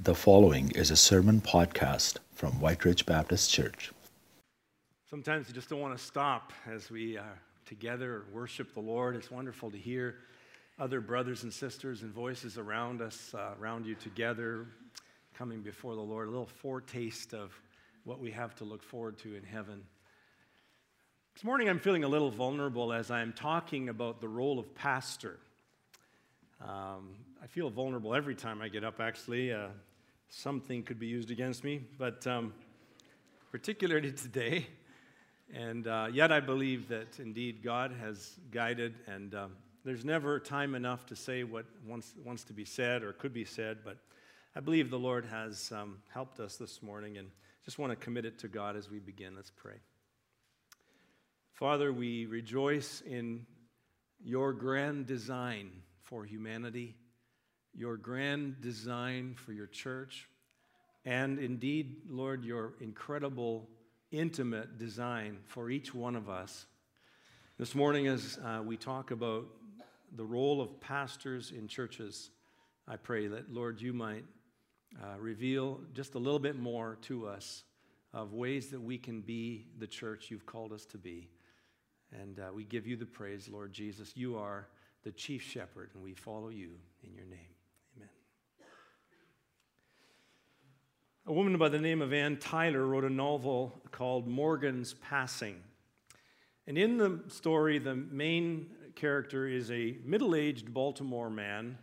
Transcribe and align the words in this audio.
The 0.00 0.14
following 0.14 0.70
is 0.76 0.92
a 0.92 0.96
sermon 0.96 1.40
podcast 1.40 2.18
from 2.32 2.60
White 2.60 2.84
Ridge 2.84 3.04
Baptist 3.04 3.50
Church. 3.50 3.90
Sometimes 5.10 5.48
you 5.48 5.54
just 5.54 5.68
don't 5.68 5.80
want 5.80 5.98
to 5.98 6.02
stop 6.02 6.52
as 6.70 6.88
we 6.88 7.18
uh, 7.18 7.24
together 7.66 8.22
worship 8.32 8.72
the 8.74 8.80
Lord. 8.80 9.16
It's 9.16 9.28
wonderful 9.28 9.72
to 9.72 9.76
hear 9.76 10.14
other 10.78 11.00
brothers 11.00 11.42
and 11.42 11.52
sisters 11.52 12.02
and 12.02 12.12
voices 12.12 12.58
around 12.58 13.02
us, 13.02 13.34
uh, 13.34 13.54
around 13.60 13.86
you 13.86 13.96
together, 13.96 14.66
coming 15.34 15.62
before 15.62 15.96
the 15.96 16.00
Lord. 16.00 16.28
A 16.28 16.30
little 16.30 16.46
foretaste 16.46 17.34
of 17.34 17.52
what 18.04 18.20
we 18.20 18.30
have 18.30 18.54
to 18.58 18.64
look 18.64 18.84
forward 18.84 19.18
to 19.18 19.34
in 19.34 19.42
heaven. 19.42 19.82
This 21.34 21.42
morning 21.42 21.68
I'm 21.68 21.80
feeling 21.80 22.04
a 22.04 22.08
little 22.08 22.30
vulnerable 22.30 22.92
as 22.92 23.10
I'm 23.10 23.32
talking 23.32 23.88
about 23.88 24.20
the 24.20 24.28
role 24.28 24.60
of 24.60 24.72
pastor. 24.76 25.40
Um, 26.60 27.16
I 27.42 27.48
feel 27.48 27.68
vulnerable 27.68 28.14
every 28.14 28.36
time 28.36 28.62
I 28.62 28.68
get 28.68 28.84
up, 28.84 29.00
actually. 29.00 29.52
Uh, 29.52 29.66
something 30.28 30.82
could 30.82 30.98
be 30.98 31.06
used 31.06 31.30
against 31.30 31.64
me, 31.64 31.80
but 31.98 32.26
um, 32.26 32.52
particularly 33.50 34.12
today. 34.24 34.66
And 35.54 35.86
uh, 35.86 36.08
yet 36.12 36.30
I 36.30 36.40
believe 36.40 36.88
that 36.88 37.18
indeed 37.18 37.62
God 37.62 37.92
has 38.00 38.38
guided, 38.50 38.94
and 39.06 39.34
um, 39.34 39.52
there's 39.84 40.04
never 40.04 40.38
time 40.38 40.74
enough 40.74 41.06
to 41.06 41.16
say 41.16 41.44
what 41.44 41.64
wants, 41.86 42.12
wants 42.24 42.44
to 42.44 42.52
be 42.52 42.64
said 42.64 43.02
or 43.02 43.12
could 43.14 43.32
be 43.32 43.44
said, 43.44 43.78
but 43.84 43.96
I 44.54 44.60
believe 44.60 44.90
the 44.90 44.98
Lord 44.98 45.24
has 45.24 45.72
um, 45.72 45.98
helped 46.12 46.40
us 46.40 46.56
this 46.56 46.82
morning, 46.82 47.16
and 47.16 47.30
just 47.64 47.78
want 47.78 47.92
to 47.92 47.96
commit 47.96 48.24
it 48.24 48.38
to 48.40 48.48
God 48.48 48.76
as 48.76 48.90
we 48.90 48.98
begin. 48.98 49.36
Let's 49.36 49.52
pray. 49.54 49.76
Father, 51.54 51.92
we 51.92 52.26
rejoice 52.26 53.02
in 53.06 53.46
your 54.22 54.52
grand 54.52 55.06
design 55.06 55.70
for 56.02 56.24
humanity, 56.24 56.96
your 57.78 57.96
grand 57.96 58.60
design 58.60 59.36
for 59.36 59.52
your 59.52 59.68
church, 59.68 60.28
and 61.04 61.38
indeed, 61.38 62.02
Lord, 62.10 62.44
your 62.44 62.74
incredible, 62.80 63.68
intimate 64.10 64.78
design 64.78 65.38
for 65.46 65.70
each 65.70 65.94
one 65.94 66.16
of 66.16 66.28
us. 66.28 66.66
This 67.56 67.76
morning, 67.76 68.08
as 68.08 68.38
uh, 68.44 68.62
we 68.64 68.76
talk 68.76 69.12
about 69.12 69.46
the 70.16 70.24
role 70.24 70.60
of 70.60 70.80
pastors 70.80 71.52
in 71.56 71.68
churches, 71.68 72.30
I 72.88 72.96
pray 72.96 73.28
that, 73.28 73.52
Lord, 73.52 73.80
you 73.80 73.92
might 73.92 74.24
uh, 75.00 75.18
reveal 75.18 75.80
just 75.92 76.14
a 76.14 76.18
little 76.18 76.40
bit 76.40 76.58
more 76.58 76.98
to 77.02 77.28
us 77.28 77.62
of 78.12 78.32
ways 78.32 78.68
that 78.68 78.80
we 78.80 78.98
can 78.98 79.20
be 79.20 79.66
the 79.78 79.86
church 79.86 80.30
you've 80.30 80.46
called 80.46 80.72
us 80.72 80.84
to 80.86 80.98
be. 80.98 81.28
And 82.10 82.40
uh, 82.40 82.52
we 82.52 82.64
give 82.64 82.86
you 82.86 82.96
the 82.96 83.06
praise, 83.06 83.48
Lord 83.48 83.72
Jesus. 83.72 84.16
You 84.16 84.36
are 84.36 84.66
the 85.04 85.12
chief 85.12 85.42
shepherd, 85.42 85.90
and 85.94 86.02
we 86.02 86.14
follow 86.14 86.48
you 86.48 86.70
in 87.04 87.14
your 87.14 87.26
name. 87.26 87.54
Amen. 87.96 88.08
A 91.28 91.32
woman 91.34 91.58
by 91.58 91.68
the 91.68 91.78
name 91.78 92.00
of 92.00 92.14
Anne 92.14 92.38
Tyler 92.38 92.86
wrote 92.86 93.04
a 93.04 93.10
novel 93.10 93.78
called 93.90 94.26
Morgan's 94.26 94.94
Passing. 94.94 95.62
And 96.66 96.78
in 96.78 96.96
the 96.96 97.20
story, 97.28 97.78
the 97.78 97.94
main 97.94 98.70
character 98.94 99.46
is 99.46 99.70
a 99.70 99.98
middle 100.06 100.34
aged 100.34 100.72
Baltimore 100.72 101.28
man 101.28 101.76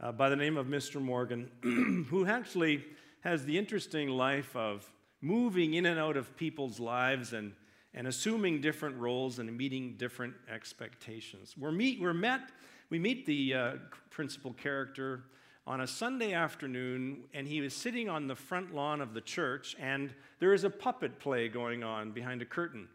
uh, 0.00 0.10
by 0.10 0.28
the 0.28 0.34
name 0.34 0.56
of 0.56 0.66
Mr. 0.66 1.00
Morgan, 1.00 1.52
who 2.10 2.26
actually 2.26 2.84
has 3.20 3.44
the 3.44 3.56
interesting 3.56 4.08
life 4.08 4.56
of 4.56 4.92
moving 5.20 5.74
in 5.74 5.86
and 5.86 6.00
out 6.00 6.16
of 6.16 6.36
people's 6.36 6.80
lives 6.80 7.32
and 7.32 7.52
and 7.94 8.08
assuming 8.08 8.60
different 8.60 8.96
roles 8.96 9.38
and 9.38 9.56
meeting 9.56 9.94
different 9.96 10.34
expectations. 10.52 11.54
We're, 11.56 11.70
meet, 11.70 12.00
we're 12.00 12.12
met, 12.12 12.50
we 12.90 12.98
meet 12.98 13.24
the 13.24 13.54
uh, 13.54 13.72
principal 14.10 14.52
character 14.52 15.26
on 15.66 15.80
a 15.80 15.86
Sunday 15.86 16.34
afternoon, 16.34 17.24
and 17.32 17.48
he 17.48 17.60
was 17.60 17.74
sitting 17.74 18.08
on 18.08 18.26
the 18.26 18.34
front 18.36 18.74
lawn 18.74 19.00
of 19.00 19.14
the 19.14 19.20
church, 19.20 19.74
and 19.80 20.12
there 20.38 20.52
is 20.52 20.64
a 20.64 20.70
puppet 20.70 21.18
play 21.18 21.48
going 21.48 21.82
on 21.82 22.12
behind 22.12 22.42
a 22.42 22.44
curtain. 22.44 22.86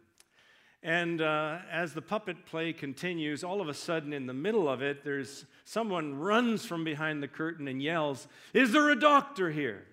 And 0.84 1.20
uh, 1.22 1.58
as 1.70 1.94
the 1.94 2.02
puppet 2.02 2.46
play 2.46 2.72
continues, 2.72 3.44
all 3.44 3.60
of 3.60 3.68
a 3.68 3.74
sudden 3.74 4.14
in 4.14 4.28
the 4.28 4.34
middle 4.34 4.70
of 4.70 4.82
it, 4.82 5.04
there's 5.04 5.46
someone 5.66 6.18
runs 6.20 6.64
from 6.66 6.84
behind 6.84 7.24
the 7.24 7.28
curtain 7.28 7.68
and 7.68 7.82
yells, 7.82 8.28
Is 8.54 8.72
there 8.72 8.90
a 8.90 8.96
doctor 9.00 9.50
here? 9.50 9.84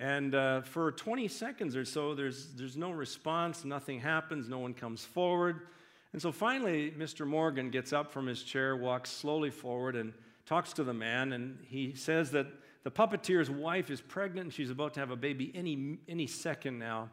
And 0.00 0.34
uh, 0.34 0.62
for 0.62 0.92
20 0.92 1.28
seconds 1.28 1.76
or 1.76 1.84
so, 1.84 2.14
there's, 2.14 2.48
there's 2.54 2.76
no 2.76 2.90
response, 2.90 3.64
nothing 3.64 4.00
happens, 4.00 4.48
no 4.48 4.58
one 4.58 4.74
comes 4.74 5.04
forward. 5.04 5.68
And 6.12 6.20
so 6.20 6.32
finally, 6.32 6.90
Mr. 6.90 7.26
Morgan 7.26 7.70
gets 7.70 7.92
up 7.92 8.10
from 8.12 8.26
his 8.26 8.42
chair, 8.42 8.76
walks 8.76 9.10
slowly 9.10 9.50
forward, 9.50 9.96
and 9.96 10.12
talks 10.50 10.72
to 10.72 10.82
the 10.82 10.92
man. 10.92 11.32
And 11.32 11.58
he 11.68 11.94
says 11.94 12.32
that 12.32 12.48
the 12.82 12.90
puppeteer's 12.90 13.48
wife 13.48 13.88
is 13.88 14.00
pregnant 14.00 14.46
and 14.46 14.52
she's 14.52 14.70
about 14.70 14.94
to 14.94 15.00
have 15.00 15.12
a 15.12 15.16
baby 15.16 15.52
any, 15.54 15.98
any 16.08 16.26
second 16.26 16.80
now. 16.80 17.08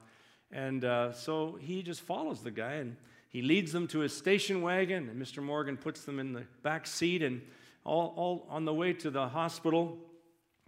And 0.51 0.83
uh, 0.83 1.11
so 1.13 1.55
he 1.61 1.83
just 1.83 2.01
follows 2.01 2.41
the 2.41 2.49
guy 2.49 2.73
and 2.73 2.97
he 3.29 3.43
leads 3.43 3.71
them 3.71 3.87
to 3.89 3.99
his 3.99 4.17
station 4.17 4.63
wagon. 4.63 5.07
And 5.07 5.21
Mr. 5.21 5.43
Morgan 5.43 5.77
puts 5.77 6.03
them 6.03 6.17
in 6.17 6.33
the 6.33 6.45
back 6.63 6.87
seat. 6.87 7.21
And 7.21 7.43
all, 7.83 8.13
all 8.17 8.47
on 8.49 8.65
the 8.65 8.73
way 8.73 8.93
to 8.93 9.11
the 9.11 9.27
hospital, 9.27 9.99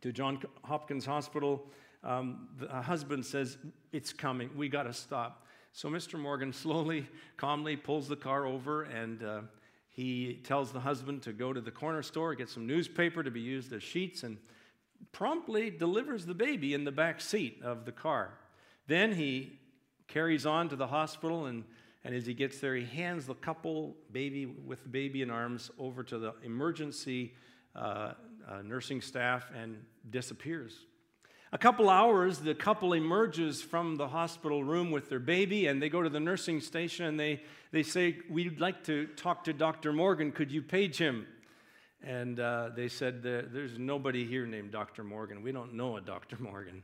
to 0.03 0.12
John 0.12 0.40
Hopkins 0.63 1.08
Hospital, 1.08 1.66
um, 2.03 2.50
the 2.59 2.68
husband 2.68 3.25
says, 3.25 3.58
It's 3.91 4.13
coming. 4.13 4.52
We 4.56 4.69
got 4.69 4.84
to 4.84 4.94
stop. 4.94 5.47
So 5.74 5.90
Mr. 5.90 6.19
Morgan 6.19 6.53
slowly, 6.53 7.08
calmly 7.35 7.78
pulls 7.78 8.08
the 8.08 8.16
car 8.16 8.46
over 8.46 8.84
and 8.84 9.24
uh, 9.24 9.41
he 9.90 10.40
tells 10.44 10.72
the 10.72 10.80
husband 10.80 11.24
to 11.24 11.34
go 11.34 11.52
to 11.52 11.62
the 11.62 11.72
corner 11.72 12.02
store, 12.04 12.36
get 12.36 12.50
some 12.50 12.66
newspaper 12.68 13.24
to 13.24 13.32
be 13.32 13.42
used 13.42 13.74
as 13.74 13.84
sheets, 13.84 14.24
and 14.24 14.38
promptly 15.12 15.70
delivers 15.70 16.26
the 16.26 16.34
baby 16.34 16.74
in 16.74 16.84
the 16.84 16.92
back 16.92 17.20
seat 17.22 17.62
of 17.64 17.86
the 17.86 17.92
car. 17.92 18.34
Then 18.88 19.14
he 19.14 19.60
carries 20.08 20.46
on 20.46 20.70
to 20.70 20.76
the 20.76 20.88
hospital, 20.88 21.46
and, 21.46 21.64
and 22.04 22.16
as 22.16 22.26
he 22.26 22.34
gets 22.34 22.60
there, 22.60 22.76
he 22.76 22.86
hands 22.86 23.26
the 23.26 23.36
couple, 23.36 23.96
baby 24.12 24.46
with 24.46 24.84
the 24.84 24.90
baby 24.90 25.22
in 25.22 25.30
arms, 25.30 25.72
over 25.80 26.04
to 26.04 26.18
the 26.18 26.34
emergency 26.44 27.34
uh, 27.76 28.14
uh, 28.48 28.62
nursing 28.64 29.02
staff 29.02 29.52
and 29.56 29.78
disappears. 30.10 30.86
A 31.52 31.58
couple 31.58 31.90
hours, 31.90 32.38
the 32.40 32.54
couple 32.54 32.94
emerges 32.94 33.60
from 33.60 33.96
the 33.96 34.08
hospital 34.08 34.64
room 34.64 34.92
with 34.92 35.10
their 35.10 35.20
baby 35.20 35.66
and 35.66 35.82
they 35.82 35.90
go 35.90 36.04
to 36.04 36.10
the 36.10 36.20
nursing 36.20 36.62
station 36.62 37.08
and 37.08 37.20
they, 37.20 37.42
they 37.72 37.82
say, 37.82 38.18
We'd 38.30 38.60
like 38.60 38.84
to 38.84 39.08
talk 39.08 39.46
to 39.46 39.54
Dr. 39.54 39.92
Morgan. 39.92 40.32
Could 40.32 40.52
you 40.52 40.62
page 40.62 40.98
him? 40.98 41.26
And 42.04 42.40
uh, 42.40 42.70
they 42.76 42.88
said, 42.88 43.24
There's 43.24 43.80
nobody 43.80 44.26
here 44.26 44.46
named 44.46 44.72
Dr. 44.72 45.04
Morgan. 45.04 45.42
We 45.42 45.52
don't 45.52 45.74
know 45.74 45.98
a 45.98 46.02
Dr. 46.02 46.38
Morgan. 46.40 46.84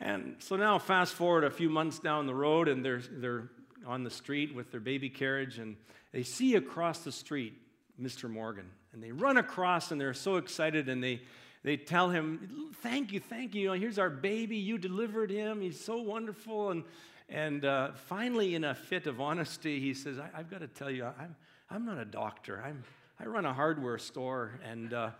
And 0.00 0.36
so 0.40 0.56
now, 0.56 0.78
fast 0.78 1.12
forward 1.12 1.44
a 1.44 1.50
few 1.50 1.68
months 1.68 2.00
down 2.00 2.26
the 2.26 2.34
road, 2.34 2.66
and 2.66 2.84
they're, 2.84 3.02
they're 3.08 3.50
on 3.86 4.02
the 4.02 4.10
street 4.10 4.52
with 4.52 4.72
their 4.72 4.80
baby 4.80 5.08
carriage, 5.08 5.58
and 5.58 5.76
they 6.10 6.24
see 6.24 6.56
across 6.56 7.00
the 7.00 7.12
street 7.12 7.54
Mr. 8.00 8.28
Morgan. 8.28 8.68
And 8.92 9.00
they 9.00 9.12
run 9.12 9.36
across, 9.36 9.92
and 9.92 10.00
they're 10.00 10.12
so 10.12 10.36
excited, 10.36 10.88
and 10.88 11.04
they, 11.04 11.20
they 11.62 11.76
tell 11.76 12.10
him, 12.10 12.72
Thank 12.82 13.12
you, 13.12 13.20
thank 13.20 13.54
you. 13.54 13.72
here's 13.72 13.98
our 13.98 14.10
baby. 14.10 14.56
You 14.56 14.78
delivered 14.78 15.30
him. 15.30 15.60
He's 15.60 15.78
so 15.78 16.02
wonderful. 16.02 16.70
And, 16.70 16.82
and 17.28 17.64
uh, 17.64 17.92
finally, 17.94 18.56
in 18.56 18.64
a 18.64 18.74
fit 18.74 19.06
of 19.06 19.20
honesty, 19.20 19.78
he 19.78 19.94
says, 19.94 20.18
I, 20.18 20.28
have 20.36 20.50
got 20.50 20.60
to 20.60 20.66
tell 20.66 20.90
you, 20.90 21.04
I'm, 21.04 21.36
I'm 21.70 21.84
not 21.84 21.98
a 21.98 22.04
doctor. 22.04 22.60
I'm, 22.64 22.82
I 23.20 23.26
run 23.26 23.46
a 23.46 23.54
hardware 23.54 23.98
store. 23.98 24.58
And, 24.68 24.92
uh, 24.92 25.10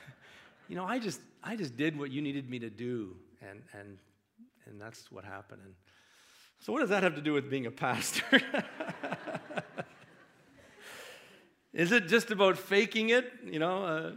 you 0.68 0.76
know, 0.76 0.84
I 0.84 0.98
just, 0.98 1.20
I 1.42 1.56
just 1.56 1.76
did 1.76 1.98
what 1.98 2.10
you 2.10 2.22
needed 2.22 2.48
me 2.48 2.58
to 2.60 2.70
do. 2.70 3.14
And, 3.42 3.60
and, 3.78 3.98
and 4.66 4.80
that's 4.80 5.12
what 5.12 5.24
happened. 5.24 5.60
And 5.62 5.74
so, 6.60 6.72
what 6.72 6.80
does 6.80 6.88
that 6.88 7.02
have 7.02 7.16
to 7.16 7.20
do 7.20 7.34
with 7.34 7.50
being 7.50 7.66
a 7.66 7.70
pastor? 7.70 8.40
Is 11.74 11.92
it 11.92 12.08
just 12.08 12.30
about 12.30 12.56
faking 12.56 13.10
it? 13.10 13.30
You 13.44 13.58
know, 13.58 13.84
uh, 13.84 14.12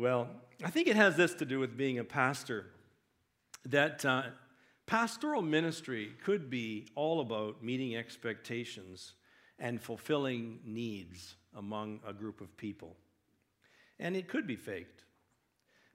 well, 0.00 0.28
I 0.64 0.70
think 0.70 0.88
it 0.88 0.96
has 0.96 1.14
this 1.14 1.34
to 1.34 1.44
do 1.44 1.58
with 1.60 1.76
being 1.76 1.98
a 1.98 2.04
pastor 2.04 2.64
that 3.66 4.02
uh, 4.02 4.22
pastoral 4.86 5.42
ministry 5.42 6.12
could 6.24 6.48
be 6.48 6.86
all 6.94 7.20
about 7.20 7.62
meeting 7.62 7.94
expectations 7.94 9.12
and 9.58 9.78
fulfilling 9.78 10.60
needs 10.64 11.34
among 11.54 12.00
a 12.06 12.14
group 12.14 12.40
of 12.40 12.56
people. 12.56 12.96
And 13.98 14.16
it 14.16 14.26
could 14.26 14.46
be 14.46 14.56
faked. 14.56 15.04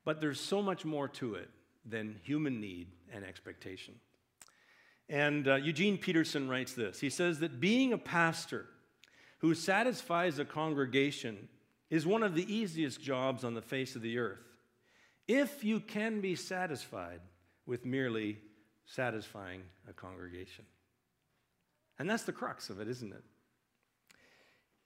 But 0.04 0.22
there's 0.22 0.40
so 0.40 0.62
much 0.62 0.86
more 0.86 1.08
to 1.08 1.34
it 1.34 1.50
than 1.84 2.20
human 2.22 2.62
need 2.62 2.90
and 3.12 3.26
expectation. 3.26 3.96
And 5.10 5.48
uh, 5.48 5.56
Eugene 5.56 5.98
Peterson 5.98 6.48
writes 6.48 6.74
this 6.74 7.00
He 7.00 7.10
says 7.10 7.40
that 7.40 7.60
being 7.60 7.92
a 7.92 7.98
pastor 7.98 8.68
who 9.40 9.56
satisfies 9.56 10.38
a 10.38 10.46
congregation 10.46 11.50
is 11.90 12.06
one 12.06 12.24
of 12.24 12.36
the 12.36 12.54
easiest 12.54 13.02
jobs 13.02 13.44
on 13.44 13.54
the 13.54 13.62
face 13.62 13.96
of 13.96 14.02
the 14.02 14.18
earth 14.18 14.58
if 15.28 15.64
you 15.64 15.80
can 15.80 16.22
be 16.22 16.36
satisfied 16.36 17.20
with 17.66 17.86
merely 17.86 18.38
satisfying 18.86 19.64
a 19.90 19.94
congregation. 19.94 20.66
And 21.98 22.10
that's 22.10 22.24
the 22.24 22.32
crux 22.32 22.70
of 22.70 22.80
it, 22.80 22.88
isn't 22.88 23.14
it? 23.14 23.24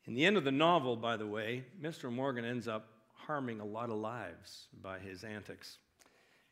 In 0.05 0.13
the 0.13 0.25
end 0.25 0.37
of 0.37 0.43
the 0.43 0.51
novel, 0.51 0.95
by 0.95 1.17
the 1.17 1.27
way, 1.27 1.65
Mr. 1.81 2.11
Morgan 2.11 2.45
ends 2.45 2.67
up 2.67 2.87
harming 3.13 3.59
a 3.59 3.65
lot 3.65 3.89
of 3.89 3.97
lives 3.97 4.67
by 4.81 4.97
his 4.99 5.23
antics. 5.23 5.77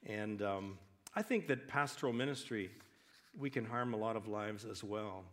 And 0.06 0.42
um, 0.42 0.78
I 1.16 1.22
think 1.22 1.48
that 1.48 1.68
pastoral 1.68 2.14
ministry, 2.14 2.70
we 3.38 3.50
can 3.50 3.66
harm 3.66 3.94
a 3.94 3.98
lot 3.98 4.16
of 4.16 4.28
lives 4.28 4.66
as 4.66 4.84
well. 4.84 5.24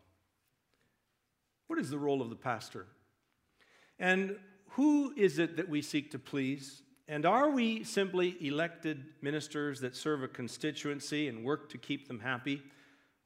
What 1.66 1.78
is 1.78 1.90
the 1.90 1.98
role 1.98 2.22
of 2.22 2.30
the 2.30 2.36
pastor? 2.36 2.86
And 3.98 4.36
who 4.74 5.12
is 5.16 5.38
it 5.38 5.56
that 5.56 5.68
we 5.68 5.82
seek 5.82 6.10
to 6.10 6.18
please? 6.18 6.82
And 7.06 7.24
are 7.26 7.50
we 7.50 7.84
simply 7.84 8.36
elected 8.40 9.04
ministers 9.20 9.80
that 9.80 9.94
serve 9.94 10.22
a 10.22 10.28
constituency 10.28 11.28
and 11.28 11.44
work 11.44 11.68
to 11.70 11.78
keep 11.78 12.08
them 12.08 12.18
happy? 12.18 12.62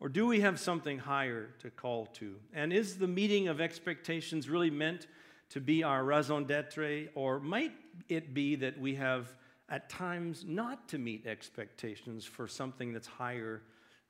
Or 0.00 0.08
do 0.08 0.26
we 0.26 0.40
have 0.40 0.60
something 0.60 0.98
higher 0.98 1.50
to 1.60 1.70
call 1.70 2.06
to? 2.14 2.36
And 2.52 2.72
is 2.72 2.98
the 2.98 3.08
meeting 3.08 3.48
of 3.48 3.60
expectations 3.60 4.48
really 4.48 4.70
meant 4.70 5.06
to 5.50 5.60
be 5.60 5.82
our 5.82 6.04
raison 6.04 6.44
d'etre? 6.44 7.08
Or 7.14 7.40
might 7.40 7.72
it 8.08 8.34
be 8.34 8.54
that 8.56 8.78
we 8.78 8.94
have 8.96 9.34
at 9.70 9.88
times 9.88 10.44
not 10.46 10.86
to 10.88 10.98
meet 10.98 11.26
expectations 11.26 12.26
for 12.26 12.46
something 12.46 12.92
that's 12.92 13.08
higher 13.08 13.62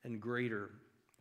and 0.03 0.21
greater? 0.21 0.71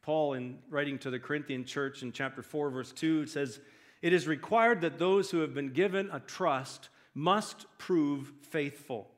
Paul, 0.01 0.33
in 0.33 0.57
writing 0.69 0.97
to 0.99 1.11
the 1.11 1.19
Corinthian 1.19 1.63
church 1.63 2.01
in 2.01 2.11
chapter 2.11 2.41
4, 2.41 2.71
verse 2.71 2.91
2, 2.91 3.27
says, 3.27 3.59
It 4.01 4.13
is 4.13 4.27
required 4.27 4.81
that 4.81 4.99
those 4.99 5.31
who 5.31 5.39
have 5.39 5.53
been 5.53 5.73
given 5.73 6.09
a 6.11 6.19
trust 6.19 6.89
must 7.13 7.65
prove 7.77 8.31
faithful. 8.41 9.09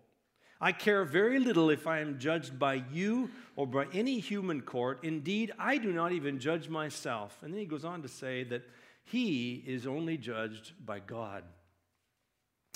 I 0.62 0.72
care 0.74 1.06
very 1.06 1.40
little 1.40 1.70
if 1.70 1.88
I 1.88 2.00
am 2.00 2.20
judged 2.20 2.60
by 2.60 2.84
you 2.92 3.30
or 3.56 3.66
by 3.66 3.86
any 3.94 4.20
human 4.20 4.62
court. 4.62 5.00
Indeed, 5.04 5.54
I 5.58 5.78
do 5.78 5.94
not 5.94 6.12
even 6.12 6.40
judge 6.40 6.68
myself. 6.68 7.38
And 7.42 7.54
then 7.54 7.60
he 7.60 7.66
goes 7.66 7.86
on 7.86 8.02
to 8.02 8.10
say 8.10 8.44
that 8.46 8.64
he 9.06 9.64
is 9.66 9.88
only 9.88 10.18
judged 10.18 10.74
by 10.86 11.00
God. 11.00 11.44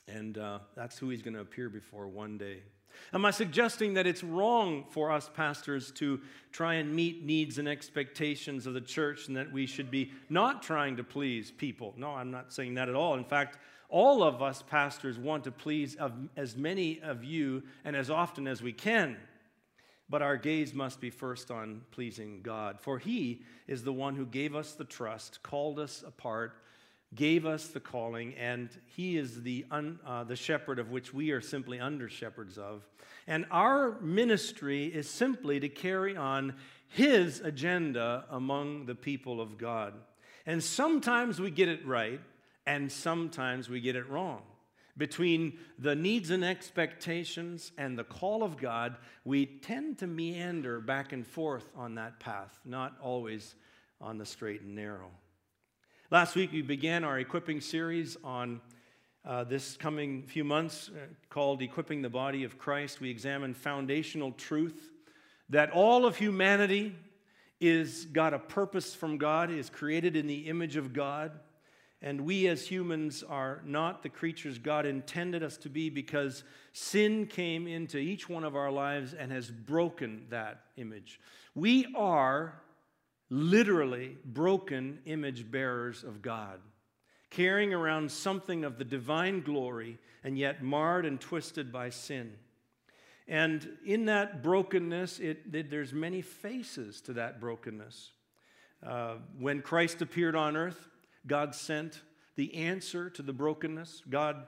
And 0.07 0.38
uh, 0.38 0.59
that's 0.75 0.97
who 0.97 1.09
he's 1.09 1.21
going 1.21 1.35
to 1.35 1.41
appear 1.41 1.69
before 1.69 2.07
one 2.07 2.38
day. 2.38 2.63
Am 3.13 3.25
I 3.25 3.31
suggesting 3.31 3.93
that 3.95 4.07
it's 4.07 4.23
wrong 4.23 4.85
for 4.89 5.11
us 5.11 5.29
pastors 5.33 5.91
to 5.93 6.19
try 6.51 6.75
and 6.75 6.95
meet 6.95 7.23
needs 7.23 7.57
and 7.57 7.67
expectations 7.67 8.65
of 8.65 8.73
the 8.73 8.81
church 8.81 9.27
and 9.27 9.37
that 9.37 9.51
we 9.51 9.65
should 9.65 9.91
be 9.91 10.11
not 10.29 10.63
trying 10.63 10.97
to 10.97 11.03
please 11.03 11.51
people? 11.51 11.93
No, 11.97 12.11
I'm 12.11 12.31
not 12.31 12.53
saying 12.53 12.75
that 12.75 12.89
at 12.89 12.95
all. 12.95 13.15
In 13.15 13.25
fact, 13.25 13.57
all 13.89 14.23
of 14.23 14.41
us 14.41 14.63
pastors 14.63 15.19
want 15.19 15.43
to 15.43 15.51
please 15.51 15.95
as 16.35 16.55
many 16.55 16.99
of 17.01 17.23
you 17.23 17.63
and 17.85 17.95
as 17.95 18.09
often 18.09 18.47
as 18.47 18.61
we 18.61 18.73
can. 18.73 19.17
But 20.09 20.21
our 20.21 20.37
gaze 20.37 20.73
must 20.73 20.99
be 20.99 21.09
first 21.09 21.49
on 21.49 21.81
pleasing 21.91 22.41
God, 22.41 22.79
for 22.79 22.99
He 22.99 23.43
is 23.67 23.83
the 23.83 23.93
one 23.93 24.15
who 24.15 24.25
gave 24.25 24.55
us 24.55 24.73
the 24.73 24.83
trust, 24.83 25.41
called 25.43 25.79
us 25.79 26.03
apart, 26.05 26.57
gave 27.15 27.45
us 27.45 27.68
the 27.68 27.80
calling, 27.80 28.33
and 28.36 28.69
He 28.95 29.18
is 29.18 29.44
the, 29.44 29.65
un, 29.71 30.00
uh, 30.06 30.24
the 30.24 30.36
shepherd 30.36 30.80
of 30.80 30.92
which 30.92 31.13
we 31.13 31.31
are 31.31 31.42
simply 31.42 31.80
under 31.80 32.10
shepherds 32.10 32.57
of. 32.57 32.88
And 33.27 33.45
our 33.51 34.00
ministry 34.01 34.86
is 34.86 35.10
simply 35.10 35.60
to 35.60 35.69
carry 35.69 36.15
on 36.15 36.56
His 36.88 37.39
agenda 37.39 38.25
among 38.30 38.86
the 38.86 38.95
people 38.95 39.42
of 39.42 39.57
God. 39.57 39.94
And 40.45 40.63
sometimes 40.63 41.39
we 41.39 41.51
get 41.51 41.69
it 41.69 41.86
right, 41.86 42.19
and 42.65 42.92
sometimes 42.92 43.69
we 43.69 43.81
get 43.81 43.95
it 43.95 44.10
wrong. 44.10 44.42
Between 44.95 45.57
the 45.80 45.95
needs 45.95 46.30
and 46.30 46.45
expectations 46.45 47.71
and 47.77 47.98
the 47.98 48.04
call 48.04 48.44
of 48.44 48.57
God, 48.57 48.98
we 49.25 49.45
tend 49.45 49.98
to 50.00 50.07
meander 50.07 50.80
back 50.80 51.13
and 51.13 51.25
forth 51.25 51.65
on 51.75 51.95
that 51.95 52.19
path, 52.19 52.60
not 52.63 52.95
always 53.01 53.56
on 54.00 54.18
the 54.19 54.25
straight 54.25 54.62
and 54.62 54.75
narrow. 54.75 55.10
Last 56.13 56.36
week, 56.36 56.51
we 56.51 56.62
began 56.62 57.04
our 57.04 57.18
equipping 57.18 57.60
series 57.60 58.18
on 58.24 58.62
uh, 59.25 59.45
this 59.45 59.75
coming 59.75 60.21
few 60.27 60.44
months 60.44 60.92
uh, 60.94 61.07
called 61.31 61.63
Equipping 61.63 62.04
the 62.04 62.10
Body 62.10 62.44
of 62.44 62.60
Christ. 62.60 63.01
We 63.01 63.10
examined 63.10 63.57
foundational 63.57 64.31
truth 64.33 64.92
that 65.50 65.71
all 65.71 66.06
of 66.06 66.15
humanity 66.15 66.95
is 67.60 68.06
got 68.06 68.31
a 68.31 68.38
purpose 68.38 68.94
from 68.94 69.18
God, 69.18 69.50
is 69.50 69.71
created 69.71 70.15
in 70.15 70.27
the 70.27 70.48
image 70.48 70.75
of 70.75 70.94
God 70.94 71.31
and 72.04 72.21
we 72.21 72.48
as 72.48 72.68
humans 72.68 73.24
are 73.24 73.62
not 73.65 74.04
the 74.04 74.10
creatures 74.10 74.57
God 74.57 74.86
intended 74.86 75.42
us 75.42 75.56
to 75.60 75.69
be 75.69 75.89
because 75.89 76.44
sin 76.74 77.25
came 77.25 77.65
into 77.65 77.98
each 77.98 78.27
one 78.27 78.44
of 78.44 78.57
our 78.57 78.69
lives 78.69 79.13
and 79.13 79.31
has 79.31 79.50
broken 79.50 80.25
that 80.30 80.65
image. 80.75 81.21
We 81.56 81.88
are 81.95 82.62
literally 83.33 84.15
broken 84.24 85.00
image 85.06 85.50
bearers 85.50 86.03
of 86.03 86.21
God, 86.21 86.59
carrying 87.31 87.74
around 87.74 88.12
something 88.12 88.63
of 88.63 88.77
the 88.77 88.85
divine 88.85 89.41
glory 89.41 89.97
and 90.24 90.38
yet 90.38 90.63
marred 90.63 91.03
and 91.03 91.19
twisted 91.19 91.71
by 91.71 91.89
sin. 91.89 92.33
And 93.27 93.68
in 93.83 94.06
that 94.06 94.44
brokenness, 94.44 95.19
it, 95.19 95.39
it, 95.51 95.71
there's 95.71 95.94
many 95.94 96.21
faces 96.21 97.01
to 97.01 97.13
that 97.13 97.41
brokenness. 97.41 98.12
Uh, 98.85 99.15
when 99.39 99.63
Christ 99.63 100.03
appeared 100.03 100.36
on 100.36 100.56
earth, 100.56 100.88
God 101.25 101.56
sent 101.56 102.01
the 102.36 102.53
answer 102.53 103.09
to 103.09 103.24
the 103.24 103.33
brokenness. 103.33 104.03
God, 104.07 104.45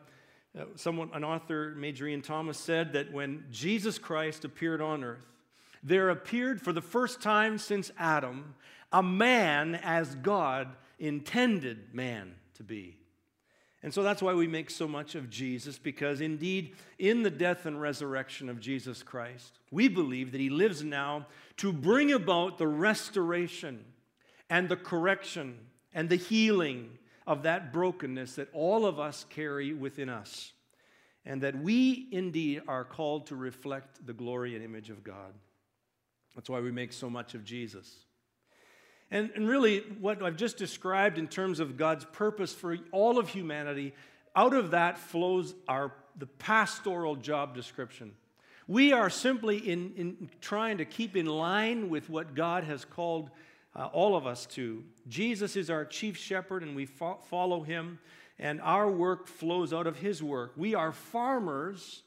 uh, 0.56 0.66
someone, 0.76 1.10
an 1.14 1.24
author, 1.24 1.74
Major 1.76 2.08
Ian 2.08 2.22
Thomas, 2.22 2.60
said 2.60 2.94
that 2.94 3.12
when 3.12 3.46
Jesus 3.50 3.98
Christ 3.98 4.46
appeared 4.46 4.82
on 4.82 5.04
earth, 5.04 5.26
there 5.86 6.10
appeared 6.10 6.60
for 6.60 6.74
the 6.74 6.82
first 6.82 7.22
time 7.22 7.58
since 7.60 7.92
Adam 7.98 8.56
a 8.92 9.04
man 9.04 9.76
as 9.76 10.16
God 10.16 10.76
intended 11.00 11.94
man 11.94 12.34
to 12.56 12.64
be. 12.64 12.98
And 13.84 13.94
so 13.94 14.02
that's 14.02 14.22
why 14.22 14.34
we 14.34 14.48
make 14.48 14.72
so 14.72 14.88
much 14.88 15.14
of 15.14 15.30
Jesus, 15.30 15.78
because 15.78 16.20
indeed, 16.20 16.74
in 16.98 17.22
the 17.22 17.30
death 17.30 17.68
and 17.68 17.80
resurrection 17.80 18.50
of 18.50 18.60
Jesus 18.60 19.04
Christ, 19.04 19.60
we 19.70 19.88
believe 19.88 20.32
that 20.32 20.42
he 20.42 20.50
lives 20.50 20.84
now 20.84 21.28
to 21.58 21.72
bring 21.72 22.12
about 22.12 22.58
the 22.58 22.68
restoration 22.68 23.86
and 24.50 24.70
the 24.70 24.76
correction 24.76 25.60
and 25.94 26.10
the 26.10 26.16
healing 26.16 26.98
of 27.28 27.44
that 27.44 27.72
brokenness 27.72 28.36
that 28.36 28.50
all 28.54 28.88
of 28.88 29.00
us 29.00 29.24
carry 29.30 29.72
within 29.74 30.10
us, 30.10 30.54
and 31.24 31.42
that 31.42 31.62
we 31.62 32.08
indeed 32.12 32.64
are 32.68 32.86
called 32.86 33.28
to 33.28 33.36
reflect 33.36 34.04
the 34.08 34.14
glory 34.14 34.56
and 34.56 34.64
image 34.64 34.90
of 34.90 35.04
God. 35.04 35.34
That's 36.36 36.50
why 36.50 36.60
we 36.60 36.72
make 36.72 36.94
so 36.94 37.10
much 37.10 37.34
of 37.34 37.44
Jesus. 37.44 38.06
And, 39.12 39.32
and 39.36 39.48
really, 39.48 39.80
what 40.00 40.22
I've 40.22 40.36
just 40.36 40.58
described 40.58 41.18
in 41.18 41.28
terms 41.28 41.60
of 41.60 41.78
God's 41.78 42.06
purpose 42.06 42.54
for 42.54 42.78
all 42.92 43.18
of 43.18 43.30
humanity, 43.30 43.94
out 44.36 44.54
of 44.54 44.72
that 44.72 44.98
flows 44.98 45.56
our, 45.68 45.94
the 46.18 46.26
pastoral 46.26 47.16
job 47.16 47.56
description. 47.56 48.14
We 48.68 48.94
are 48.94 49.12
simply 49.12 49.58
in, 49.58 49.94
in 49.96 50.30
trying 50.42 50.80
to 50.80 50.86
keep 50.86 51.16
in 51.16 51.28
line 51.28 51.90
with 51.90 52.10
what 52.10 52.34
God 52.34 52.64
has 52.64 52.84
called 52.84 53.30
uh, 53.76 53.86
all 53.86 54.16
of 54.16 54.26
us 54.26 54.48
to. 54.48 54.84
Jesus 55.08 55.56
is 55.56 55.70
our 55.70 55.86
chief 55.86 56.18
shepherd, 56.18 56.64
and 56.64 56.76
we 56.76 56.86
fo- 56.86 57.20
follow 57.30 57.62
him, 57.62 58.00
and 58.40 58.60
our 58.62 58.90
work 58.90 59.28
flows 59.28 59.72
out 59.72 59.86
of 59.86 59.98
his 59.98 60.24
work. 60.24 60.54
We 60.58 60.74
are 60.74 60.92
farmers 60.92 62.02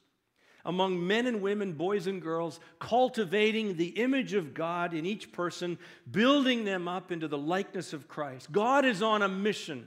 among 0.68 1.04
men 1.04 1.26
and 1.26 1.42
women, 1.42 1.72
boys 1.72 2.06
and 2.06 2.22
girls, 2.22 2.60
cultivating 2.78 3.76
the 3.76 3.88
image 3.88 4.34
of 4.34 4.54
God 4.54 4.94
in 4.94 5.04
each 5.04 5.32
person, 5.32 5.76
building 6.08 6.64
them 6.64 6.86
up 6.86 7.10
into 7.10 7.26
the 7.26 7.36
likeness 7.36 7.92
of 7.92 8.06
Christ. 8.06 8.52
God 8.52 8.84
is 8.84 9.02
on 9.02 9.22
a 9.22 9.28
mission, 9.28 9.84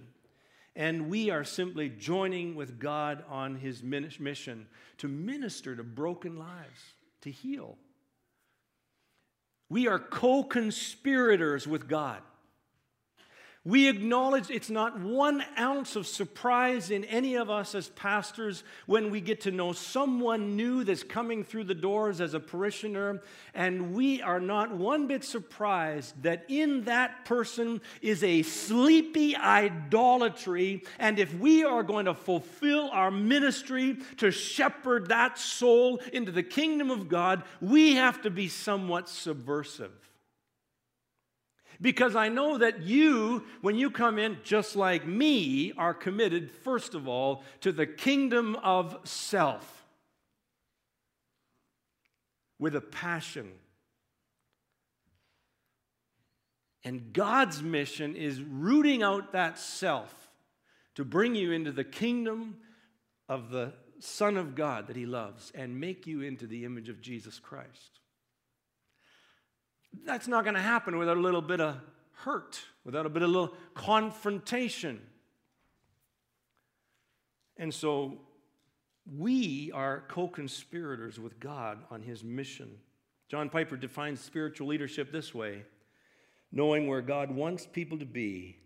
and 0.76 1.10
we 1.10 1.30
are 1.30 1.46
simply 1.46 1.88
joining 1.88 2.56
with 2.56 2.80
God 2.80 3.24
on 3.30 3.56
his 3.56 3.82
mission 3.82 4.68
to 4.98 5.08
minister 5.08 5.74
to 5.78 5.84
broken 5.84 6.36
lives, 6.36 6.82
to 7.22 7.32
heal 7.32 7.78
we 9.72 9.88
are 9.88 10.00
co 10.00 10.44
conspirators 10.44 11.66
with 11.66 11.88
God. 11.88 12.22
We 13.64 13.90
acknowledge 13.90 14.50
it's 14.50 14.72
not 14.72 15.00
one 15.00 15.44
ounce 15.56 15.96
of 15.96 16.08
surprise 16.08 16.90
in 16.90 17.04
any 17.06 17.36
of 17.36 17.52
us 17.52 17.76
as 17.76 17.90
pastors 17.90 18.64
when 18.88 19.12
we 19.12 19.22
get 19.22 19.42
to 19.42 19.52
know 19.52 19.72
someone 19.72 20.56
new 20.56 20.84
that's 20.84 21.04
coming 21.04 21.44
through 21.44 21.66
the 21.66 21.76
doors 21.76 22.22
as 22.22 22.34
a 22.34 22.40
parishioner, 22.40 23.22
and 23.54 23.94
we 23.94 24.20
are 24.20 24.40
not 24.40 24.76
one 24.76 25.06
bit 25.06 25.24
surprised 25.24 26.24
that 26.24 26.46
in 26.48 26.86
that 26.86 27.24
person 27.26 27.82
is 28.02 28.24
a 28.24 28.42
sleepy 28.42 29.36
idolatry. 29.36 30.82
And 30.98 31.20
if 31.20 31.32
we 31.36 31.64
are 31.64 31.84
going 31.84 32.06
to 32.06 32.16
fulfill 32.16 32.90
our 32.92 33.12
ministry 33.12 33.98
to 34.18 34.32
shepherd 34.32 35.10
that 35.10 35.38
soul 35.38 36.02
into 36.12 36.32
the 36.32 36.42
kingdom 36.42 36.90
of 36.90 37.08
God, 37.08 37.44
we 37.62 37.94
have 37.94 38.24
to 38.24 38.32
be 38.32 38.48
somewhat 38.48 39.08
subversive. 39.08 39.92
Because 41.82 42.16
I 42.16 42.30
know 42.30 42.60
that 42.60 42.84
you, 42.84 43.44
when 43.62 43.76
you 43.76 43.90
come 43.90 44.20
in, 44.20 44.38
just 44.44 44.76
like 44.76 45.08
me, 45.08 45.74
are 45.78 45.96
committed, 45.96 46.52
first 46.52 46.94
of 46.94 47.08
all, 47.08 47.44
to 47.62 47.72
the 47.72 47.88
kingdom 47.88 48.56
of 48.58 48.98
self 49.04 49.84
with 52.60 52.76
a 52.76 52.82
passion. 52.82 53.52
And 56.84 57.14
God's 57.14 57.64
mission 57.64 58.16
is 58.16 58.42
rooting 58.42 59.02
out 59.02 59.32
that 59.32 59.58
self 59.58 60.30
to 60.96 61.04
bring 61.04 61.34
you 61.34 61.52
into 61.52 61.72
the 61.72 61.84
kingdom 61.84 62.58
of 63.28 63.50
the 63.50 63.74
Son 64.00 64.38
of 64.38 64.54
God 64.56 64.88
that 64.88 64.96
he 64.96 65.06
loves 65.06 65.52
and 65.56 65.80
make 65.80 66.06
you 66.06 66.22
into 66.22 66.46
the 66.46 66.66
image 66.66 66.90
of 66.90 67.02
Jesus 67.02 67.40
Christ. 67.40 68.01
That's 70.06 70.28
not 70.28 70.44
going 70.44 70.56
to 70.56 70.62
happen 70.62 70.98
without 70.98 71.18
a 71.18 71.22
little 71.22 71.42
bit 71.42 71.62
of 71.62 71.78
hurt, 72.14 72.62
without 72.84 73.06
a 73.06 73.10
bit 73.10 73.22
of 73.22 73.30
little 73.30 73.54
confrontation. 73.74 75.02
And 77.58 77.74
so 77.74 78.20
we 79.06 79.72
are 79.74 80.04
co 80.08 80.28
conspirators 80.28 81.20
with 81.20 81.40
God 81.40 81.80
on 81.90 82.02
his 82.02 82.24
mission. 82.24 82.78
John 83.30 83.50
Piper 83.50 83.78
defines 83.78 84.20
spiritual 84.20 84.68
leadership 84.68 85.12
this 85.12 85.34
way 85.34 85.64
knowing 86.52 86.88
where 86.88 87.02
God 87.02 87.32
wants 87.32 87.66
people 87.66 87.98
to 87.98 88.06
be 88.06 88.58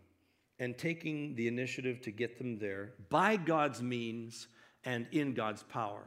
and 0.58 0.78
taking 0.78 1.36
the 1.36 1.48
initiative 1.48 2.02
to 2.02 2.12
get 2.12 2.38
them 2.38 2.58
there 2.58 2.94
by 3.10 3.36
God's 3.36 3.82
means 3.82 4.48
and 4.84 5.06
in 5.12 5.34
God's 5.34 5.64
power. 5.64 6.04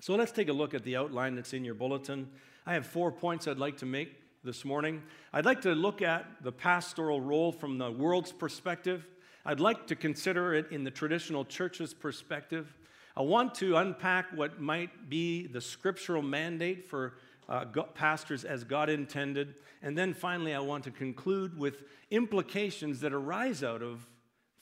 So 0.00 0.14
let's 0.14 0.32
take 0.32 0.48
a 0.48 0.52
look 0.52 0.74
at 0.74 0.84
the 0.84 0.96
outline 0.96 1.34
that's 1.34 1.52
in 1.52 1.64
your 1.64 1.74
bulletin. 1.74 2.28
I 2.66 2.72
have 2.74 2.86
four 2.86 3.12
points 3.12 3.46
I'd 3.46 3.58
like 3.58 3.76
to 3.78 3.86
make 3.86 4.16
this 4.42 4.64
morning. 4.64 5.02
I'd 5.34 5.44
like 5.44 5.60
to 5.62 5.74
look 5.74 6.00
at 6.00 6.24
the 6.42 6.52
pastoral 6.52 7.20
role 7.20 7.52
from 7.52 7.76
the 7.76 7.90
world's 7.90 8.32
perspective. 8.32 9.06
I'd 9.44 9.60
like 9.60 9.86
to 9.88 9.96
consider 9.96 10.54
it 10.54 10.70
in 10.70 10.82
the 10.82 10.90
traditional 10.90 11.44
church's 11.44 11.92
perspective. 11.92 12.74
I 13.16 13.20
want 13.20 13.54
to 13.56 13.76
unpack 13.76 14.26
what 14.34 14.60
might 14.60 15.10
be 15.10 15.46
the 15.46 15.60
scriptural 15.60 16.22
mandate 16.22 16.88
for 16.88 17.14
uh, 17.50 17.66
pastors 17.94 18.44
as 18.44 18.64
God 18.64 18.88
intended. 18.88 19.56
And 19.82 19.96
then 19.96 20.14
finally, 20.14 20.54
I 20.54 20.60
want 20.60 20.84
to 20.84 20.90
conclude 20.90 21.58
with 21.58 21.82
implications 22.10 23.00
that 23.00 23.12
arise 23.12 23.62
out 23.62 23.82
of 23.82 24.06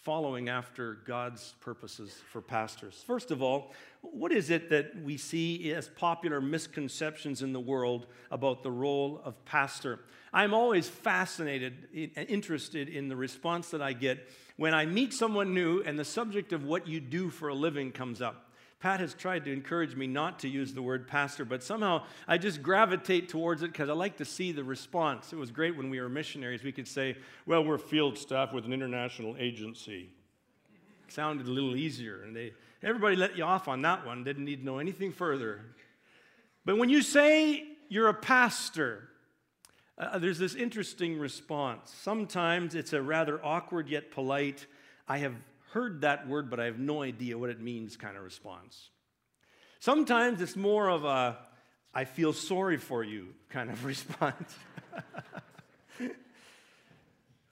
following 0.00 0.49
after 0.49 0.94
God's 1.06 1.54
purposes 1.61 2.21
for 2.32 2.42
pastors. 2.42 3.04
First 3.06 3.30
of 3.30 3.40
all, 3.40 3.73
what 4.02 4.32
is 4.32 4.50
it 4.50 4.68
that 4.71 5.02
we 5.02 5.16
see 5.16 5.73
as 5.73 5.88
popular 5.88 6.40
misconceptions 6.40 7.42
in 7.42 7.52
the 7.52 7.61
world 7.61 8.06
about 8.30 8.62
the 8.62 8.71
role 8.71 9.21
of 9.25 9.42
pastor? 9.44 10.00
I'm 10.32 10.54
always 10.54 10.88
fascinated 10.88 12.11
and 12.16 12.28
interested 12.28 12.88
in 12.88 13.09
the 13.09 13.16
response 13.16 13.71
that 13.71 13.82
I 13.82 13.92
get 13.92 14.28
when 14.56 14.75
I 14.75 14.87
meet 14.87 15.12
someone 15.12 15.54
new 15.54 15.82
and 15.82 15.99
the 15.99 16.04
subject 16.04 16.52
of 16.52 16.64
what 16.64 16.87
you 16.87 17.00
do 17.00 17.30
for 17.30 17.49
a 17.49 17.54
living 17.54 17.90
comes 17.90 18.21
up. 18.21 18.52
Pat 18.80 18.99
has 18.99 19.14
tried 19.14 19.44
to 19.44 19.52
encourage 19.52 19.94
me 19.94 20.09
not 20.09 20.40
to 20.40 20.49
use 20.49 20.75
the 20.75 20.82
word 20.82 21.06
pastor, 21.06 21.44
but 21.44 21.62
somehow 21.62 22.02
I 22.26 22.38
just 22.38 22.62
gravitate 22.62 23.28
towards 23.28 23.62
it 23.62 23.73
because 23.73 23.88
I 23.88 23.92
like 23.92 24.16
to 24.16 24.25
see 24.25 24.50
the 24.50 24.64
response. 24.64 25.32
It 25.32 25.37
was 25.37 25.52
great 25.52 25.76
when 25.76 25.88
we 25.88 26.00
were 26.00 26.09
missionaries. 26.09 26.64
We 26.64 26.73
could 26.73 26.88
say, 26.88 27.16
well, 27.47 27.64
we're 27.64 27.78
field 27.78 28.18
staff 28.18 28.52
with 28.52 28.64
an 28.64 28.73
international 28.73 29.37
agency. 29.38 30.11
Sounded 31.12 31.47
a 31.47 31.50
little 31.50 31.76
easier, 31.76 32.23
and 32.23 32.35
they, 32.35 32.54
everybody 32.83 33.16
let 33.16 33.37
you 33.37 33.45
off 33.45 33.69
on 33.69 33.83
that 33.83 34.07
one, 34.07 34.25
didn't 34.25 34.47
need 34.47 34.61
to 34.61 34.64
know 34.64 34.78
anything 34.78 35.12
further. 35.12 35.61
But 36.64 36.78
when 36.78 36.88
you 36.88 37.02
say 37.02 37.64
you're 37.90 38.09
a 38.09 38.14
pastor, 38.14 39.11
uh, 39.99 40.19
there's 40.19 40.38
this 40.38 40.54
interesting 40.54 41.19
response. 41.19 41.92
Sometimes 42.00 42.75
it's 42.75 42.95
a 42.95 43.02
rather 43.02 43.45
awkward 43.45 43.90
yet 43.90 44.11
polite, 44.11 44.66
I 45.07 45.19
have 45.19 45.35
heard 45.73 46.00
that 46.00 46.26
word, 46.26 46.49
but 46.49 46.59
I 46.59 46.64
have 46.64 46.78
no 46.78 47.02
idea 47.02 47.37
what 47.37 47.50
it 47.50 47.61
means 47.61 47.99
kind 47.99 48.16
of 48.16 48.23
response. 48.23 48.88
Sometimes 49.81 50.40
it's 50.40 50.57
more 50.57 50.88
of 50.88 51.04
a, 51.04 51.37
I 51.92 52.07
feel 52.07 52.33
sorry 52.33 52.78
for 52.78 53.04
you 53.04 53.35
kind 53.50 53.69
of 53.69 53.85
response. 53.85 54.57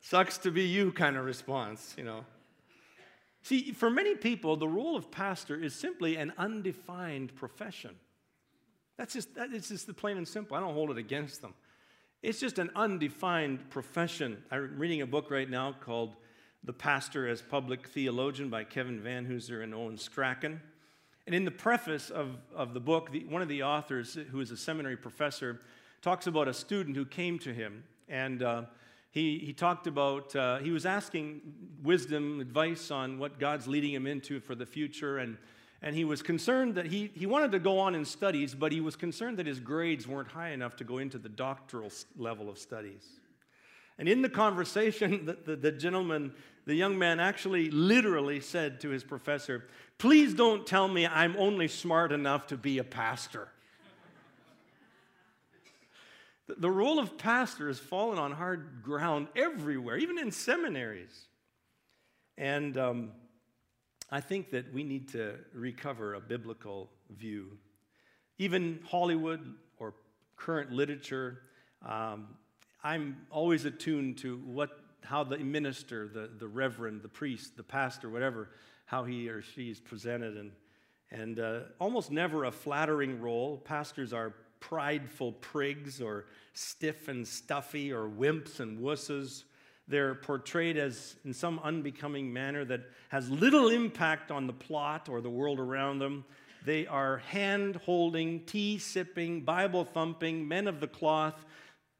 Sucks 0.00 0.38
to 0.38 0.50
be 0.50 0.62
you 0.62 0.92
kind 0.92 1.18
of 1.18 1.26
response, 1.26 1.94
you 1.98 2.04
know. 2.04 2.24
See, 3.42 3.72
for 3.72 3.90
many 3.90 4.14
people, 4.14 4.56
the 4.56 4.68
role 4.68 4.96
of 4.96 5.10
pastor 5.10 5.56
is 5.56 5.74
simply 5.74 6.16
an 6.16 6.32
undefined 6.36 7.34
profession. 7.34 7.96
That's 8.96 9.14
just, 9.14 9.34
that 9.34 9.52
is 9.52 9.68
just 9.68 9.86
the 9.86 9.94
plain 9.94 10.18
and 10.18 10.28
simple. 10.28 10.56
I 10.56 10.60
don't 10.60 10.74
hold 10.74 10.90
it 10.90 10.98
against 10.98 11.40
them. 11.40 11.54
It's 12.22 12.38
just 12.38 12.58
an 12.58 12.70
undefined 12.76 13.70
profession. 13.70 14.42
I'm 14.50 14.78
reading 14.78 15.00
a 15.00 15.06
book 15.06 15.30
right 15.30 15.48
now 15.48 15.72
called 15.72 16.16
the 16.64 16.74
Pastor 16.74 17.26
as 17.26 17.40
Public 17.40 17.88
Theologian 17.88 18.50
by 18.50 18.64
Kevin 18.64 19.00
Vanhoozer 19.00 19.62
and 19.62 19.74
Owen 19.74 19.96
Strachan. 19.96 20.60
And 21.26 21.34
in 21.34 21.46
the 21.46 21.50
preface 21.50 22.10
of, 22.10 22.36
of 22.54 22.74
the 22.74 22.80
book, 22.80 23.10
the, 23.10 23.24
one 23.24 23.40
of 23.40 23.48
the 23.48 23.62
authors, 23.62 24.18
who 24.30 24.40
is 24.40 24.50
a 24.50 24.56
seminary 24.56 24.98
professor, 24.98 25.60
talks 26.02 26.26
about 26.26 26.48
a 26.48 26.52
student 26.52 26.94
who 26.96 27.06
came 27.06 27.38
to 27.38 27.54
him. 27.54 27.84
And 28.06 28.42
uh, 28.42 28.64
he, 29.10 29.38
he 29.38 29.52
talked 29.52 29.86
about, 29.86 30.34
uh, 30.36 30.58
he 30.58 30.70
was 30.70 30.86
asking 30.86 31.40
wisdom, 31.82 32.40
advice 32.40 32.90
on 32.90 33.18
what 33.18 33.40
God's 33.40 33.66
leading 33.66 33.92
him 33.92 34.06
into 34.06 34.38
for 34.38 34.54
the 34.54 34.66
future. 34.66 35.18
And, 35.18 35.36
and 35.82 35.96
he 35.96 36.04
was 36.04 36.22
concerned 36.22 36.76
that 36.76 36.86
he, 36.86 37.10
he 37.14 37.26
wanted 37.26 37.50
to 37.52 37.58
go 37.58 37.78
on 37.80 37.96
in 37.96 38.04
studies, 38.04 38.54
but 38.54 38.70
he 38.70 38.80
was 38.80 38.94
concerned 38.94 39.36
that 39.38 39.46
his 39.46 39.58
grades 39.58 40.06
weren't 40.06 40.28
high 40.28 40.50
enough 40.50 40.76
to 40.76 40.84
go 40.84 40.98
into 40.98 41.18
the 41.18 41.28
doctoral 41.28 41.90
level 42.16 42.48
of 42.48 42.58
studies. 42.58 43.04
And 43.98 44.08
in 44.08 44.22
the 44.22 44.28
conversation, 44.28 45.26
the, 45.26 45.38
the, 45.44 45.56
the, 45.56 45.72
gentleman, 45.72 46.32
the 46.66 46.74
young 46.74 46.96
man 46.96 47.18
actually 47.18 47.68
literally 47.70 48.40
said 48.40 48.80
to 48.80 48.90
his 48.90 49.02
professor, 49.02 49.66
Please 49.98 50.34
don't 50.34 50.66
tell 50.66 50.86
me 50.86 51.06
I'm 51.06 51.34
only 51.36 51.66
smart 51.66 52.12
enough 52.12 52.46
to 52.46 52.56
be 52.56 52.78
a 52.78 52.84
pastor. 52.84 53.48
The, 56.58 56.70
role 56.70 56.98
of 56.98 57.18
pastor 57.18 57.68
has 57.68 57.78
fallen 57.78 58.18
on 58.18 58.32
hard 58.32 58.82
ground 58.82 59.28
everywhere, 59.36 59.96
even 59.96 60.18
in 60.18 60.30
seminaries. 60.30 61.26
And 62.38 62.76
um, 62.78 63.12
I 64.10 64.20
think 64.20 64.50
that 64.50 64.72
we 64.72 64.82
need 64.82 65.08
to 65.10 65.36
recover 65.52 66.14
a 66.14 66.20
biblical 66.20 66.90
view. 67.10 67.58
Even 68.38 68.80
Hollywood 68.88 69.54
or 69.78 69.94
current 70.36 70.72
literature 70.72 71.42
um, 71.86 72.28
I'm 72.82 73.26
always 73.30 73.64
attuned 73.64 74.18
to 74.18 74.36
what, 74.38 74.70
how 75.02 75.24
the 75.24 75.38
minister, 75.38 76.08
the, 76.08 76.30
the 76.38 76.48
reverend, 76.48 77.02
the 77.02 77.08
priest, 77.08 77.56
the 77.56 77.62
pastor, 77.62 78.08
whatever, 78.08 78.50
how 78.86 79.04
he 79.04 79.28
or 79.28 79.42
she 79.42 79.70
is 79.70 79.80
presented. 79.80 80.36
And, 80.36 80.52
and 81.10 81.40
uh, 81.40 81.60
almost 81.78 82.10
never 82.10 82.44
a 82.44 82.52
flattering 82.52 83.20
role. 83.20 83.58
Pastors 83.58 84.12
are 84.12 84.34
prideful 84.60 85.32
prigs 85.32 86.00
or 86.00 86.26
stiff 86.52 87.08
and 87.08 87.26
stuffy 87.26 87.92
or 87.92 88.08
wimps 88.08 88.60
and 88.60 88.78
wusses. 88.78 89.44
They're 89.88 90.14
portrayed 90.14 90.76
as 90.76 91.16
in 91.24 91.34
some 91.34 91.58
unbecoming 91.64 92.32
manner 92.32 92.64
that 92.66 92.82
has 93.08 93.28
little 93.28 93.68
impact 93.68 94.30
on 94.30 94.46
the 94.46 94.52
plot 94.52 95.08
or 95.08 95.20
the 95.20 95.30
world 95.30 95.58
around 95.58 95.98
them. 95.98 96.24
They 96.64 96.86
are 96.86 97.18
hand 97.18 97.76
holding, 97.76 98.44
tea 98.44 98.78
sipping, 98.78 99.40
Bible 99.42 99.84
thumping 99.84 100.46
men 100.46 100.68
of 100.68 100.78
the 100.80 100.86
cloth 100.86 101.44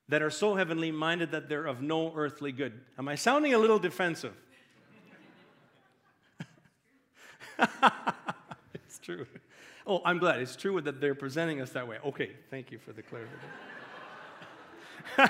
that 0.09 0.23
are 0.23 0.31
so 0.31 0.55
heavenly 0.55 0.93
minded 0.93 1.31
that 1.33 1.49
they're 1.49 1.67
of 1.67 1.83
no 1.83 2.12
earthly 2.14 2.52
good. 2.52 2.81
Am 2.99 3.09
I 3.09 3.14
sounding 3.14 3.55
a 3.55 3.59
little 3.59 3.79
defensive? 3.79 4.35
it's 8.75 8.99
true. 9.00 9.26
Oh, 9.87 10.03
I'm 10.05 10.19
glad. 10.19 10.41
It's 10.41 10.57
true 10.57 10.81
that 10.81 11.01
they're 11.01 11.15
presenting 11.15 11.61
us 11.61 11.71
that 11.71 11.87
way. 11.89 11.99
Okay, 12.05 12.33
thank 12.51 12.71
you 12.71 12.79
for 12.79 12.93
the 12.93 13.03
clarity. 13.03 13.31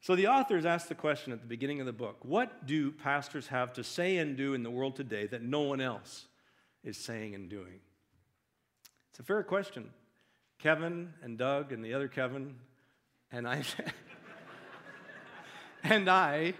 so 0.00 0.16
the 0.16 0.26
authors 0.26 0.66
asked 0.66 0.88
the 0.88 0.94
question 0.94 1.32
at 1.32 1.40
the 1.40 1.46
beginning 1.46 1.80
of 1.80 1.86
the 1.86 1.92
book 1.92 2.18
what 2.22 2.66
do 2.66 2.90
pastors 2.90 3.46
have 3.46 3.72
to 3.74 3.84
say 3.84 4.18
and 4.18 4.36
do 4.36 4.54
in 4.54 4.62
the 4.62 4.70
world 4.70 4.96
today 4.96 5.26
that 5.28 5.42
no 5.42 5.60
one 5.62 5.80
else 5.80 6.26
is 6.82 6.96
saying 6.96 7.34
and 7.34 7.48
doing? 7.48 7.80
It's 9.10 9.20
a 9.20 9.22
fair 9.22 9.42
question. 9.42 9.90
Kevin 10.58 11.12
and 11.22 11.38
Doug 11.38 11.72
and 11.72 11.84
the 11.84 11.94
other 11.94 12.08
Kevin 12.08 12.56
and 13.30 13.46
I 13.46 13.62
and 15.82 16.08
I 16.08 16.54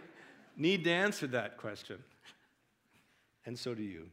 need 0.56 0.84
to 0.84 0.90
answer 0.90 1.26
that 1.28 1.56
question. 1.56 2.02
And 3.46 3.58
so 3.58 3.74
do 3.74 3.82
you. 3.82 4.08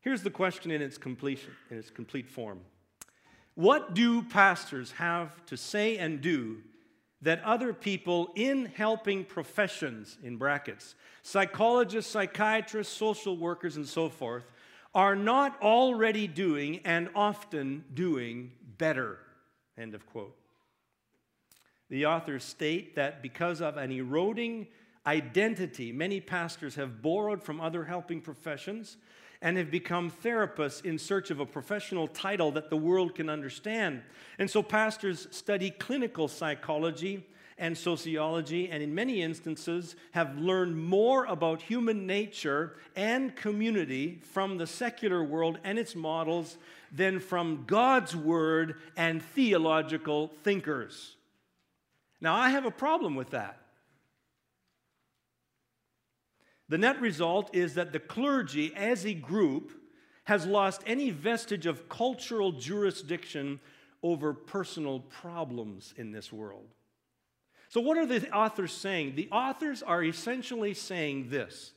Here's 0.00 0.22
the 0.22 0.30
question 0.30 0.70
in 0.70 0.82
its 0.82 0.98
completion, 0.98 1.52
in 1.70 1.78
its 1.78 1.90
complete 1.90 2.28
form. 2.28 2.60
What 3.54 3.94
do 3.94 4.22
pastors 4.22 4.92
have 4.92 5.44
to 5.46 5.56
say 5.56 5.96
and 5.98 6.20
do 6.20 6.58
that 7.22 7.42
other 7.42 7.72
people 7.72 8.30
in 8.34 8.66
helping 8.66 9.24
professions, 9.24 10.18
in 10.22 10.36
brackets, 10.36 10.94
psychologists, 11.22 12.12
psychiatrists, 12.12 12.94
social 12.94 13.36
workers, 13.36 13.76
and 13.76 13.88
so 13.88 14.10
forth, 14.10 14.44
are 14.94 15.16
not 15.16 15.60
already 15.62 16.26
doing 16.26 16.80
and 16.84 17.08
often 17.14 17.84
doing 17.94 18.52
better. 18.78 19.18
End 19.78 19.94
of 19.94 20.06
quote. 20.06 20.36
The 21.88 22.06
authors 22.06 22.44
state 22.44 22.96
that 22.96 23.22
because 23.22 23.60
of 23.60 23.76
an 23.76 23.90
eroding 23.90 24.66
identity, 25.06 25.92
many 25.92 26.20
pastors 26.20 26.74
have 26.76 27.02
borrowed 27.02 27.42
from 27.42 27.60
other 27.60 27.84
helping 27.84 28.20
professions 28.20 28.96
and 29.42 29.58
have 29.58 29.70
become 29.70 30.10
therapists 30.10 30.84
in 30.84 30.98
search 30.98 31.30
of 31.30 31.40
a 31.40 31.46
professional 31.46 32.08
title 32.08 32.50
that 32.52 32.70
the 32.70 32.76
world 32.76 33.14
can 33.14 33.28
understand. 33.28 34.02
And 34.38 34.50
so 34.50 34.62
pastors 34.62 35.28
study 35.30 35.70
clinical 35.70 36.28
psychology 36.28 37.26
and 37.58 37.76
sociology, 37.76 38.68
and 38.68 38.82
in 38.82 38.94
many 38.94 39.22
instances 39.22 39.94
have 40.12 40.38
learned 40.38 40.76
more 40.76 41.24
about 41.26 41.62
human 41.62 42.06
nature 42.06 42.74
and 42.96 43.36
community 43.36 44.20
from 44.32 44.58
the 44.58 44.66
secular 44.66 45.22
world 45.22 45.58
and 45.62 45.78
its 45.78 45.94
models 45.94 46.56
than 46.90 47.20
from 47.20 47.64
God's 47.66 48.16
word 48.16 48.80
and 48.96 49.22
theological 49.22 50.32
thinkers. 50.42 51.16
Now, 52.20 52.34
I 52.34 52.48
have 52.48 52.64
a 52.64 52.70
problem 52.70 53.14
with 53.14 53.30
that. 53.30 53.63
The 56.68 56.78
net 56.78 57.00
result 57.00 57.54
is 57.54 57.74
that 57.74 57.92
the 57.92 58.00
clergy, 58.00 58.74
as 58.74 59.04
a 59.04 59.14
group, 59.14 59.72
has 60.24 60.46
lost 60.46 60.82
any 60.86 61.10
vestige 61.10 61.66
of 61.66 61.88
cultural 61.88 62.52
jurisdiction 62.52 63.60
over 64.02 64.32
personal 64.32 65.00
problems 65.00 65.92
in 65.96 66.12
this 66.12 66.32
world. 66.32 66.66
So, 67.68 67.80
what 67.80 67.98
are 67.98 68.06
the 68.06 68.30
authors 68.30 68.72
saying? 68.72 69.16
The 69.16 69.28
authors 69.30 69.82
are 69.82 70.02
essentially 70.02 70.74
saying 70.74 71.30
this 71.30 71.72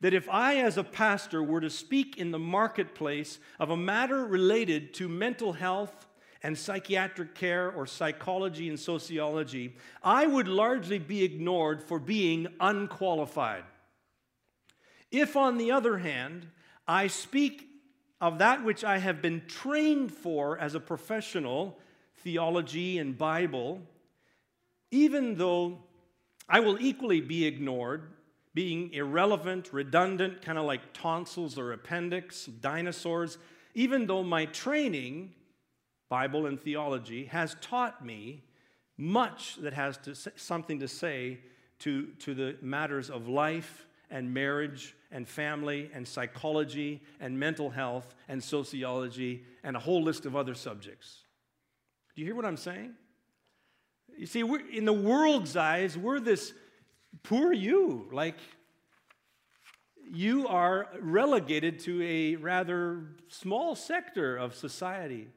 that 0.00 0.12
if 0.12 0.28
I, 0.28 0.56
as 0.56 0.76
a 0.76 0.84
pastor, 0.84 1.42
were 1.44 1.60
to 1.60 1.70
speak 1.70 2.18
in 2.18 2.32
the 2.32 2.38
marketplace 2.38 3.38
of 3.60 3.70
a 3.70 3.76
matter 3.76 4.26
related 4.26 4.92
to 4.94 5.08
mental 5.08 5.52
health 5.52 6.08
and 6.42 6.58
psychiatric 6.58 7.36
care 7.36 7.70
or 7.70 7.86
psychology 7.86 8.68
and 8.68 8.78
sociology, 8.78 9.76
I 10.02 10.26
would 10.26 10.48
largely 10.48 10.98
be 10.98 11.22
ignored 11.22 11.84
for 11.84 12.00
being 12.00 12.48
unqualified. 12.58 13.62
If, 15.12 15.36
on 15.36 15.58
the 15.58 15.70
other 15.70 15.98
hand, 15.98 16.48
I 16.88 17.06
speak 17.06 17.68
of 18.20 18.38
that 18.38 18.64
which 18.64 18.82
I 18.82 18.98
have 18.98 19.20
been 19.20 19.42
trained 19.46 20.12
for 20.12 20.58
as 20.58 20.74
a 20.74 20.80
professional, 20.80 21.78
theology 22.22 22.98
and 22.98 23.16
Bible, 23.16 23.82
even 24.90 25.36
though 25.36 25.80
I 26.48 26.60
will 26.60 26.78
equally 26.80 27.20
be 27.20 27.44
ignored, 27.44 28.08
being 28.54 28.92
irrelevant, 28.92 29.72
redundant, 29.72 30.40
kind 30.40 30.58
of 30.58 30.64
like 30.64 30.92
tonsils 30.92 31.58
or 31.58 31.72
appendix, 31.72 32.46
dinosaurs, 32.46 33.38
even 33.74 34.06
though 34.06 34.22
my 34.22 34.46
training, 34.46 35.34
Bible 36.08 36.46
and 36.46 36.60
theology, 36.60 37.26
has 37.26 37.56
taught 37.60 38.04
me 38.04 38.44
much 38.96 39.56
that 39.56 39.72
has 39.72 39.96
to 39.98 40.14
something 40.14 40.80
to 40.80 40.88
say 40.88 41.38
to, 41.80 42.06
to 42.18 42.34
the 42.34 42.56
matters 42.62 43.10
of 43.10 43.28
life 43.28 43.86
and 44.12 44.32
marriage 44.32 44.94
and 45.10 45.26
family 45.26 45.90
and 45.92 46.06
psychology 46.06 47.02
and 47.18 47.36
mental 47.38 47.70
health 47.70 48.14
and 48.28 48.44
sociology 48.44 49.44
and 49.64 49.74
a 49.74 49.80
whole 49.80 50.02
list 50.02 50.26
of 50.26 50.36
other 50.36 50.54
subjects. 50.54 51.24
Do 52.14 52.20
you 52.20 52.26
hear 52.26 52.36
what 52.36 52.44
I'm 52.44 52.58
saying? 52.58 52.92
You 54.16 54.26
see, 54.26 54.40
in 54.72 54.84
the 54.84 54.92
world's 54.92 55.56
eyes, 55.56 55.96
we're 55.96 56.20
this 56.20 56.52
poor 57.22 57.52
you. 57.52 58.08
Like, 58.12 58.36
you 60.12 60.46
are 60.46 60.88
relegated 61.00 61.78
to 61.80 62.02
a 62.02 62.36
rather 62.36 63.16
small 63.28 63.74
sector 63.74 64.36
of 64.36 64.54
society. 64.54 65.28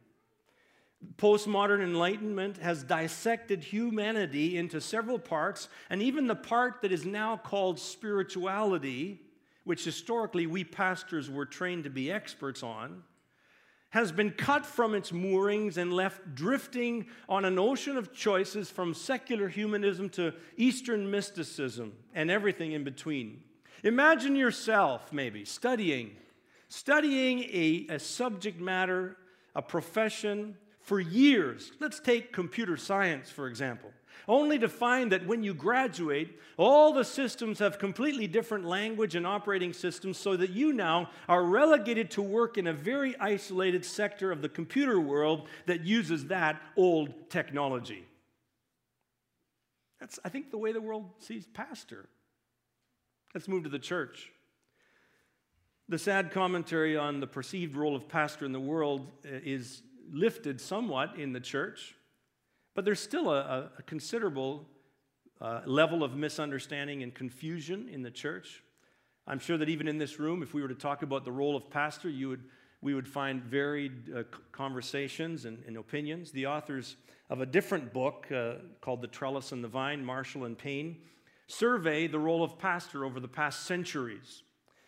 Postmodern 1.18 1.82
enlightenment 1.82 2.58
has 2.58 2.84
dissected 2.84 3.64
humanity 3.64 4.58
into 4.58 4.82
several 4.82 5.20
parts, 5.20 5.70
and 5.90 6.02
even 6.02 6.28
the 6.28 6.36
part 6.36 6.82
that 6.82 6.92
is 6.92 7.06
now 7.06 7.38
called 7.38 7.80
spirituality, 7.80 9.22
which 9.64 9.84
historically 9.84 10.48
we 10.48 10.64
pastors 10.64 11.30
were 11.30 11.46
trained 11.46 11.84
to 11.86 11.90
be 11.90 12.12
experts 12.12 12.64
on, 12.64 13.04
has 13.90 14.12
been 14.12 14.32
cut 14.32 14.66
from 14.66 14.94
its 14.94 15.14
moorings 15.14 15.78
and 15.78 15.94
left 15.94 16.36
drifting 16.36 17.06
on 17.30 17.46
an 17.46 17.58
ocean 17.58 17.96
of 17.96 18.14
choices 18.14 18.70
from 18.70 18.94
secular 18.94 19.48
humanism 19.48 20.10
to 20.10 20.34
Eastern 20.58 21.10
mysticism 21.10 21.94
and 22.14 22.30
everything 22.30 22.74
in 22.74 22.84
between. 22.84 23.42
Imagine 23.84 24.36
yourself, 24.36 25.14
maybe, 25.14 25.46
studying, 25.46 26.12
studying 26.68 27.40
a, 27.44 27.88
a 27.90 28.00
subject 28.00 28.60
matter, 28.60 29.16
a 29.56 29.62
profession, 29.62 30.58
for 30.86 31.00
years. 31.00 31.72
Let's 31.80 32.00
take 32.00 32.32
computer 32.32 32.78
science, 32.78 33.32
for 33.32 33.48
example, 33.48 33.92
only 34.28 34.60
to 34.60 34.70
find 34.70 35.12
that 35.12 35.26
when 35.26 35.44
you 35.44 35.54
graduate, 35.54 36.40
all 36.58 36.94
the 36.94 37.04
systems 37.04 37.58
have 37.58 37.80
completely 37.80 38.28
different 38.28 38.66
language 38.66 39.16
and 39.16 39.26
operating 39.26 39.74
systems, 39.74 40.18
so 40.18 40.38
that 40.38 40.52
you 40.52 40.72
now 40.72 41.10
are 41.28 41.44
relegated 41.44 42.12
to 42.12 42.22
work 42.22 42.58
in 42.58 42.68
a 42.68 42.74
very 42.74 43.16
isolated 43.20 43.84
sector 43.84 44.32
of 44.32 44.44
the 44.44 44.50
computer 44.50 45.00
world 45.00 45.48
that 45.66 45.84
uses 45.84 46.28
that 46.28 46.62
old 46.78 47.32
technology. 47.32 48.06
That's, 50.00 50.20
I 50.24 50.30
think, 50.30 50.52
the 50.52 50.60
way 50.60 50.72
the 50.72 50.82
world 50.82 51.10
sees 51.18 51.48
pastor. 51.48 52.08
Let's 53.34 53.48
move 53.48 53.64
to 53.64 53.70
the 53.70 53.80
church. 53.80 54.32
The 55.90 55.98
sad 55.98 56.32
commentary 56.32 56.96
on 56.96 57.20
the 57.20 57.28
perceived 57.28 57.76
role 57.76 57.96
of 57.96 58.08
pastor 58.08 58.46
in 58.46 58.52
the 58.52 58.60
world 58.60 59.12
uh, 59.26 59.30
is 59.44 59.82
lifted 60.12 60.62
somewhat 60.62 61.18
in 61.18 61.34
the 61.34 61.40
church, 61.40 61.96
but 62.74 62.86
there's 62.86 63.00
still 63.00 63.32
a, 63.32 63.72
a 63.78 63.84
considerable 63.84 64.68
uh, 65.42 65.62
level 65.66 66.04
of 66.04 66.16
misunderstanding 66.16 67.04
and 67.04 67.14
confusion 67.14 67.90
in 67.90 68.02
the 68.02 68.12
church. 68.12 68.64
I'm 69.28 69.40
sure 69.40 69.58
that 69.58 69.70
even 69.70 69.88
in 69.88 69.98
this 69.98 70.20
room, 70.20 70.44
if 70.44 70.54
we 70.54 70.62
were 70.62 70.68
to 70.68 70.76
talk 70.76 71.02
about 71.02 71.26
the 71.26 71.32
role 71.32 71.56
of 71.56 71.70
pastor, 71.70 72.10
you 72.10 72.30
would, 72.30 72.44
we 72.82 72.94
would 72.94 73.08
find 73.08 73.44
varied 73.44 74.14
uh, 74.16 74.24
conversations 74.52 75.46
and, 75.46 75.64
and, 75.66 75.78
opinions. 75.78 76.32
The 76.32 76.46
authors 76.46 76.96
of 77.30 77.42
a 77.42 77.46
different 77.46 77.92
book 77.92 78.28
uh, 78.32 78.56
called 78.82 79.02
The 79.02 79.08
Trellis 79.08 79.52
and 79.52 79.64
the 79.64 79.68
Vine, 79.68 80.06
Marshall 80.06 80.46
and 80.46 80.58
Payne, 80.58 80.98
survey 81.48 82.08
the 82.08 82.20
role 82.20 82.44
of 82.44 82.60
pastor 82.60 83.04
over 83.04 83.20
the 83.20 83.28
past 83.28 83.64
centuries. 83.64 84.44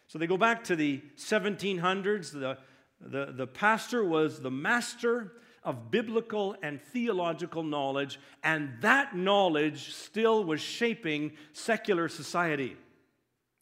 So 0.08 0.18
they 0.20 0.28
go 0.28 0.38
back 0.38 0.64
to 0.66 0.76
the 0.76 1.02
1700s, 1.18 2.32
the 2.32 2.58
the, 3.00 3.34
the 3.36 3.48
pastor 3.48 4.04
was 4.04 4.42
the 4.42 4.52
master 4.52 5.34
of 5.64 5.92
biblical 5.92 6.56
and 6.64 6.82
theological 6.82 7.64
knowledge, 7.64 8.20
and 8.44 8.72
that 8.82 9.16
knowledge 9.16 9.94
still 9.94 10.44
was 10.44 10.62
shaping 10.62 11.32
secular 11.54 12.08
society 12.08 12.78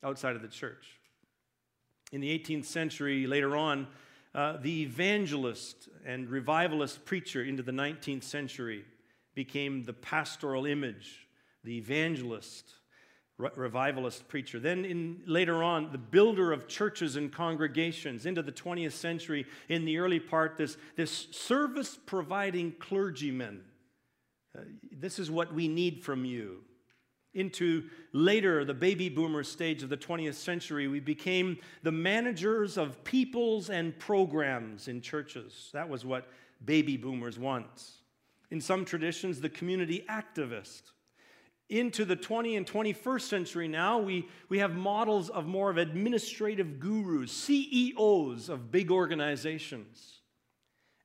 outside 0.04 0.36
of 0.36 0.42
the 0.42 0.48
church. 0.48 1.00
In 2.12 2.22
the 2.22 2.38
18th 2.38 2.66
century, 2.66 3.26
later 3.26 3.58
on, 3.58 3.88
uh, 4.36 4.58
the 4.62 4.84
evangelist 4.84 5.90
and 6.06 6.30
revivalist 6.30 7.06
preacher 7.06 7.44
into 7.44 7.64
the 7.64 7.72
19th 7.72 8.24
century 8.24 8.86
became 9.34 9.84
the 9.84 9.94
pastoral 9.94 10.66
image, 10.66 11.28
the 11.64 11.78
evangelist, 11.78 12.74
revivalist 13.38 14.28
preacher. 14.28 14.60
Then, 14.60 14.86
in, 14.86 15.22
later 15.26 15.62
on, 15.62 15.92
the 15.92 15.98
builder 15.98 16.54
of 16.54 16.68
churches 16.68 17.16
and 17.16 17.32
congregations 17.32 18.26
into 18.26 18.42
the 18.42 18.52
20th 18.52 18.94
century, 18.94 19.46
in 19.68 19.86
the 19.86 19.98
early 19.98 20.20
part, 20.20 20.58
this, 20.58 20.78
this 20.96 21.28
service 21.32 21.98
providing 22.06 22.74
clergyman. 22.80 23.62
Uh, 24.58 24.62
this 24.92 25.20
is 25.20 25.30
what 25.30 25.54
we 25.54 25.68
need 25.68 26.04
from 26.04 26.24
you. 26.24 26.62
Into 27.34 27.90
later, 28.14 28.64
the 28.64 28.74
baby 28.74 29.10
boomer 29.10 29.44
stage 29.44 29.84
of 29.84 29.90
the 29.90 29.98
20th 29.98 30.36
century, 30.36 30.88
we 30.88 31.02
became 31.02 31.58
the 31.84 31.92
managers 31.92 32.78
of 32.78 33.04
peoples 33.04 33.70
and 33.70 33.98
programs 34.00 34.88
in 34.88 35.02
churches. 35.02 35.70
That 35.74 35.90
was 35.90 36.06
what 36.06 36.30
baby 36.64 36.96
boomers 36.96 37.38
once. 37.38 37.98
In 38.52 38.62
some 38.62 38.86
traditions, 38.86 39.42
the 39.42 39.50
community 39.50 40.06
activist 40.10 40.92
into 41.70 42.06
the 42.06 42.16
20 42.16 42.56
and 42.56 42.66
21st 42.66 43.22
century 43.22 43.68
now, 43.68 44.00
we, 44.00 44.28
we 44.50 44.60
have 44.60 44.76
models 44.76 45.30
of 45.30 45.48
more 45.48 45.70
of 45.70 45.78
administrative 45.78 46.80
gurus, 46.80 47.32
CEOs 47.32 48.50
of 48.50 48.72
big 48.72 48.92
organizations. 48.92 50.20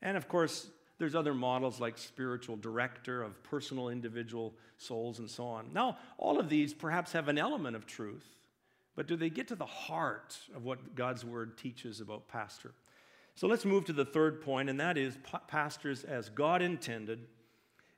And 0.02 0.16
of 0.16 0.28
course, 0.28 0.68
there's 0.98 1.14
other 1.14 1.32
models 1.32 1.80
like 1.80 1.96
spiritual 1.96 2.56
director 2.56 3.22
of 3.22 3.42
personal 3.42 3.88
individual 3.88 4.54
souls 4.76 5.18
and 5.18 5.30
so 5.30 5.46
on. 5.46 5.72
Now, 5.72 5.96
all 6.18 6.38
of 6.38 6.50
these 6.50 6.74
perhaps 6.74 7.12
have 7.12 7.28
an 7.28 7.38
element 7.38 7.74
of 7.74 7.86
truth, 7.86 8.26
but 8.96 9.06
do 9.06 9.16
they 9.16 9.30
get 9.30 9.48
to 9.48 9.56
the 9.56 9.64
heart 9.64 10.36
of 10.54 10.64
what 10.64 10.94
God's 10.94 11.24
word 11.24 11.56
teaches 11.56 12.02
about 12.02 12.28
pastor? 12.28 12.72
So 13.34 13.46
let's 13.46 13.64
move 13.64 13.86
to 13.86 13.94
the 13.94 14.04
third 14.04 14.42
point, 14.42 14.68
and 14.68 14.78
that 14.80 14.98
is 14.98 15.16
pastors 15.48 16.04
as 16.04 16.28
God 16.28 16.60
intended 16.60 17.26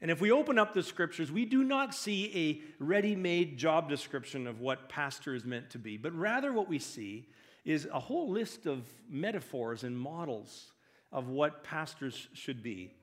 and 0.03 0.11
if 0.11 0.21
we 0.21 0.33
open 0.33 0.59
up 0.59 0.75
the 0.75 0.83
scriptures, 0.83 1.31
we 1.31 1.45
do 1.45 1.62
not 1.62 1.95
see 1.95 2.33
a 2.35 2.83
ready 2.83 3.15
made 3.15 3.57
job 3.57 3.88
description 3.88 4.49
of 4.49 4.61
what 4.61 4.88
pastor 4.88 5.33
is 5.33 5.45
meant 5.45 5.71
to 5.71 5.79
be, 5.79 5.97
but 5.97 6.12
rather 6.12 6.53
what 6.53 6.69
we 6.69 6.81
see 6.81 7.29
is 7.65 7.87
a 7.93 8.01
whole 8.01 8.29
list 8.29 8.67
of 8.67 8.83
metaphors 9.09 9.85
and 9.85 9.97
models 9.97 10.73
of 11.12 11.29
what 11.29 11.62
pastors 11.62 12.27
should 12.33 12.65
be. 12.65 12.95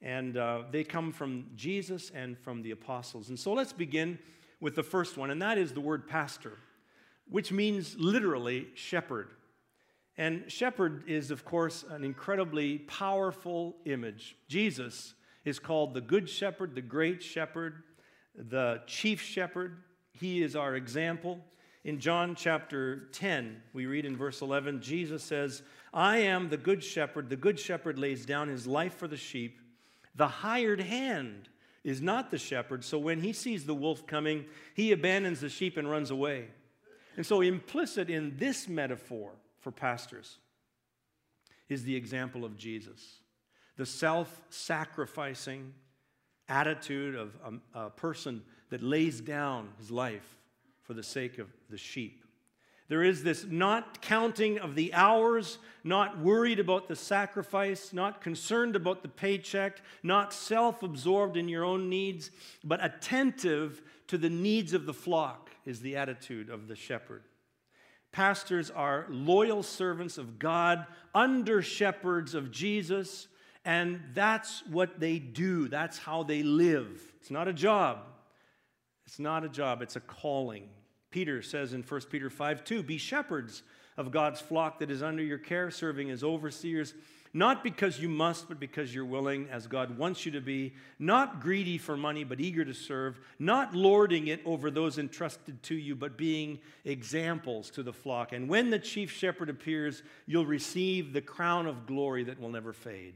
And 0.00 0.38
uh, 0.38 0.62
they 0.70 0.82
come 0.82 1.12
from 1.12 1.44
Jesus 1.56 2.10
and 2.14 2.38
from 2.38 2.62
the 2.62 2.70
apostles. 2.70 3.28
And 3.28 3.38
so 3.38 3.52
let's 3.52 3.74
begin 3.74 4.18
with 4.58 4.74
the 4.74 4.82
first 4.82 5.18
one, 5.18 5.30
and 5.30 5.42
that 5.42 5.58
is 5.58 5.72
the 5.72 5.80
word 5.82 6.08
pastor, 6.08 6.52
which 7.28 7.52
means 7.52 7.96
literally 7.98 8.68
shepherd. 8.74 9.28
And 10.16 10.50
shepherd 10.50 11.04
is, 11.06 11.30
of 11.30 11.44
course, 11.44 11.84
an 11.90 12.02
incredibly 12.02 12.78
powerful 12.78 13.76
image. 13.84 14.36
Jesus 14.48 15.12
is 15.46 15.58
called 15.58 15.94
the 15.94 16.00
Good 16.00 16.28
Shepherd, 16.28 16.74
the 16.74 16.82
Great 16.82 17.22
Shepherd. 17.22 17.82
the 18.34 18.82
chief 18.86 19.22
shepherd. 19.22 19.78
He 20.12 20.42
is 20.42 20.54
our 20.54 20.74
example. 20.74 21.40
In 21.84 21.98
John 22.00 22.34
chapter 22.34 23.08
10, 23.12 23.62
we 23.72 23.86
read 23.86 24.04
in 24.04 24.14
verse 24.14 24.42
11, 24.42 24.82
Jesus 24.82 25.22
says, 25.22 25.62
I 25.94 26.18
am 26.18 26.50
the 26.50 26.58
good 26.58 26.84
shepherd. 26.84 27.30
The 27.30 27.36
good 27.36 27.58
shepherd 27.58 27.98
lays 27.98 28.26
down 28.26 28.48
his 28.48 28.66
life 28.66 28.96
for 28.96 29.08
the 29.08 29.16
sheep. 29.16 29.58
The 30.16 30.28
hired 30.28 30.80
hand 30.80 31.48
is 31.82 32.02
not 32.02 32.30
the 32.30 32.38
shepherd, 32.38 32.84
so 32.84 32.98
when 32.98 33.20
he 33.20 33.32
sees 33.32 33.64
the 33.64 33.74
wolf 33.74 34.06
coming, 34.06 34.44
he 34.74 34.92
abandons 34.92 35.40
the 35.40 35.48
sheep 35.48 35.76
and 35.76 35.88
runs 35.88 36.10
away. 36.10 36.48
And 37.16 37.24
so, 37.24 37.40
implicit 37.40 38.10
in 38.10 38.36
this 38.36 38.68
metaphor 38.68 39.30
for 39.60 39.70
pastors 39.70 40.38
is 41.68 41.84
the 41.84 41.96
example 41.96 42.44
of 42.44 42.56
Jesus, 42.56 43.20
the 43.76 43.86
self 43.86 44.42
sacrificing 44.50 45.72
attitude 46.48 47.14
of 47.14 47.36
a, 47.74 47.86
a, 47.86 47.90
person 47.90 48.42
that 48.70 48.82
lays 48.82 49.20
down 49.20 49.68
his 49.78 49.90
life 49.90 50.36
for 50.82 50.94
the 50.94 51.02
sake 51.02 51.38
of 51.38 51.48
the 51.70 51.76
sheep. 51.76 52.24
There 52.88 53.02
is 53.02 53.24
this 53.24 53.44
not 53.44 54.00
counting 54.00 54.58
of 54.58 54.76
the 54.76 54.94
hours, 54.94 55.58
not 55.82 56.20
worried 56.20 56.60
about 56.60 56.86
the 56.86 56.94
sacrifice, 56.94 57.92
not 57.92 58.20
concerned 58.20 58.76
about 58.76 59.02
the 59.02 59.08
paycheck, 59.08 59.80
not 60.02 60.32
self 60.32 60.82
absorbed 60.82 61.36
in 61.36 61.48
your 61.48 61.64
own 61.64 61.88
needs, 61.88 62.30
but 62.62 62.84
attentive 62.84 63.82
to 64.06 64.16
the 64.16 64.30
needs 64.30 64.72
of 64.72 64.86
the 64.86 64.94
flock, 64.94 65.50
is 65.64 65.80
the 65.80 65.96
attitude 65.96 66.48
of 66.48 66.68
the 66.68 66.76
shepherd. 66.76 67.24
Pastors 68.12 68.70
are 68.70 69.06
loyal 69.10 69.64
servants 69.64 70.16
of 70.16 70.38
God, 70.38 70.86
under 71.12 71.60
shepherds 71.60 72.34
of 72.34 72.52
Jesus, 72.52 73.26
and 73.66 74.00
that's 74.14 74.62
what 74.68 75.00
they 75.00 75.18
do. 75.18 75.68
That's 75.68 75.98
how 75.98 76.22
they 76.22 76.42
live. 76.42 77.02
It's 77.20 77.30
not 77.32 77.48
a 77.48 77.52
job. 77.52 77.98
It's 79.06 79.18
not 79.18 79.44
a 79.44 79.48
job, 79.48 79.82
it's 79.82 79.96
a 79.96 80.00
calling. 80.00 80.68
Peter 81.10 81.40
says 81.42 81.72
in 81.72 81.82
1 81.82 82.00
Peter 82.10 82.30
5 82.30 82.64
2, 82.64 82.82
be 82.82 82.98
shepherds 82.98 83.62
of 83.96 84.10
God's 84.10 84.40
flock 84.40 84.80
that 84.80 84.90
is 84.90 85.02
under 85.02 85.22
your 85.22 85.38
care, 85.38 85.70
serving 85.70 86.10
as 86.10 86.22
overseers, 86.22 86.92
not 87.32 87.62
because 87.62 88.00
you 88.00 88.08
must, 88.08 88.48
but 88.48 88.58
because 88.58 88.94
you're 88.94 89.04
willing, 89.04 89.48
as 89.50 89.66
God 89.66 89.96
wants 89.96 90.26
you 90.26 90.32
to 90.32 90.40
be, 90.40 90.74
not 90.98 91.40
greedy 91.40 91.78
for 91.78 91.96
money, 91.96 92.24
but 92.24 92.40
eager 92.40 92.64
to 92.64 92.74
serve, 92.74 93.20
not 93.38 93.74
lording 93.74 94.26
it 94.26 94.40
over 94.44 94.70
those 94.70 94.98
entrusted 94.98 95.62
to 95.64 95.74
you, 95.74 95.94
but 95.94 96.16
being 96.16 96.58
examples 96.84 97.70
to 97.70 97.82
the 97.82 97.92
flock. 97.92 98.32
And 98.32 98.48
when 98.48 98.70
the 98.70 98.78
chief 98.78 99.12
shepherd 99.12 99.50
appears, 99.50 100.02
you'll 100.26 100.46
receive 100.46 101.12
the 101.12 101.20
crown 101.20 101.66
of 101.66 101.86
glory 101.86 102.24
that 102.24 102.40
will 102.40 102.50
never 102.50 102.72
fade. 102.72 103.14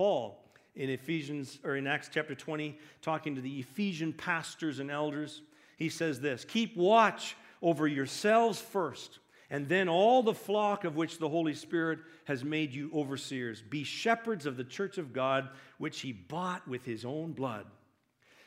Paul, 0.00 0.42
in 0.76 0.88
Ephesians 0.88 1.58
or 1.62 1.76
in 1.76 1.86
Acts 1.86 2.08
chapter 2.10 2.34
20, 2.34 2.74
talking 3.02 3.34
to 3.34 3.42
the 3.42 3.58
Ephesian 3.60 4.14
pastors 4.14 4.78
and 4.78 4.90
elders, 4.90 5.42
he 5.76 5.90
says 5.90 6.22
this 6.22 6.42
Keep 6.42 6.74
watch 6.74 7.36
over 7.60 7.86
yourselves 7.86 8.58
first, 8.58 9.18
and 9.50 9.68
then 9.68 9.90
all 9.90 10.22
the 10.22 10.32
flock 10.32 10.84
of 10.84 10.96
which 10.96 11.18
the 11.18 11.28
Holy 11.28 11.52
Spirit 11.52 11.98
has 12.24 12.42
made 12.42 12.72
you 12.72 12.90
overseers. 12.94 13.60
Be 13.60 13.84
shepherds 13.84 14.46
of 14.46 14.56
the 14.56 14.64
church 14.64 14.96
of 14.96 15.12
God, 15.12 15.50
which 15.76 16.00
he 16.00 16.12
bought 16.12 16.66
with 16.66 16.82
his 16.82 17.04
own 17.04 17.32
blood. 17.32 17.66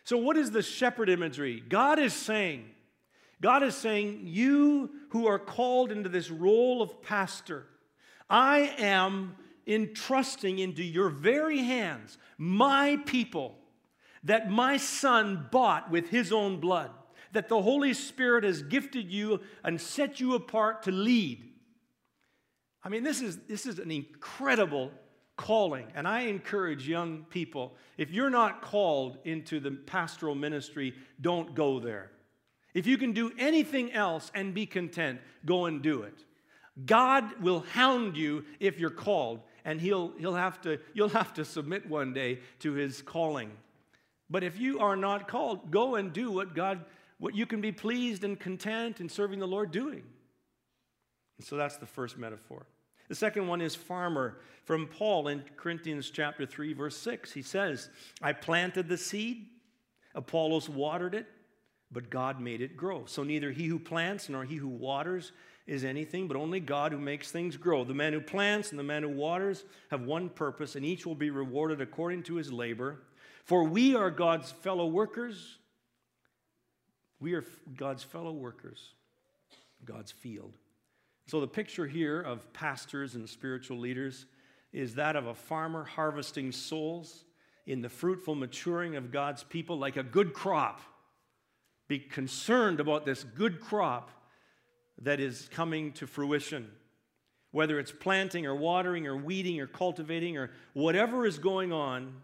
So, 0.06 0.18
what 0.18 0.38
is 0.38 0.50
the 0.50 0.63
shepherd 0.63 1.08
imagery? 1.08 1.62
God 1.70 2.00
is 2.00 2.13
saying, 2.13 2.66
God 3.42 3.62
is 3.62 3.76
saying, 3.76 4.22
You 4.24 4.89
who 5.10 5.28
are 5.28 5.38
called 5.38 5.92
into 5.92 6.10
this 6.10 6.32
role 6.32 6.82
of 6.82 7.04
pastor, 7.04 7.68
I 8.28 8.74
am 8.80 9.36
entrusting 9.67 10.60
into 10.60 10.84
your 10.84 11.10
very 11.10 11.60
hands 11.60 12.17
my 12.38 12.97
people 13.06 13.56
that 14.23 14.49
my 14.49 14.78
son 14.78 15.47
bought 15.52 15.91
with 15.91 16.10
his 16.10 16.32
own 16.32 16.60
blood 16.60 16.91
that 17.34 17.49
the 17.49 17.62
Holy 17.62 17.93
Spirit 17.93 18.43
has 18.43 18.62
gifted 18.62 19.12
you 19.12 19.41
and 19.63 19.82
set 19.82 20.19
you 20.19 20.36
apart 20.36 20.84
to 20.84 20.91
lead. 20.91 21.43
I 22.84 22.89
mean, 22.89 23.04
this 23.04 23.21
is, 23.21 23.38
this 23.47 23.65
is 23.65 23.80
an 23.80 23.91
incredible 23.91 24.91
calling. 25.36 25.88
And 25.95 26.08
I 26.08 26.21
encourage 26.21 26.88
young 26.88 27.26
people 27.30 27.76
if 27.97 28.12
you're 28.12 28.30
not 28.30 28.62
called 28.62 29.17
into 29.23 29.60
the 29.60 29.71
pastoral 29.71 30.36
ministry, 30.36 30.93
don't 31.19 31.56
go 31.56 31.80
there. 31.80 32.12
If 32.73 32.88
you 32.88 32.97
can 32.97 33.13
do 33.13 33.32
anything 33.38 33.91
else 33.93 34.32
and 34.34 34.54
be 34.54 34.65
content, 34.65 35.19
go 35.45 35.65
and 35.65 35.82
do 35.82 36.04
it. 36.04 36.23
God 36.86 37.41
will 37.41 37.62
hound 37.71 38.17
you 38.17 38.45
if 38.60 38.80
you're 38.80 38.89
called, 38.89 39.41
and 39.65 39.80
he'll, 39.80 40.13
he'll 40.17 40.36
have 40.36 40.62
to, 40.62 40.80
you'll 40.93 41.10
have 41.10 41.34
to 41.36 41.45
submit 41.45 41.89
one 41.89 42.13
day 42.13 42.39
to 42.60 42.73
his 42.73 43.02
calling. 43.02 43.52
But 44.30 44.43
if 44.43 44.60
you 44.60 44.80
are 44.80 44.95
not 44.95 45.28
called, 45.28 45.71
go 45.71 45.95
and 45.95 46.12
do 46.12 46.32
what 46.32 46.56
God 46.56 46.86
what 47.19 47.36
you 47.36 47.45
can 47.45 47.62
be 47.62 47.71
pleased 47.71 48.26
and 48.26 48.38
content 48.38 48.99
in 48.99 49.08
serving 49.08 49.39
the 49.39 49.47
Lord 49.47 49.71
doing. 49.71 50.04
And 51.38 51.47
so 51.47 51.56
that's 51.56 51.78
the 51.78 51.86
first 51.86 52.17
metaphor. 52.17 52.65
The 53.08 53.15
second 53.15 53.47
one 53.47 53.62
is 53.62 53.76
farmer 53.76 54.39
from 54.65 54.88
Paul 54.88 55.30
in 55.30 55.41
Corinthians 55.56 56.10
chapter 56.10 56.45
3 56.45 56.73
verse 56.73 56.97
6. 56.97 57.32
He 57.32 57.41
says, 57.41 57.89
"I 58.21 58.34
planted 58.34 58.89
the 58.89 58.97
seed, 58.97 59.47
Apollos 60.15 60.67
watered 60.67 61.15
it, 61.15 61.28
but 61.91 62.10
God 62.10 62.41
made 62.41 62.62
it 62.62 62.76
grow. 62.76 63.06
So 63.06 63.23
neither 63.23 63.52
he 63.52 63.67
who 63.67 63.80
plants 63.80 64.28
nor 64.28 64.43
he 64.43 64.56
who 64.56 64.67
waters 64.67 65.32
is 65.65 65.86
anything, 65.86 66.28
but 66.28 66.38
only 66.38 66.60
God 66.60 66.91
who 66.91 66.97
makes 66.97 67.32
things 67.32 67.56
grow. 67.56 67.84
The 67.84 67.93
man 67.93 68.13
who 68.13 68.19
plants 68.19 68.71
and 68.71 68.80
the 68.80 68.84
man 68.84 69.04
who 69.04 69.10
waters 69.10 69.63
have 69.91 70.02
one 70.02 70.30
purpose, 70.30 70.76
and 70.76 70.86
each 70.86 71.06
will 71.06 71.15
be 71.15 71.30
rewarded 71.30 71.80
according 71.80 72.23
to 72.23 72.36
his 72.36 72.52
labor. 72.52 72.99
For 73.45 73.63
we 73.63 73.95
are 73.95 74.12
God's 74.12 74.52
fellow 74.52 74.88
workers. 74.88 75.58
We 77.19 77.34
are 77.34 77.45
God's 77.78 78.04
fellow 78.04 78.34
workers, 78.34 78.89
God's 79.86 80.12
field. 80.12 80.54
So 81.28 81.39
the 81.39 81.47
picture 81.47 81.88
here 81.88 82.19
of 82.19 82.52
pastors 82.52 83.15
and 83.15 83.30
spiritual 83.30 83.78
leaders 83.78 84.26
is 84.73 84.95
that 84.95 85.15
of 85.15 85.28
a 85.28 85.34
farmer 85.34 85.86
harvesting 85.86 86.52
souls 86.52 87.23
in 87.65 87.82
the 87.82 87.88
fruitful 87.88 88.36
maturing 88.36 88.97
of 88.97 89.12
God's 89.12 89.43
people 89.43 89.78
like 89.78 89.95
a 89.95 90.04
good 90.04 90.34
crop. 90.34 90.82
Be 91.88 91.99
concerned 91.99 92.82
about 92.82 93.06
this 93.06 93.23
good 93.23 93.62
crop 93.62 94.10
that 95.02 95.20
is 95.20 95.50
coming 95.52 95.92
to 95.94 96.08
fruition. 96.08 96.70
Whether 97.52 97.80
it's 97.80 97.92
planting 97.92 98.46
or 98.46 98.56
watering 98.56 99.06
or 99.06 99.16
weeding 99.16 99.60
or 99.60 99.68
cultivating 99.68 100.38
or 100.38 100.52
whatever 100.74 101.26
is 101.26 101.38
going 101.38 101.72
on, 101.72 102.16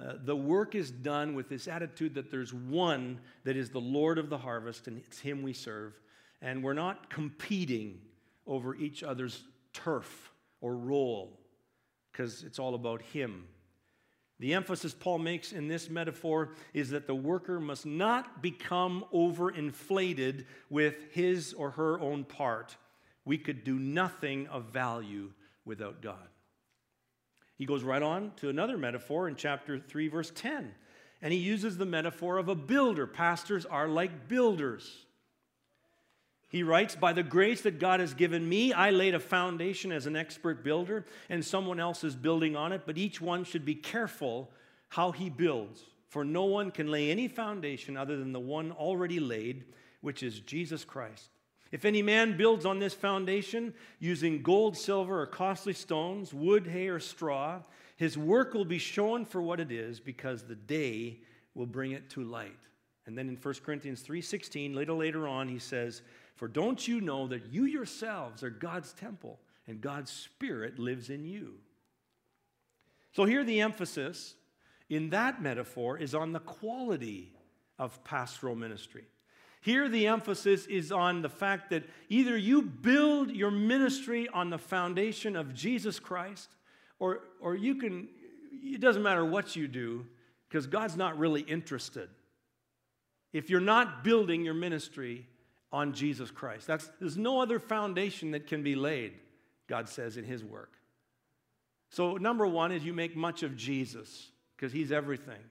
uh, 0.00 0.14
the 0.24 0.36
work 0.36 0.74
is 0.74 0.90
done 0.90 1.34
with 1.34 1.48
this 1.48 1.68
attitude 1.68 2.14
that 2.14 2.30
there's 2.30 2.52
one 2.52 3.20
that 3.44 3.56
is 3.56 3.70
the 3.70 3.80
Lord 3.80 4.18
of 4.18 4.28
the 4.28 4.38
harvest, 4.38 4.88
and 4.88 4.98
it's 4.98 5.20
Him 5.20 5.42
we 5.42 5.52
serve. 5.52 5.98
And 6.42 6.62
we're 6.62 6.74
not 6.74 7.08
competing 7.08 8.00
over 8.46 8.74
each 8.74 9.02
other's 9.02 9.42
turf 9.72 10.30
or 10.60 10.76
role, 10.76 11.40
because 12.12 12.42
it's 12.42 12.58
all 12.58 12.74
about 12.74 13.02
Him. 13.02 13.46
The 14.38 14.52
emphasis 14.52 14.92
Paul 14.92 15.18
makes 15.18 15.52
in 15.52 15.66
this 15.66 15.88
metaphor 15.88 16.50
is 16.74 16.90
that 16.90 17.06
the 17.06 17.14
worker 17.14 17.58
must 17.58 17.86
not 17.86 18.42
become 18.42 19.04
overinflated 19.12 20.44
with 20.68 20.94
his 21.10 21.54
or 21.54 21.70
her 21.70 21.98
own 22.00 22.24
part. 22.24 22.76
We 23.24 23.38
could 23.38 23.64
do 23.64 23.78
nothing 23.78 24.46
of 24.48 24.66
value 24.66 25.32
without 25.64 26.02
God. 26.02 26.28
He 27.56 27.64
goes 27.64 27.82
right 27.82 28.02
on 28.02 28.32
to 28.36 28.50
another 28.50 28.76
metaphor 28.76 29.26
in 29.26 29.36
chapter 29.36 29.78
3, 29.78 30.08
verse 30.08 30.30
10. 30.34 30.74
And 31.22 31.32
he 31.32 31.38
uses 31.38 31.78
the 31.78 31.86
metaphor 31.86 32.36
of 32.36 32.50
a 32.50 32.54
builder. 32.54 33.06
Pastors 33.06 33.64
are 33.64 33.88
like 33.88 34.28
builders. 34.28 35.05
He 36.48 36.62
writes, 36.62 36.94
By 36.94 37.12
the 37.12 37.22
grace 37.22 37.62
that 37.62 37.78
God 37.78 38.00
has 38.00 38.14
given 38.14 38.48
me, 38.48 38.72
I 38.72 38.90
laid 38.90 39.14
a 39.14 39.20
foundation 39.20 39.90
as 39.92 40.06
an 40.06 40.16
expert 40.16 40.62
builder, 40.62 41.04
and 41.28 41.44
someone 41.44 41.80
else 41.80 42.04
is 42.04 42.14
building 42.14 42.54
on 42.56 42.72
it, 42.72 42.82
but 42.86 42.98
each 42.98 43.20
one 43.20 43.44
should 43.44 43.64
be 43.64 43.74
careful 43.74 44.50
how 44.90 45.12
he 45.12 45.28
builds. 45.28 45.82
For 46.08 46.24
no 46.24 46.44
one 46.44 46.70
can 46.70 46.90
lay 46.90 47.10
any 47.10 47.28
foundation 47.28 47.96
other 47.96 48.16
than 48.16 48.32
the 48.32 48.40
one 48.40 48.72
already 48.72 49.18
laid, 49.18 49.64
which 50.00 50.22
is 50.22 50.40
Jesus 50.40 50.84
Christ. 50.84 51.30
If 51.72 51.84
any 51.84 52.00
man 52.00 52.36
builds 52.36 52.64
on 52.64 52.78
this 52.78 52.94
foundation 52.94 53.74
using 53.98 54.40
gold, 54.40 54.76
silver, 54.76 55.20
or 55.20 55.26
costly 55.26 55.72
stones, 55.72 56.32
wood, 56.32 56.66
hay, 56.68 56.88
or 56.88 57.00
straw, 57.00 57.60
his 57.96 58.16
work 58.16 58.54
will 58.54 58.64
be 58.64 58.78
shown 58.78 59.24
for 59.24 59.42
what 59.42 59.58
it 59.58 59.72
is 59.72 59.98
because 59.98 60.44
the 60.44 60.54
day 60.54 61.20
will 61.54 61.66
bring 61.66 61.90
it 61.90 62.08
to 62.10 62.22
light. 62.22 62.56
And 63.06 63.18
then 63.18 63.28
in 63.28 63.36
1 63.36 63.54
Corinthians 63.64 64.02
3:16, 64.02 64.74
later 64.74 64.92
later 64.92 65.26
on, 65.26 65.48
he 65.48 65.58
says, 65.58 66.02
"For 66.36 66.48
don't 66.48 66.86
you 66.86 67.00
know 67.00 67.26
that 67.26 67.46
you 67.46 67.64
yourselves 67.64 68.42
are 68.42 68.50
God's 68.50 68.92
temple 68.92 69.40
and 69.66 69.80
God's 69.80 70.10
spirit 70.10 70.78
lives 70.78 71.10
in 71.10 71.24
you?" 71.24 71.58
So 73.12 73.24
here 73.24 73.44
the 73.44 73.60
emphasis 73.60 74.36
in 74.88 75.10
that 75.10 75.42
metaphor 75.42 75.98
is 75.98 76.14
on 76.14 76.32
the 76.32 76.40
quality 76.40 77.34
of 77.78 78.04
pastoral 78.04 78.54
ministry. 78.54 79.04
Here, 79.62 79.88
the 79.88 80.06
emphasis 80.06 80.66
is 80.66 80.92
on 80.92 81.22
the 81.22 81.28
fact 81.28 81.70
that 81.70 81.82
either 82.08 82.36
you 82.36 82.62
build 82.62 83.32
your 83.32 83.50
ministry 83.50 84.28
on 84.28 84.48
the 84.48 84.58
foundation 84.58 85.34
of 85.34 85.54
Jesus 85.54 85.98
Christ, 85.98 86.50
or, 87.00 87.22
or 87.40 87.56
you 87.56 87.74
can, 87.74 88.08
it 88.52 88.80
doesn't 88.80 89.02
matter 89.02 89.24
what 89.24 89.56
you 89.56 89.66
do, 89.66 90.06
because 90.48 90.68
God's 90.68 90.96
not 90.96 91.18
really 91.18 91.40
interested. 91.40 92.08
if 93.36 93.50
you're 93.50 93.60
not 93.60 94.02
building 94.02 94.44
your 94.44 94.54
ministry 94.54 95.26
on 95.76 95.92
Jesus 95.92 96.30
Christ. 96.30 96.66
That's, 96.66 96.90
there's 96.98 97.18
no 97.18 97.42
other 97.42 97.58
foundation 97.58 98.30
that 98.30 98.46
can 98.46 98.62
be 98.62 98.74
laid, 98.74 99.12
God 99.68 99.90
says 99.90 100.16
in 100.16 100.24
His 100.24 100.42
work. 100.42 100.72
So, 101.90 102.16
number 102.16 102.46
one 102.46 102.72
is 102.72 102.82
you 102.82 102.94
make 102.94 103.14
much 103.14 103.42
of 103.42 103.56
Jesus 103.56 104.30
because 104.56 104.72
He's 104.72 104.90
everything. 104.90 105.42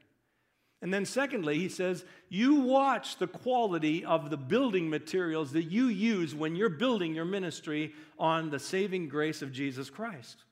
And 0.81 0.91
then, 0.91 1.05
secondly, 1.05 1.57
he 1.57 1.69
says, 1.69 2.05
you 2.29 2.55
watch 2.55 3.17
the 3.17 3.27
quality 3.27 4.03
of 4.03 4.29
the 4.29 4.38
building 4.38 4.89
materials 4.89 5.53
that 5.53 5.63
you 5.63 5.88
use 5.88 6.35
when 6.35 6.55
you're 6.55 6.69
building 6.69 7.15
your 7.15 7.25
ministry 7.25 7.93
on 8.19 8.49
the 8.49 8.59
saving 8.59 9.07
grace 9.07 9.41
of 9.41 9.51
Jesus 9.51 9.89
Christ. 9.89 10.43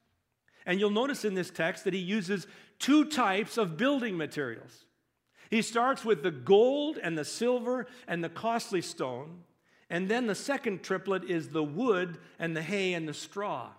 And 0.65 0.79
you'll 0.79 0.91
notice 0.91 1.25
in 1.25 1.33
this 1.33 1.49
text 1.49 1.83
that 1.83 1.93
he 1.93 1.99
uses 1.99 2.47
two 2.79 3.05
types 3.05 3.57
of 3.57 3.75
building 3.75 4.17
materials. 4.17 4.86
He 5.49 5.62
starts 5.62 6.03
with 6.03 6.23
the 6.23 6.31
gold 6.31 6.97
and 6.97 7.17
the 7.17 7.25
silver 7.25 7.86
and 8.07 8.23
the 8.23 8.29
costly 8.29 8.81
stone. 8.81 9.41
And 9.93 10.10
then 10.10 10.25
the 10.25 10.34
second 10.34 10.82
triplet 10.82 11.23
is 11.25 11.49
the 11.49 11.63
wood 11.63 12.17
and 12.39 12.58
the 12.58 12.63
hay 12.63 12.95
and 12.95 13.08
the 13.08 13.13
straw. 13.13 13.69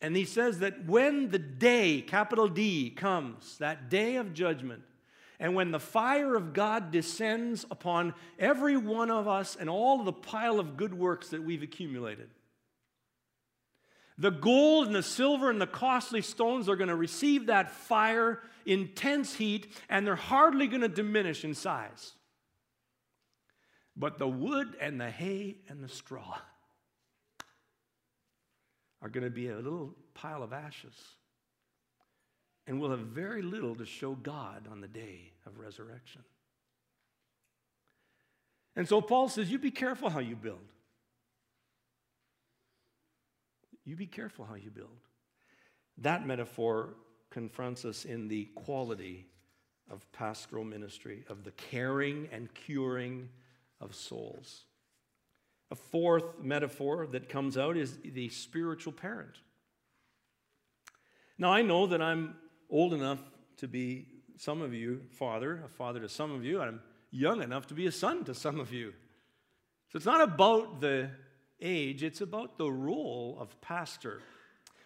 And 0.00 0.14
he 0.14 0.24
says 0.24 0.60
that 0.60 0.86
when 0.86 1.30
the 1.30 1.40
day, 1.40 2.00
capital 2.00 2.46
D, 2.46 2.90
comes, 2.90 3.58
that 3.58 3.90
day 3.90 4.14
of 4.14 4.34
judgment, 4.34 4.84
and 5.40 5.56
when 5.56 5.72
the 5.72 5.80
fire 5.80 6.36
of 6.36 6.52
God 6.52 6.92
descends 6.92 7.66
upon 7.72 8.14
every 8.38 8.76
one 8.76 9.10
of 9.10 9.26
us 9.26 9.56
and 9.58 9.68
all 9.68 10.04
the 10.04 10.12
pile 10.12 10.60
of 10.60 10.76
good 10.76 10.94
works 10.94 11.30
that 11.30 11.42
we've 11.42 11.64
accumulated, 11.64 12.28
the 14.16 14.30
gold 14.30 14.86
and 14.86 14.94
the 14.94 15.02
silver 15.02 15.50
and 15.50 15.60
the 15.60 15.66
costly 15.66 16.22
stones 16.22 16.68
are 16.68 16.76
going 16.76 16.86
to 16.86 16.94
receive 16.94 17.46
that 17.46 17.72
fire, 17.72 18.38
intense 18.64 19.34
heat, 19.34 19.74
and 19.88 20.06
they're 20.06 20.14
hardly 20.14 20.68
going 20.68 20.82
to 20.82 20.88
diminish 20.88 21.44
in 21.44 21.56
size. 21.56 22.12
But 24.00 24.18
the 24.18 24.26
wood 24.26 24.76
and 24.80 24.98
the 24.98 25.10
hay 25.10 25.58
and 25.68 25.84
the 25.84 25.88
straw, 25.88 26.38
are 29.02 29.08
going 29.10 29.24
to 29.24 29.30
be 29.30 29.48
a 29.48 29.56
little 29.56 29.94
pile 30.14 30.42
of 30.42 30.52
ashes. 30.54 30.94
And 32.66 32.80
we'll 32.80 32.90
have 32.90 33.00
very 33.00 33.42
little 33.42 33.74
to 33.76 33.84
show 33.84 34.14
God 34.14 34.66
on 34.70 34.80
the 34.80 34.88
day 34.88 35.32
of 35.46 35.58
resurrection. 35.58 36.22
And 38.74 38.88
so 38.88 39.02
Paul 39.02 39.28
says, 39.28 39.50
You 39.50 39.58
be 39.58 39.70
careful 39.70 40.08
how 40.08 40.20
you 40.20 40.34
build. 40.34 40.72
You 43.84 43.96
be 43.96 44.06
careful 44.06 44.46
how 44.46 44.54
you 44.54 44.70
build. 44.70 44.98
That 45.98 46.26
metaphor 46.26 46.94
confronts 47.30 47.84
us 47.84 48.06
in 48.06 48.28
the 48.28 48.46
quality 48.54 49.26
of 49.90 50.10
pastoral 50.12 50.64
ministry, 50.64 51.24
of 51.28 51.44
the 51.44 51.50
caring 51.52 52.28
and 52.32 52.52
curing 52.54 53.28
of 53.80 53.94
souls. 53.94 54.64
A 55.70 55.74
fourth 55.74 56.40
metaphor 56.42 57.06
that 57.12 57.28
comes 57.28 57.56
out 57.56 57.76
is 57.76 57.98
the 58.04 58.28
spiritual 58.28 58.92
parent. 58.92 59.38
Now, 61.38 61.52
I 61.52 61.62
know 61.62 61.86
that 61.86 62.02
I'm 62.02 62.36
old 62.68 62.92
enough 62.92 63.20
to 63.58 63.68
be 63.68 64.08
some 64.36 64.62
of 64.62 64.74
you 64.74 65.02
father, 65.10 65.62
a 65.64 65.68
father 65.68 66.00
to 66.00 66.08
some 66.08 66.32
of 66.32 66.44
you. 66.44 66.60
I'm 66.60 66.80
young 67.10 67.42
enough 67.42 67.66
to 67.68 67.74
be 67.74 67.86
a 67.86 67.92
son 67.92 68.24
to 68.24 68.34
some 68.34 68.58
of 68.58 68.72
you. 68.72 68.92
So 69.88 69.96
it's 69.96 70.06
not 70.06 70.22
about 70.22 70.80
the 70.80 71.10
age, 71.60 72.02
it's 72.02 72.20
about 72.20 72.58
the 72.58 72.70
role 72.70 73.36
of 73.40 73.60
pastor. 73.60 74.20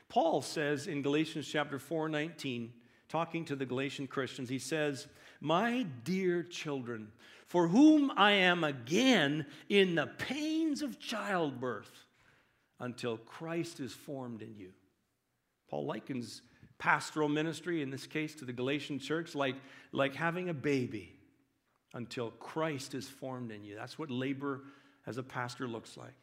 Paul 0.09 0.43
says 0.43 0.87
in 0.87 1.03
Galatians 1.03 1.47
chapter 1.47 1.79
4 1.79 2.09
19, 2.09 2.73
talking 3.09 3.45
to 3.47 3.57
the 3.57 3.67
Galatian 3.67 4.07
Christians, 4.07 4.49
he 4.49 4.59
says, 4.59 5.07
My 5.45 5.85
dear 6.05 6.43
children, 6.43 7.13
for 7.45 7.69
whom 7.69 8.11
I 8.17 8.33
am 8.33 8.65
again 8.65 9.45
in 9.69 9.95
the 9.95 10.07
pains 10.07 10.81
of 10.81 10.99
childbirth 10.99 12.07
until 12.81 13.19
Christ 13.19 13.79
is 13.79 13.93
formed 13.93 14.41
in 14.41 14.57
you. 14.57 14.71
Paul 15.69 15.85
likens 15.85 16.41
pastoral 16.79 17.29
ministry, 17.29 17.83
in 17.83 17.91
this 17.91 18.07
case 18.07 18.35
to 18.37 18.47
the 18.47 18.55
Galatian 18.55 18.99
church, 18.99 19.35
like, 19.35 19.57
like 19.93 20.15
having 20.15 20.49
a 20.49 20.55
baby 20.55 21.13
until 21.93 22.31
Christ 22.31 22.95
is 22.95 23.07
formed 23.07 23.53
in 23.53 23.65
you. 23.65 23.77
That's 23.77 23.99
what 23.99 24.11
labor 24.11 24.63
as 25.07 25.19
a 25.19 25.23
pastor 25.23 25.69
looks 25.69 25.99
like. 25.99 26.15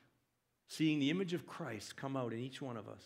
Seeing 0.68 0.98
the 0.98 1.12
image 1.12 1.34
of 1.34 1.46
Christ 1.46 1.96
come 1.96 2.18
out 2.18 2.34
in 2.34 2.40
each 2.40 2.60
one 2.60 2.76
of 2.76 2.90
us. 2.90 3.04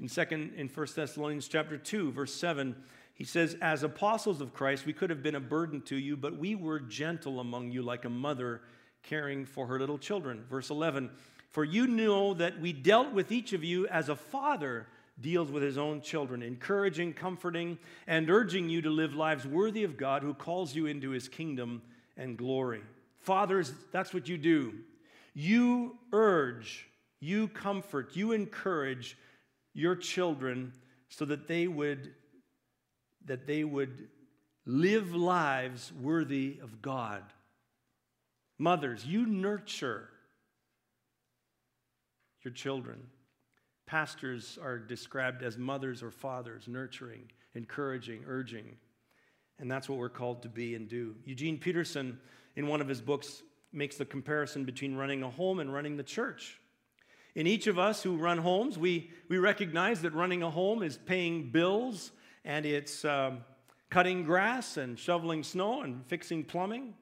In 0.00 0.08
second 0.08 0.54
in 0.56 0.66
1 0.66 0.86
Thessalonians 0.96 1.46
chapter 1.46 1.78
2, 1.78 2.10
verse 2.10 2.34
7, 2.34 2.74
he 3.14 3.24
says, 3.24 3.56
As 3.62 3.82
apostles 3.82 4.40
of 4.40 4.52
Christ, 4.52 4.86
we 4.86 4.92
could 4.92 5.10
have 5.10 5.22
been 5.22 5.36
a 5.36 5.40
burden 5.40 5.80
to 5.82 5.96
you, 5.96 6.16
but 6.16 6.36
we 6.36 6.54
were 6.54 6.80
gentle 6.80 7.40
among 7.40 7.70
you 7.70 7.82
like 7.82 8.04
a 8.04 8.10
mother 8.10 8.60
caring 9.02 9.46
for 9.46 9.66
her 9.66 9.78
little 9.78 9.98
children. 9.98 10.44
Verse 10.50 10.70
11, 10.70 11.10
For 11.50 11.64
you 11.64 11.86
know 11.86 12.34
that 12.34 12.60
we 12.60 12.72
dealt 12.72 13.12
with 13.12 13.30
each 13.30 13.52
of 13.52 13.62
you 13.62 13.86
as 13.86 14.08
a 14.08 14.16
father 14.16 14.88
deals 15.20 15.50
with 15.50 15.62
his 15.62 15.78
own 15.78 16.00
children, 16.00 16.42
encouraging, 16.42 17.12
comforting, 17.12 17.78
and 18.08 18.28
urging 18.28 18.68
you 18.68 18.82
to 18.82 18.90
live 18.90 19.14
lives 19.14 19.46
worthy 19.46 19.84
of 19.84 19.96
God 19.96 20.22
who 20.22 20.34
calls 20.34 20.74
you 20.74 20.86
into 20.86 21.10
his 21.10 21.28
kingdom 21.28 21.82
and 22.16 22.36
glory. 22.36 22.80
Fathers, 23.20 23.72
that's 23.92 24.12
what 24.12 24.28
you 24.28 24.36
do. 24.36 24.74
You 25.32 25.98
urge, 26.12 26.88
you 27.20 27.46
comfort, 27.46 28.16
you 28.16 28.32
encourage 28.32 29.16
your 29.72 29.94
children 29.94 30.72
so 31.08 31.24
that 31.24 31.46
they 31.46 31.68
would 31.68 32.12
that 33.26 33.46
they 33.46 33.64
would 33.64 34.08
live 34.66 35.14
lives 35.14 35.92
worthy 36.00 36.58
of 36.62 36.80
God. 36.82 37.22
Mothers, 38.58 39.04
you 39.04 39.26
nurture 39.26 40.08
your 42.42 42.52
children. 42.52 42.98
Pastors 43.86 44.58
are 44.62 44.78
described 44.78 45.42
as 45.42 45.58
mothers 45.58 46.02
or 46.02 46.10
fathers, 46.10 46.66
nurturing, 46.66 47.30
encouraging, 47.54 48.24
urging. 48.26 48.76
And 49.58 49.70
that's 49.70 49.88
what 49.88 49.98
we're 49.98 50.08
called 50.08 50.42
to 50.42 50.48
be 50.48 50.74
and 50.74 50.88
do. 50.88 51.14
Eugene 51.24 51.58
Peterson, 51.58 52.18
in 52.56 52.66
one 52.66 52.80
of 52.80 52.88
his 52.88 53.00
books, 53.00 53.42
makes 53.72 53.96
the 53.96 54.04
comparison 54.04 54.64
between 54.64 54.96
running 54.96 55.22
a 55.22 55.30
home 55.30 55.58
and 55.58 55.72
running 55.72 55.96
the 55.96 56.02
church. 56.02 56.60
In 57.34 57.46
each 57.46 57.66
of 57.66 57.78
us 57.78 58.02
who 58.02 58.16
run 58.16 58.38
homes, 58.38 58.78
we, 58.78 59.10
we 59.28 59.38
recognize 59.38 60.02
that 60.02 60.14
running 60.14 60.42
a 60.42 60.50
home 60.50 60.82
is 60.82 60.96
paying 60.96 61.50
bills 61.50 62.12
and 62.44 62.66
it's 62.66 63.04
um, 63.04 63.44
cutting 63.90 64.24
grass 64.24 64.76
and 64.76 64.98
shoveling 64.98 65.42
snow 65.42 65.82
and 65.82 66.04
fixing 66.06 66.44
plumbing. 66.44 66.94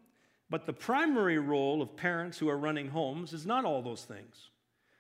But 0.51 0.67
the 0.67 0.73
primary 0.73 1.39
role 1.39 1.81
of 1.81 1.97
parents 1.97 2.39
who 2.39 2.49
are 2.49 2.59
running 2.59 2.89
homes 2.89 3.33
is 3.33 3.47
not 3.47 3.65
all 3.65 3.81
those 3.81 4.05
things. 4.05 4.51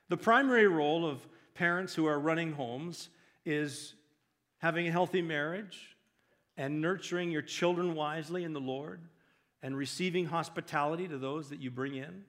The 0.09 0.17
primary 0.17 0.67
role 0.67 1.07
of 1.07 1.27
parents 1.55 1.95
who 1.95 2.07
are 2.07 2.19
running 2.19 2.53
homes 2.53 3.09
is 3.45 3.95
having 4.59 4.89
a 4.89 4.91
healthy 4.91 5.23
marriage 5.23 5.97
and 6.57 6.81
nurturing 6.81 7.31
your 7.31 7.43
children 7.43 7.95
wisely 7.95 8.45
in 8.45 8.53
the 8.53 8.61
Lord 8.61 9.01
and 9.63 9.77
receiving 9.77 10.27
hospitality 10.27 11.09
to 11.09 11.19
those 11.19 11.51
that 11.51 11.61
you 11.61 11.71
bring 11.71 11.95
in. 11.97 12.25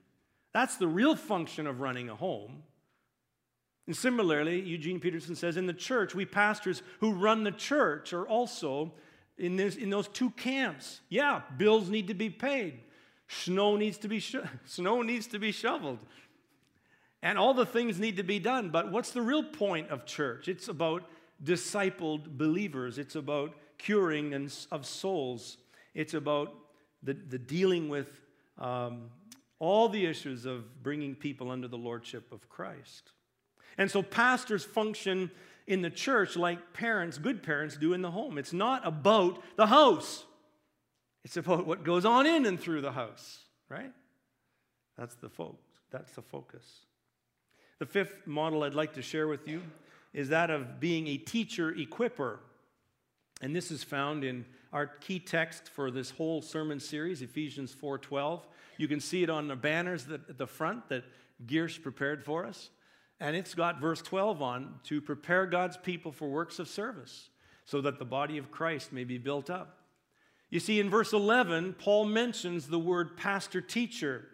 That's 0.53 0.77
the 0.77 0.87
real 0.87 1.15
function 1.15 1.65
of 1.65 1.81
running 1.81 2.09
a 2.09 2.15
home. 2.15 2.63
And 3.85 3.95
similarly, 3.95 4.61
Eugene 4.61 4.99
Peterson 4.99 5.35
says 5.35 5.57
in 5.57 5.65
the 5.65 5.73
church, 5.73 6.15
we 6.15 6.25
pastors 6.25 6.81
who 6.99 7.13
run 7.13 7.43
the 7.43 7.51
church 7.51 8.13
are 8.13 8.27
also 8.27 8.93
in, 9.37 9.55
this, 9.55 9.75
in 9.75 9.89
those 9.89 10.07
two 10.07 10.29
camps. 10.31 11.01
Yeah, 11.09 11.41
bills 11.57 11.89
need 11.89 12.07
to 12.07 12.13
be 12.13 12.29
paid. 12.29 12.79
Snow 13.27 13.75
needs 13.75 13.97
to 13.99 14.07
be 14.07 14.19
sho- 14.19 14.47
snow 14.65 15.01
needs 15.01 15.27
to 15.27 15.39
be 15.39 15.51
shoveled. 15.51 15.99
And 17.21 17.37
all 17.37 17.53
the 17.53 17.65
things 17.65 17.99
need 17.99 18.17
to 18.17 18.23
be 18.23 18.39
done. 18.39 18.69
But 18.69 18.91
what's 18.91 19.11
the 19.11 19.21
real 19.21 19.43
point 19.43 19.89
of 19.89 20.05
church? 20.05 20.47
It's 20.47 20.67
about 20.67 21.03
discipled 21.43 22.37
believers. 22.37 22.97
It's 22.97 23.15
about 23.15 23.55
curing 23.77 24.33
and, 24.33 24.53
of 24.71 24.85
souls. 24.85 25.57
It's 25.93 26.13
about 26.13 26.53
the, 27.01 27.13
the 27.13 27.37
dealing 27.37 27.89
with 27.89 28.21
um, 28.57 29.09
all 29.59 29.89
the 29.89 30.05
issues 30.05 30.45
of 30.45 30.83
bringing 30.83 31.15
people 31.15 31.51
under 31.51 31.67
the 31.67 31.77
lordship 31.77 32.31
of 32.31 32.47
Christ. 32.49 33.11
And 33.77 33.89
so 33.89 34.01
pastors 34.01 34.63
function 34.63 35.31
in 35.67 35.81
the 35.81 35.89
church 35.89 36.35
like 36.35 36.73
parents, 36.73 37.17
good 37.17 37.41
parents, 37.43 37.77
do 37.77 37.93
in 37.93 38.01
the 38.01 38.11
home. 38.11 38.37
It's 38.37 38.53
not 38.53 38.85
about 38.85 39.41
the 39.55 39.67
house, 39.67 40.25
it's 41.23 41.37
about 41.37 41.65
what 41.65 41.83
goes 41.83 42.05
on 42.05 42.25
in 42.25 42.45
and 42.45 42.59
through 42.59 42.81
the 42.81 42.91
house, 42.91 43.39
right? 43.69 43.91
That's 44.97 45.15
the 45.15 45.29
focus. 45.29 45.59
That's 45.89 46.11
the 46.13 46.21
focus. 46.21 46.63
The 47.79 47.85
fifth 47.85 48.27
model 48.27 48.63
I'd 48.63 48.73
like 48.73 48.93
to 48.93 49.01
share 49.01 49.27
with 49.27 49.47
you 49.47 49.61
is 50.13 50.29
that 50.29 50.49
of 50.49 50.79
being 50.79 51.07
a 51.07 51.17
teacher 51.17 51.71
equiper. 51.71 52.37
And 53.41 53.55
this 53.55 53.71
is 53.71 53.83
found 53.83 54.23
in 54.23 54.45
our 54.71 54.87
key 54.87 55.19
text 55.19 55.69
for 55.69 55.91
this 55.91 56.11
whole 56.11 56.41
sermon 56.41 56.79
series, 56.79 57.21
Ephesians 57.21 57.73
4:12. 57.73 58.45
You 58.77 58.87
can 58.87 58.99
see 58.99 59.23
it 59.23 59.29
on 59.29 59.47
the 59.47 59.55
banners 59.55 60.09
at 60.09 60.37
the 60.37 60.47
front 60.47 60.89
that 60.89 61.03
Giersch 61.45 61.81
prepared 61.81 62.23
for 62.23 62.45
us. 62.45 62.69
And 63.23 63.37
it's 63.37 63.55
got 63.55 63.79
verse 63.79 64.01
12 64.01 64.41
on 64.41 64.79
to 64.83 64.99
prepare 64.99 65.45
God's 65.45 65.77
people 65.77 66.11
for 66.11 66.27
works 66.27 66.59
of 66.59 66.67
service 66.67 67.29
so 67.63 67.79
that 67.79 67.97
the 67.97 68.03
body 68.03 68.37
of 68.37 68.51
Christ 68.51 68.91
may 68.91 69.05
be 69.05 69.17
built 69.17 69.49
up. 69.49 69.77
You 70.49 70.59
see, 70.59 70.81
in 70.81 70.89
verse 70.89 71.13
11, 71.13 71.75
Paul 71.79 72.03
mentions 72.03 72.67
the 72.67 72.77
word 72.77 73.15
pastor 73.15 73.61
teacher. 73.61 74.27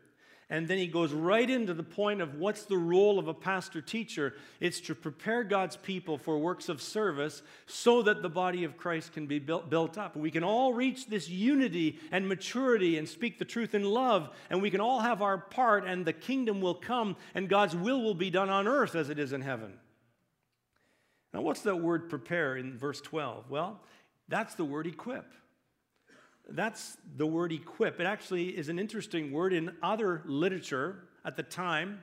And 0.51 0.67
then 0.67 0.79
he 0.79 0.88
goes 0.88 1.13
right 1.13 1.47
into 1.47 1.75
the 1.75 1.83
point 1.83 2.21
of 2.21 2.35
what's 2.35 2.63
the 2.63 2.77
role 2.77 3.19
of 3.19 3.27
a 3.27 3.35
pastor 3.35 3.81
teacher. 3.81 4.33
It's 4.59 4.79
to 4.81 4.95
prepare 4.95 5.43
God's 5.43 5.77
people 5.77 6.17
for 6.17 6.39
works 6.39 6.69
of 6.69 6.81
service 6.81 7.43
so 7.67 8.01
that 8.01 8.23
the 8.23 8.29
body 8.29 8.63
of 8.63 8.75
Christ 8.75 9.13
can 9.13 9.27
be 9.27 9.38
built, 9.38 9.69
built 9.69 9.95
up. 9.95 10.15
We 10.15 10.31
can 10.31 10.43
all 10.43 10.73
reach 10.73 11.05
this 11.05 11.29
unity 11.29 11.99
and 12.12 12.27
maturity 12.27 12.97
and 12.97 13.07
speak 13.07 13.38
the 13.38 13.45
truth 13.45 13.75
in 13.75 13.83
love, 13.83 14.31
and 14.49 14.59
we 14.59 14.71
can 14.71 14.81
all 14.81 15.01
have 15.01 15.21
our 15.21 15.38
part, 15.38 15.85
and 15.85 16.03
the 16.03 16.13
kingdom 16.13 16.62
will 16.62 16.73
come, 16.73 17.15
and 17.35 17.47
God's 17.47 17.75
will 17.75 18.01
will 18.01 18.15
be 18.15 18.31
done 18.31 18.49
on 18.49 18.67
earth 18.67 18.95
as 18.95 19.12
it 19.12 19.19
is 19.19 19.33
in 19.33 19.41
heaven. 19.41 19.73
Now, 21.31 21.41
what's 21.41 21.62
that 21.62 21.79
word 21.79 22.09
prepare 22.09 22.57
in 22.57 22.75
verse 22.75 23.01
12? 23.01 23.51
Well, 23.51 23.79
that's 24.27 24.55
the 24.55 24.65
word 24.65 24.88
equip. 24.88 25.31
That's 26.51 26.97
the 27.17 27.27
word 27.27 27.51
equip. 27.51 27.99
It 27.99 28.05
actually 28.05 28.57
is 28.57 28.69
an 28.69 28.79
interesting 28.79 29.31
word 29.31 29.53
in 29.53 29.75
other 29.83 30.21
literature 30.25 31.03
at 31.25 31.35
the 31.35 31.43
time 31.43 32.01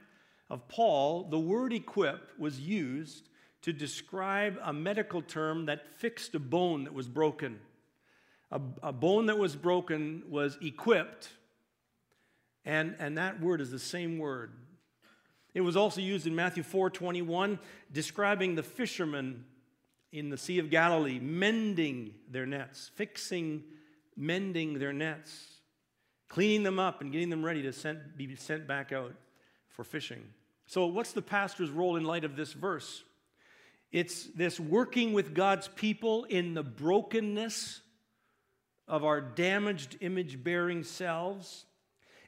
of 0.48 0.68
Paul. 0.68 1.28
The 1.30 1.38
word 1.38 1.72
equip 1.72 2.38
was 2.38 2.60
used 2.60 3.28
to 3.62 3.72
describe 3.72 4.58
a 4.62 4.72
medical 4.72 5.22
term 5.22 5.66
that 5.66 5.98
fixed 5.98 6.34
a 6.34 6.38
bone 6.38 6.84
that 6.84 6.94
was 6.94 7.08
broken. 7.08 7.58
A, 8.52 8.60
a 8.82 8.92
bone 8.92 9.26
that 9.26 9.38
was 9.38 9.56
broken 9.56 10.22
was 10.28 10.56
equipped, 10.62 11.30
and, 12.64 12.94
and 13.00 13.18
that 13.18 13.40
word 13.40 13.60
is 13.60 13.70
the 13.70 13.78
same 13.78 14.18
word. 14.18 14.52
It 15.52 15.62
was 15.62 15.76
also 15.76 16.00
used 16.00 16.26
in 16.26 16.34
Matthew 16.36 16.62
4 16.62 16.90
21, 16.90 17.58
describing 17.90 18.54
the 18.54 18.62
fishermen 18.62 19.44
in 20.12 20.30
the 20.30 20.36
Sea 20.36 20.58
of 20.58 20.70
Galilee 20.70 21.18
mending 21.18 22.14
their 22.30 22.46
nets, 22.46 22.90
fixing 22.94 23.64
mending 24.16 24.78
their 24.78 24.92
nets, 24.92 25.46
cleaning 26.28 26.62
them 26.62 26.78
up, 26.78 27.00
and 27.00 27.12
getting 27.12 27.30
them 27.30 27.44
ready 27.44 27.62
to 27.62 27.72
sent, 27.72 28.16
be 28.16 28.34
sent 28.36 28.66
back 28.66 28.92
out 28.92 29.14
for 29.68 29.84
fishing. 29.84 30.24
So, 30.66 30.86
what's 30.86 31.12
the 31.12 31.22
pastor's 31.22 31.70
role 31.70 31.96
in 31.96 32.04
light 32.04 32.24
of 32.24 32.36
this 32.36 32.52
verse? 32.52 33.04
It's 33.92 34.24
this 34.34 34.58
working 34.58 35.12
with 35.12 35.34
God's 35.34 35.68
people 35.68 36.24
in 36.24 36.54
the 36.54 36.62
brokenness 36.62 37.80
of 38.88 39.04
our 39.04 39.20
damaged 39.20 39.96
image 40.00 40.42
bearing 40.42 40.82
selves 40.82 41.64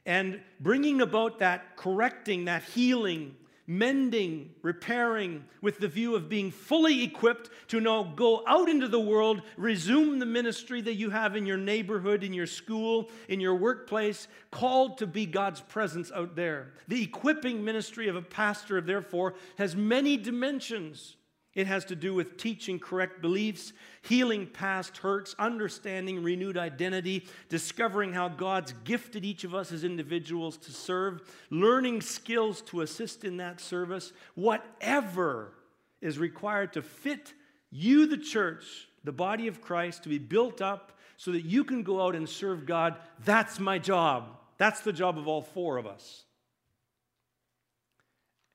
and 0.05 0.41
bringing 0.59 1.01
about 1.01 1.39
that 1.39 1.75
correcting, 1.75 2.45
that 2.45 2.63
healing, 2.63 3.35
mending, 3.69 4.49
repairing, 4.63 5.45
with 5.61 5.77
the 5.77 5.87
view 5.87 6.15
of 6.15 6.27
being 6.27 6.49
fully 6.49 7.03
equipped 7.03 7.51
to 7.67 7.79
now 7.79 8.01
go 8.15 8.43
out 8.47 8.67
into 8.67 8.87
the 8.87 8.99
world, 8.99 9.43
resume 9.57 10.17
the 10.17 10.25
ministry 10.25 10.81
that 10.81 10.95
you 10.95 11.11
have 11.11 11.35
in 11.35 11.45
your 11.45 11.55
neighborhood, 11.55 12.23
in 12.23 12.33
your 12.33 12.47
school, 12.47 13.11
in 13.27 13.39
your 13.39 13.53
workplace, 13.53 14.27
called 14.49 14.97
to 14.97 15.05
be 15.05 15.27
God's 15.27 15.61
presence 15.61 16.11
out 16.11 16.35
there. 16.35 16.73
The 16.87 17.03
equipping 17.03 17.63
ministry 17.63 18.07
of 18.07 18.15
a 18.15 18.23
pastor, 18.23 18.81
therefore, 18.81 19.35
has 19.59 19.75
many 19.75 20.17
dimensions. 20.17 21.15
It 21.59 21.67
has 21.67 21.83
to 21.85 21.95
do 21.97 22.13
with 22.13 22.37
teaching 22.37 22.79
correct 22.79 23.21
beliefs, 23.21 23.73
healing 24.01 24.47
past 24.47 24.95
hurts, 24.99 25.35
understanding 25.37 26.23
renewed 26.23 26.57
identity, 26.57 27.27
discovering 27.49 28.13
how 28.13 28.29
God's 28.29 28.73
gifted 28.85 29.25
each 29.25 29.43
of 29.43 29.53
us 29.53 29.73
as 29.73 29.83
individuals 29.83 30.55
to 30.59 30.71
serve, 30.71 31.21
learning 31.49 31.99
skills 31.99 32.61
to 32.67 32.79
assist 32.79 33.25
in 33.25 33.35
that 33.37 33.59
service, 33.59 34.13
whatever 34.35 35.51
is 35.99 36.17
required 36.17 36.71
to 36.73 36.81
fit 36.81 37.33
you, 37.71 38.05
the 38.05 38.17
church, 38.17 38.87
the 39.03 39.11
body 39.11 39.47
of 39.47 39.59
Christ, 39.59 40.03
to 40.03 40.09
be 40.09 40.17
built 40.17 40.61
up 40.61 40.97
so 41.17 41.33
that 41.33 41.43
you 41.43 41.65
can 41.65 41.83
go 41.83 42.01
out 42.01 42.15
and 42.15 42.29
serve 42.29 42.65
God. 42.65 42.95
That's 43.25 43.59
my 43.59 43.79
job. 43.79 44.37
That's 44.57 44.79
the 44.79 44.93
job 44.93 45.17
of 45.17 45.27
all 45.27 45.41
four 45.41 45.75
of 45.75 45.85
us. 45.85 46.23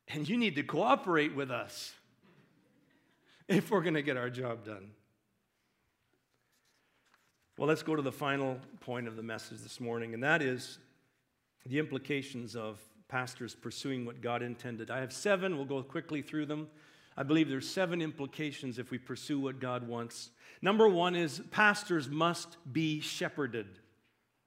And 0.08 0.26
you 0.26 0.38
need 0.38 0.54
to 0.54 0.62
cooperate 0.62 1.34
with 1.34 1.50
us 1.50 1.92
if 3.48 3.70
we're 3.70 3.82
going 3.82 3.94
to 3.94 4.02
get 4.02 4.16
our 4.16 4.30
job 4.30 4.64
done. 4.64 4.90
Well, 7.56 7.68
let's 7.68 7.82
go 7.82 7.94
to 7.94 8.02
the 8.02 8.12
final 8.12 8.58
point 8.80 9.06
of 9.06 9.16
the 9.16 9.22
message 9.22 9.60
this 9.60 9.80
morning, 9.80 10.12
and 10.14 10.22
that 10.22 10.42
is 10.42 10.78
the 11.66 11.78
implications 11.78 12.56
of 12.56 12.80
pastors 13.08 13.54
pursuing 13.54 14.04
what 14.04 14.20
God 14.20 14.42
intended. 14.42 14.90
I 14.90 15.00
have 15.00 15.12
seven, 15.12 15.56
we'll 15.56 15.64
go 15.64 15.82
quickly 15.82 16.20
through 16.20 16.46
them. 16.46 16.68
I 17.16 17.22
believe 17.22 17.48
there's 17.48 17.68
seven 17.68 18.02
implications 18.02 18.78
if 18.78 18.90
we 18.90 18.98
pursue 18.98 19.38
what 19.38 19.60
God 19.60 19.86
wants. 19.86 20.30
Number 20.62 20.88
one 20.88 21.14
is 21.14 21.40
pastors 21.52 22.08
must 22.08 22.56
be 22.72 23.00
shepherded 23.00 23.66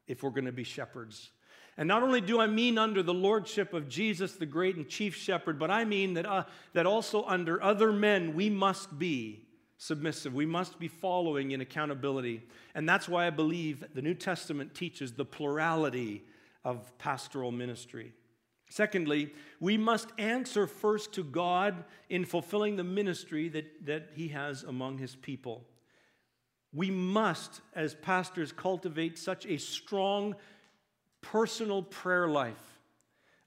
if 0.05 0.21
we're 0.21 0.31
going 0.31 0.45
to 0.45 0.51
be 0.51 0.65
shepherds. 0.65 1.31
And 1.77 1.87
not 1.87 2.01
only 2.01 2.21
do 2.21 2.39
I 2.39 2.47
mean 2.47 2.77
under 2.77 3.03
the 3.03 3.13
lordship 3.13 3.73
of 3.73 3.87
Jesus, 3.87 4.33
the 4.33 4.47
great 4.47 4.75
and 4.75 4.87
chief 4.87 5.15
shepherd, 5.15 5.59
but 5.59 5.69
I 5.69 5.85
mean 5.85 6.15
that, 6.15 6.25
uh, 6.25 6.43
that 6.73 6.87
also 6.87 7.23
under 7.25 7.61
other 7.61 7.91
men 7.91 8.33
we 8.33 8.49
must 8.49 8.97
be 8.97 9.47
submissive. 9.77 10.33
We 10.33 10.47
must 10.47 10.79
be 10.79 10.87
following 10.87 11.51
in 11.51 11.61
accountability. 11.61 12.43
And 12.73 12.89
that's 12.89 13.07
why 13.07 13.27
I 13.27 13.29
believe 13.29 13.83
the 13.93 14.01
New 14.01 14.15
Testament 14.15 14.73
teaches 14.73 15.13
the 15.13 15.25
plurality 15.25 16.23
of 16.65 16.97
pastoral 16.97 17.51
ministry. 17.51 18.13
Secondly, 18.69 19.31
we 19.59 19.77
must 19.77 20.09
answer 20.17 20.67
first 20.67 21.13
to 21.13 21.23
God 21.23 21.85
in 22.09 22.25
fulfilling 22.25 22.75
the 22.75 22.83
ministry 22.83 23.49
that, 23.49 23.85
that 23.85 24.09
He 24.15 24.29
has 24.29 24.63
among 24.63 24.97
His 24.97 25.15
people. 25.15 25.65
We 26.73 26.91
must, 26.91 27.61
as 27.75 27.95
pastors, 27.95 28.51
cultivate 28.51 29.17
such 29.17 29.45
a 29.45 29.57
strong 29.57 30.35
personal 31.21 31.84
prayer 31.84 32.27
life, 32.27 32.80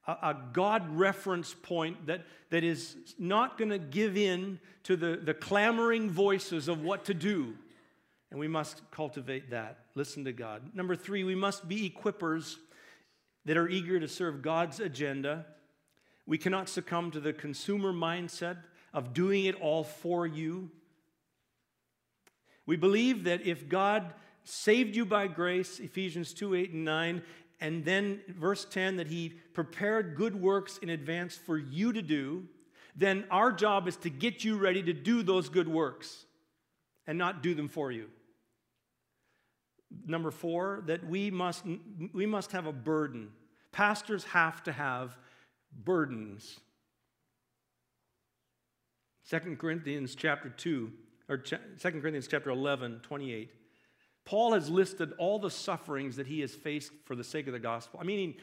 a, 0.06 0.12
a 0.12 0.37
God 0.52 0.96
reference 0.96 1.54
point 1.54 2.06
that, 2.06 2.24
that 2.50 2.64
is 2.64 2.96
not 3.18 3.59
going 3.59 3.70
to 3.70 3.78
give 3.78 4.16
in 4.16 4.59
to 4.85 4.96
the, 4.96 5.20
the 5.22 5.35
clamoring 5.35 6.11
voices 6.11 6.68
of 6.68 6.83
what 6.83 7.04
to 7.06 7.14
do. 7.14 7.54
And 8.30 8.38
we 8.38 8.48
must 8.48 8.83
cultivate 8.90 9.50
that. 9.50 9.78
Listen 9.94 10.24
to 10.24 10.33
God. 10.33 10.74
Number 10.74 10.94
three, 10.94 11.24
we 11.24 11.35
must 11.35 11.68
be 11.68 11.90
equippers 11.90 12.56
that 13.44 13.56
are 13.56 13.68
eager 13.68 13.98
to 13.98 14.06
serve 14.06 14.42
God's 14.42 14.78
agenda. 14.78 15.46
We 16.26 16.38
cannot 16.38 16.68
succumb 16.68 17.11
to 17.12 17.20
the 17.20 17.33
consumer 17.33 17.92
mindset 17.92 18.59
of 18.92 19.14
doing 19.14 19.46
it 19.46 19.61
all 19.61 19.83
for 19.83 20.26
you. 20.26 20.70
We 22.66 22.76
believe 22.76 23.24
that 23.24 23.46
if 23.46 23.68
God 23.68 24.14
saved 24.44 24.94
you 24.94 25.04
by 25.04 25.26
grace, 25.26 25.80
Ephesians 25.80 26.33
2 26.33 26.54
8 26.54 26.72
and 26.72 26.85
9, 26.85 27.22
and 27.61 27.85
then 27.85 28.20
verse 28.29 28.64
10 28.64 28.96
that 28.96 29.07
he 29.07 29.35
prepared 29.53 30.16
good 30.16 30.35
works 30.35 30.79
in 30.79 30.88
advance 30.88 31.37
for 31.37 31.59
you 31.59 31.92
to 31.92 32.03
do, 32.03 32.44
then 32.96 33.25
our 33.31 33.53
job 33.53 33.87
is 33.87 33.96
to 33.96 34.11
get 34.11 34.44
you 34.44 34.57
ready 34.57 34.83
to 34.83 34.92
do 34.92 35.23
those 35.23 35.49
good 35.49 35.68
works 35.68 36.25
and 37.07 37.18
not 37.18 37.42
do 37.42 37.55
them 37.55 37.68
for 37.68 37.92
you. 37.92 38.09
Number 40.07 40.31
four, 40.31 40.83
that 40.87 41.07
we 41.07 41.31
must, 41.31 41.64
we 42.12 42.27
must 42.27 42.53
have 42.53 42.66
a 42.66 42.73
burden. 42.73 43.31
Pastors 43.73 44.25
have 44.25 44.62
to 44.64 44.73
have 44.73 45.16
burdens. 45.85 46.61
2 49.29 49.57
Corinthians 49.57 50.14
chapter 50.14 50.49
2, 50.49 50.90
or 51.29 51.37
2 51.37 51.57
Corinthians 51.83 52.29
chapter 52.29 52.51
11, 52.51 53.01
28. 53.03 53.51
Paul 54.30 54.52
has 54.52 54.70
listed 54.70 55.12
all 55.18 55.40
the 55.40 55.50
sufferings 55.50 56.14
that 56.14 56.28
he 56.28 56.38
has 56.42 56.54
faced 56.54 56.92
for 57.04 57.16
the 57.16 57.24
sake 57.24 57.48
of 57.48 57.52
the 57.52 57.58
gospel. 57.58 57.98
I 58.00 58.04
mean, 58.04 58.36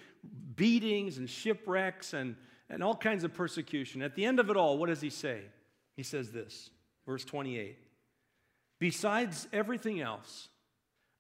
beatings 0.58 1.17
and 1.17 1.30
shipwrecks 1.30 2.12
and, 2.12 2.36
and 2.69 2.84
all 2.84 2.93
kinds 2.93 3.23
of 3.23 3.34
persecution. 3.34 4.02
At 4.02 4.13
the 4.13 4.26
end 4.26 4.41
of 4.41 4.50
it 4.50 4.58
all, 4.58 4.78
what 4.78 4.88
does 4.88 5.00
he 5.00 5.10
say? 5.10 5.43
He 5.95 6.04
says 6.04 6.30
this, 6.30 6.71
verse 7.06 7.23
28 7.23 7.78
Besides 8.80 9.47
everything 9.54 10.02
else, 10.02 10.50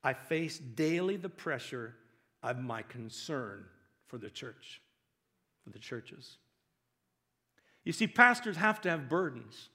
I 0.03 0.11
face 0.11 0.59
daily 0.59 1.15
the 1.15 1.29
pressure 1.29 1.95
of 2.43 2.59
my 2.59 2.81
concern 2.81 3.63
for 4.07 4.17
the 4.17 4.29
church, 4.29 4.81
for 5.63 5.69
the 5.69 5.79
churches. 5.79 6.39
You 7.85 7.93
see, 7.93 8.07
pastors 8.07 8.57
have 8.57 8.81
to 8.81 8.89
have 8.89 9.07
burdens. 9.07 9.69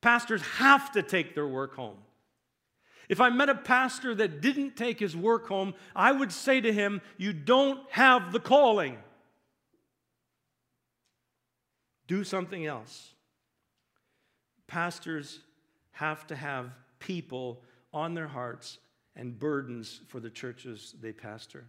Pastors 0.00 0.42
have 0.56 0.90
to 0.90 1.04
take 1.04 1.36
their 1.36 1.46
work 1.46 1.76
home. 1.76 1.98
If 3.12 3.20
I 3.20 3.28
met 3.28 3.50
a 3.50 3.54
pastor 3.54 4.14
that 4.14 4.40
didn't 4.40 4.74
take 4.74 4.98
his 4.98 5.14
work 5.14 5.46
home, 5.46 5.74
I 5.94 6.12
would 6.12 6.32
say 6.32 6.62
to 6.62 6.72
him, 6.72 7.02
You 7.18 7.34
don't 7.34 7.78
have 7.90 8.32
the 8.32 8.40
calling. 8.40 8.96
Do 12.06 12.24
something 12.24 12.64
else. 12.64 13.12
Pastors 14.66 15.40
have 15.90 16.26
to 16.28 16.34
have 16.34 16.70
people 17.00 17.60
on 17.92 18.14
their 18.14 18.28
hearts 18.28 18.78
and 19.14 19.38
burdens 19.38 20.00
for 20.08 20.18
the 20.18 20.30
churches 20.30 20.94
they 20.98 21.12
pastor. 21.12 21.66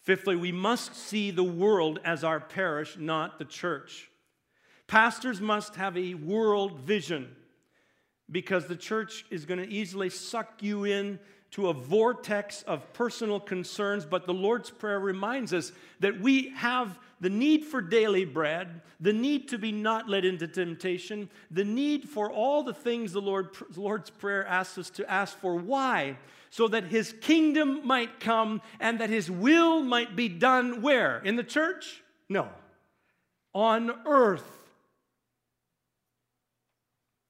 Fifthly, 0.00 0.36
we 0.36 0.52
must 0.52 0.96
see 0.96 1.32
the 1.32 1.44
world 1.44 2.00
as 2.02 2.24
our 2.24 2.40
parish, 2.40 2.96
not 2.96 3.38
the 3.38 3.44
church. 3.44 4.08
Pastors 4.86 5.42
must 5.42 5.76
have 5.76 5.98
a 5.98 6.14
world 6.14 6.80
vision. 6.80 7.36
Because 8.30 8.66
the 8.66 8.76
church 8.76 9.24
is 9.30 9.44
going 9.44 9.60
to 9.60 9.68
easily 9.68 10.10
suck 10.10 10.62
you 10.62 10.84
in 10.84 11.18
to 11.54 11.68
a 11.68 11.72
vortex 11.72 12.62
of 12.62 12.92
personal 12.94 13.38
concerns, 13.38 14.04
but 14.04 14.26
the 14.26 14.34
Lord's 14.34 14.70
Prayer 14.70 14.98
reminds 14.98 15.54
us 15.54 15.70
that 16.00 16.20
we 16.20 16.48
have 16.56 16.98
the 17.20 17.30
need 17.30 17.64
for 17.64 17.80
daily 17.80 18.24
bread, 18.24 18.80
the 19.00 19.12
need 19.12 19.48
to 19.50 19.58
be 19.58 19.70
not 19.70 20.08
led 20.08 20.24
into 20.24 20.48
temptation, 20.48 21.30
the 21.52 21.64
need 21.64 22.08
for 22.08 22.28
all 22.28 22.64
the 22.64 22.74
things 22.74 23.12
the, 23.12 23.20
Lord, 23.20 23.50
Lord's 23.76 24.10
Prayer 24.10 24.44
asks 24.44 24.78
us 24.78 24.90
to 24.90 25.08
ask 25.08 25.38
for. 25.38 25.54
Why? 25.54 26.16
So 26.50 26.66
that 26.66 26.84
His 26.84 27.14
kingdom 27.20 27.86
might 27.86 28.18
come 28.18 28.60
and 28.80 28.98
that 28.98 29.10
His 29.10 29.30
will 29.30 29.80
might 29.80 30.16
be 30.16 30.28
done 30.28 30.82
where? 30.82 31.18
In 31.20 31.36
the 31.36 31.44
church? 31.44 32.02
No. 32.28 32.48
On 33.52 33.92
earth. 34.06 34.50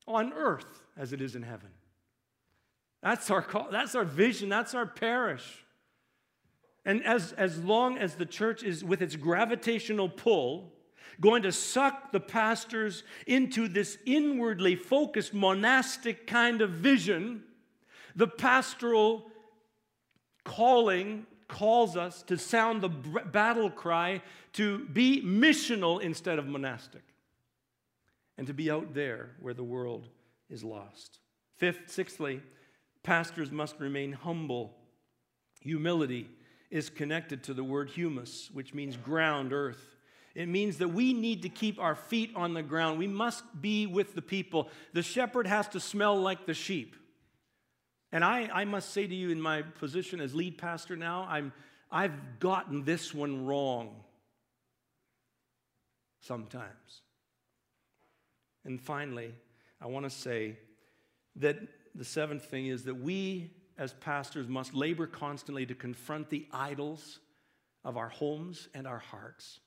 On 0.06 0.32
earth 0.32 0.83
as 0.96 1.12
it 1.12 1.20
is 1.20 1.34
in 1.34 1.42
heaven. 1.42 1.70
That's 3.02 3.30
our 3.30 3.42
call, 3.42 3.68
that's 3.70 3.94
our 3.94 4.04
vision, 4.04 4.48
that's 4.48 4.74
our 4.74 4.86
parish. 4.86 5.64
And 6.86 7.04
as, 7.04 7.32
as 7.32 7.62
long 7.62 7.98
as 7.98 8.14
the 8.14 8.26
church 8.26 8.62
is 8.62 8.84
with 8.84 9.02
its 9.02 9.16
gravitational 9.16 10.08
pull, 10.08 10.72
going 11.20 11.42
to 11.42 11.52
suck 11.52 12.12
the 12.12 12.20
pastors 12.20 13.04
into 13.26 13.68
this 13.68 13.98
inwardly 14.04 14.76
focused 14.76 15.32
monastic 15.32 16.26
kind 16.26 16.60
of 16.60 16.70
vision, 16.70 17.42
the 18.16 18.26
pastoral 18.26 19.30
calling 20.44 21.26
calls 21.48 21.96
us 21.96 22.22
to 22.22 22.36
sound 22.36 22.82
the 22.82 22.88
battle 22.88 23.70
cry 23.70 24.20
to 24.52 24.86
be 24.86 25.22
missional 25.22 26.00
instead 26.00 26.38
of 26.38 26.46
monastic 26.46 27.02
and 28.36 28.46
to 28.46 28.54
be 28.54 28.70
out 28.70 28.94
there 28.94 29.30
where 29.40 29.54
the 29.54 29.64
world 29.64 30.08
is 30.48 30.64
lost. 30.64 31.18
Fifth, 31.56 31.90
sixthly, 31.90 32.40
Pastors 33.04 33.52
must 33.52 33.78
remain 33.78 34.12
humble. 34.12 34.74
Humility 35.60 36.26
is 36.70 36.90
connected 36.90 37.44
to 37.44 37.54
the 37.54 37.62
word 37.62 37.90
humus, 37.90 38.50
which 38.52 38.74
means 38.74 38.96
ground, 38.96 39.52
earth. 39.52 39.94
It 40.34 40.48
means 40.48 40.78
that 40.78 40.88
we 40.88 41.12
need 41.12 41.42
to 41.42 41.48
keep 41.48 41.78
our 41.78 41.94
feet 41.94 42.32
on 42.34 42.54
the 42.54 42.62
ground. 42.62 42.98
We 42.98 43.06
must 43.06 43.44
be 43.60 43.86
with 43.86 44.14
the 44.14 44.22
people. 44.22 44.68
The 44.94 45.02
shepherd 45.02 45.46
has 45.46 45.68
to 45.68 45.80
smell 45.80 46.18
like 46.18 46.46
the 46.46 46.54
sheep. 46.54 46.96
And 48.10 48.24
I, 48.24 48.48
I 48.52 48.64
must 48.64 48.92
say 48.92 49.06
to 49.06 49.14
you, 49.14 49.30
in 49.30 49.40
my 49.40 49.62
position 49.62 50.20
as 50.20 50.34
lead 50.34 50.56
pastor 50.56 50.96
now, 50.96 51.26
I'm, 51.28 51.52
I've 51.90 52.40
gotten 52.40 52.84
this 52.84 53.12
one 53.12 53.44
wrong 53.44 54.02
sometimes. 56.20 57.02
And 58.64 58.80
finally, 58.80 59.34
I 59.80 59.86
want 59.86 60.04
to 60.04 60.10
say 60.10 60.58
that 61.36 61.58
the 61.94 62.04
seventh 62.04 62.44
thing 62.44 62.66
is 62.66 62.84
that 62.84 62.94
we 62.94 63.50
as 63.76 63.92
pastors 63.94 64.48
must 64.48 64.74
labor 64.74 65.06
constantly 65.06 65.66
to 65.66 65.74
confront 65.74 66.30
the 66.30 66.46
idols 66.52 67.18
of 67.84 67.96
our 67.96 68.08
homes 68.08 68.68
and 68.74 68.86
our 68.86 68.98
hearts. 68.98 69.60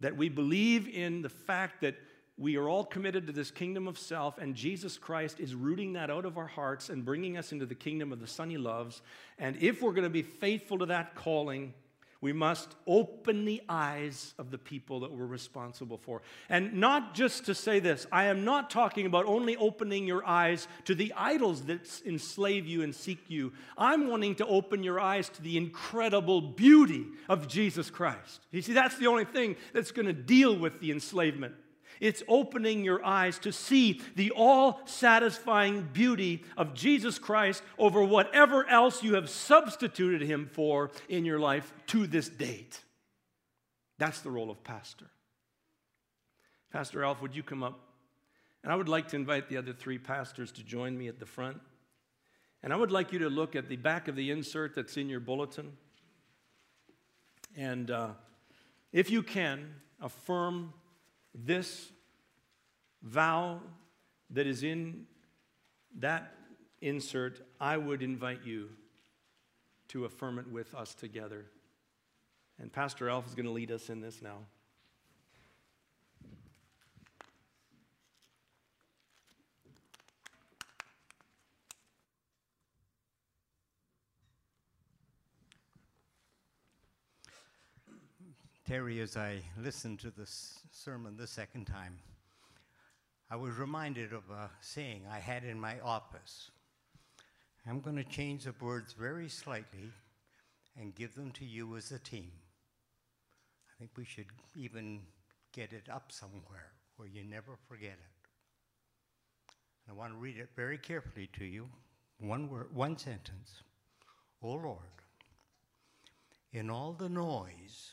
That 0.00 0.16
we 0.16 0.28
believe 0.28 0.88
in 0.88 1.22
the 1.22 1.28
fact 1.28 1.80
that 1.80 1.96
we 2.38 2.56
are 2.56 2.68
all 2.68 2.84
committed 2.84 3.26
to 3.26 3.32
this 3.32 3.50
kingdom 3.50 3.88
of 3.88 3.98
self, 3.98 4.36
and 4.36 4.54
Jesus 4.54 4.98
Christ 4.98 5.40
is 5.40 5.54
rooting 5.54 5.94
that 5.94 6.10
out 6.10 6.26
of 6.26 6.36
our 6.36 6.46
hearts 6.46 6.90
and 6.90 7.04
bringing 7.04 7.38
us 7.38 7.50
into 7.50 7.64
the 7.64 7.74
kingdom 7.74 8.12
of 8.12 8.20
the 8.20 8.26
Son 8.26 8.50
He 8.50 8.58
loves. 8.58 9.00
And 9.38 9.56
if 9.62 9.80
we're 9.80 9.92
going 9.92 10.04
to 10.04 10.10
be 10.10 10.22
faithful 10.22 10.78
to 10.78 10.86
that 10.86 11.14
calling, 11.14 11.72
we 12.20 12.32
must 12.32 12.74
open 12.86 13.44
the 13.44 13.62
eyes 13.68 14.34
of 14.38 14.50
the 14.50 14.58
people 14.58 15.00
that 15.00 15.12
we're 15.12 15.26
responsible 15.26 15.98
for. 15.98 16.22
And 16.48 16.74
not 16.74 17.14
just 17.14 17.46
to 17.46 17.54
say 17.54 17.78
this, 17.78 18.06
I 18.10 18.26
am 18.26 18.44
not 18.44 18.70
talking 18.70 19.06
about 19.06 19.26
only 19.26 19.56
opening 19.56 20.06
your 20.06 20.26
eyes 20.26 20.66
to 20.84 20.94
the 20.94 21.12
idols 21.16 21.62
that 21.62 22.02
enslave 22.06 22.66
you 22.66 22.82
and 22.82 22.94
seek 22.94 23.28
you. 23.28 23.52
I'm 23.76 24.08
wanting 24.08 24.36
to 24.36 24.46
open 24.46 24.82
your 24.82 24.98
eyes 24.98 25.28
to 25.30 25.42
the 25.42 25.56
incredible 25.56 26.40
beauty 26.40 27.06
of 27.28 27.48
Jesus 27.48 27.90
Christ. 27.90 28.40
You 28.50 28.62
see, 28.62 28.72
that's 28.72 28.96
the 28.96 29.06
only 29.06 29.24
thing 29.24 29.56
that's 29.72 29.92
going 29.92 30.06
to 30.06 30.12
deal 30.12 30.56
with 30.56 30.80
the 30.80 30.90
enslavement. 30.90 31.54
It's 32.00 32.22
opening 32.28 32.84
your 32.84 33.04
eyes 33.04 33.38
to 33.40 33.52
see 33.52 34.00
the 34.14 34.30
all 34.32 34.80
satisfying 34.84 35.88
beauty 35.92 36.44
of 36.56 36.74
Jesus 36.74 37.18
Christ 37.18 37.62
over 37.78 38.02
whatever 38.02 38.68
else 38.68 39.02
you 39.02 39.14
have 39.14 39.30
substituted 39.30 40.22
him 40.22 40.48
for 40.52 40.90
in 41.08 41.24
your 41.24 41.38
life 41.38 41.72
to 41.88 42.06
this 42.06 42.28
date. 42.28 42.80
That's 43.98 44.20
the 44.20 44.30
role 44.30 44.50
of 44.50 44.62
pastor. 44.62 45.06
Pastor 46.72 47.04
Alf, 47.04 47.22
would 47.22 47.34
you 47.34 47.42
come 47.42 47.62
up? 47.62 47.80
And 48.62 48.72
I 48.72 48.76
would 48.76 48.88
like 48.88 49.08
to 49.08 49.16
invite 49.16 49.48
the 49.48 49.56
other 49.56 49.72
three 49.72 49.98
pastors 49.98 50.52
to 50.52 50.62
join 50.62 50.98
me 50.98 51.08
at 51.08 51.18
the 51.18 51.26
front. 51.26 51.60
And 52.62 52.72
I 52.72 52.76
would 52.76 52.90
like 52.90 53.12
you 53.12 53.20
to 53.20 53.30
look 53.30 53.54
at 53.54 53.68
the 53.68 53.76
back 53.76 54.08
of 54.08 54.16
the 54.16 54.30
insert 54.30 54.74
that's 54.74 54.96
in 54.96 55.08
your 55.08 55.20
bulletin. 55.20 55.72
And 57.56 57.90
uh, 57.90 58.08
if 58.92 59.08
you 59.08 59.22
can, 59.22 59.74
affirm 60.00 60.72
this 61.44 61.92
vow 63.02 63.60
that 64.30 64.46
is 64.46 64.62
in 64.62 65.06
that 65.98 66.32
insert, 66.80 67.40
I 67.60 67.76
would 67.76 68.02
invite 68.02 68.44
you 68.44 68.70
to 69.88 70.04
affirm 70.04 70.38
it 70.38 70.46
with 70.48 70.74
us 70.74 70.94
together. 70.94 71.46
And 72.58 72.72
Pastor 72.72 73.08
Alf 73.08 73.26
is 73.26 73.34
going 73.34 73.46
to 73.46 73.52
lead 73.52 73.70
us 73.70 73.88
in 73.90 74.00
this 74.00 74.22
now. 74.22 74.38
Terry, 88.66 89.00
as 89.00 89.16
I 89.16 89.42
listened 89.62 90.00
to 90.00 90.10
this 90.10 90.58
sermon 90.72 91.16
the 91.16 91.28
second 91.28 91.66
time, 91.66 92.00
I 93.30 93.36
was 93.36 93.54
reminded 93.54 94.12
of 94.12 94.24
a 94.28 94.50
saying 94.60 95.02
I 95.08 95.20
had 95.20 95.44
in 95.44 95.60
my 95.60 95.78
office. 95.84 96.50
I'm 97.64 97.78
going 97.78 97.94
to 97.94 98.02
change 98.02 98.42
the 98.42 98.54
words 98.60 98.92
very 98.92 99.28
slightly 99.28 99.92
and 100.76 100.96
give 100.96 101.14
them 101.14 101.30
to 101.32 101.44
you 101.44 101.76
as 101.76 101.92
a 101.92 102.00
team. 102.00 102.32
I 103.70 103.72
think 103.78 103.92
we 103.96 104.04
should 104.04 104.26
even 104.56 105.02
get 105.52 105.72
it 105.72 105.88
up 105.88 106.10
somewhere 106.10 106.72
where 106.96 107.06
you 107.06 107.22
never 107.22 107.52
forget 107.68 107.90
it. 107.92 109.50
I 109.88 109.92
want 109.92 110.12
to 110.12 110.18
read 110.18 110.38
it 110.38 110.48
very 110.56 110.78
carefully 110.78 111.30
to 111.34 111.44
you. 111.44 111.68
One 112.18 112.50
word, 112.50 112.74
one 112.74 112.98
sentence. 112.98 113.62
O 114.42 114.48
oh 114.48 114.54
Lord, 114.54 115.04
in 116.52 116.68
all 116.68 116.94
the 116.94 117.08
noise 117.08 117.92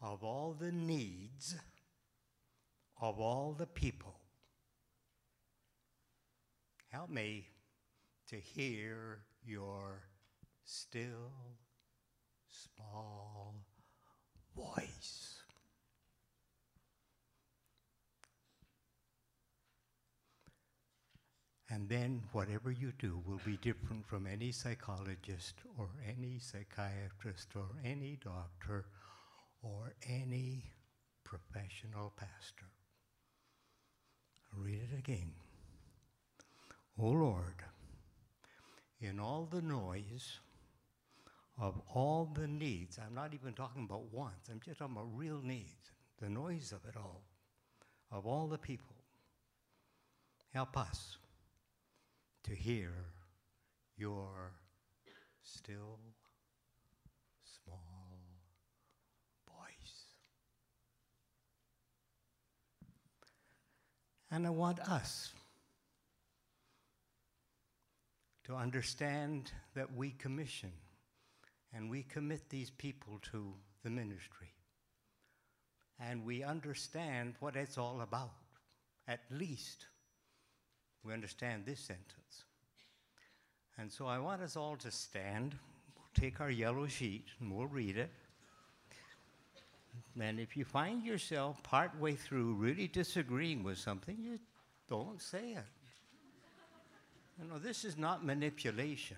of 0.00 0.22
all 0.22 0.56
the 0.58 0.72
needs 0.72 1.56
of 3.00 3.20
all 3.20 3.54
the 3.56 3.66
people. 3.66 4.14
Help 6.88 7.10
me 7.10 7.48
to 8.28 8.36
hear 8.36 9.20
your 9.44 10.02
still 10.64 11.32
small 12.48 13.54
voice. 14.56 15.34
And 21.70 21.86
then 21.88 22.22
whatever 22.32 22.70
you 22.70 22.92
do 22.98 23.22
will 23.26 23.40
be 23.44 23.58
different 23.58 24.06
from 24.06 24.26
any 24.26 24.52
psychologist 24.52 25.56
or 25.76 25.88
any 26.06 26.38
psychiatrist 26.38 27.48
or 27.54 27.66
any 27.84 28.18
doctor 28.24 28.86
or 29.62 29.94
any 30.08 30.64
professional 31.24 32.12
pastor. 32.16 32.66
I'll 34.52 34.62
read 34.62 34.80
it 34.92 34.98
again. 34.98 35.32
O 36.98 37.06
oh 37.06 37.10
Lord, 37.10 37.62
in 39.00 39.20
all 39.20 39.48
the 39.50 39.62
noise 39.62 40.38
of 41.60 41.80
all 41.94 42.30
the 42.34 42.48
needs, 42.48 42.98
I'm 42.98 43.14
not 43.14 43.34
even 43.34 43.52
talking 43.52 43.84
about 43.84 44.12
wants, 44.12 44.48
I'm 44.48 44.60
just 44.64 44.78
talking 44.78 44.96
about 44.96 45.08
real 45.14 45.40
needs, 45.42 45.92
the 46.20 46.28
noise 46.28 46.72
of 46.72 46.88
it 46.88 46.96
all, 46.96 47.22
of 48.10 48.26
all 48.26 48.46
the 48.48 48.58
people, 48.58 48.96
help 50.52 50.76
us 50.76 51.18
to 52.44 52.54
hear 52.54 52.92
your 53.96 54.52
still 55.42 55.98
And 64.30 64.46
I 64.46 64.50
want 64.50 64.80
us 64.80 65.32
to 68.44 68.54
understand 68.54 69.52
that 69.74 69.94
we 69.94 70.10
commission 70.10 70.72
and 71.74 71.90
we 71.90 72.02
commit 72.02 72.48
these 72.48 72.70
people 72.70 73.20
to 73.32 73.52
the 73.82 73.90
ministry. 73.90 74.48
And 76.00 76.24
we 76.24 76.42
understand 76.42 77.34
what 77.40 77.56
it's 77.56 77.76
all 77.76 78.00
about, 78.02 78.32
at 79.06 79.20
least 79.30 79.86
we 81.04 81.12
understand 81.12 81.64
this 81.64 81.80
sentence. 81.80 82.44
And 83.78 83.90
so 83.90 84.06
I 84.06 84.18
want 84.18 84.42
us 84.42 84.56
all 84.56 84.76
to 84.76 84.90
stand, 84.90 85.54
we'll 85.96 86.06
take 86.14 86.40
our 86.40 86.50
yellow 86.50 86.86
sheet, 86.86 87.26
and 87.40 87.54
we'll 87.54 87.66
read 87.66 87.96
it. 87.96 88.10
And 90.20 90.40
if 90.40 90.56
you 90.56 90.64
find 90.64 91.04
yourself 91.04 91.62
partway 91.62 92.14
through 92.14 92.54
really 92.54 92.88
disagreeing 92.88 93.62
with 93.62 93.78
something, 93.78 94.16
you 94.20 94.38
don't 94.88 95.20
say 95.20 95.52
it. 95.52 95.64
You 97.40 97.48
know, 97.48 97.58
this 97.58 97.84
is 97.84 97.96
not 97.96 98.24
manipulation. 98.24 99.16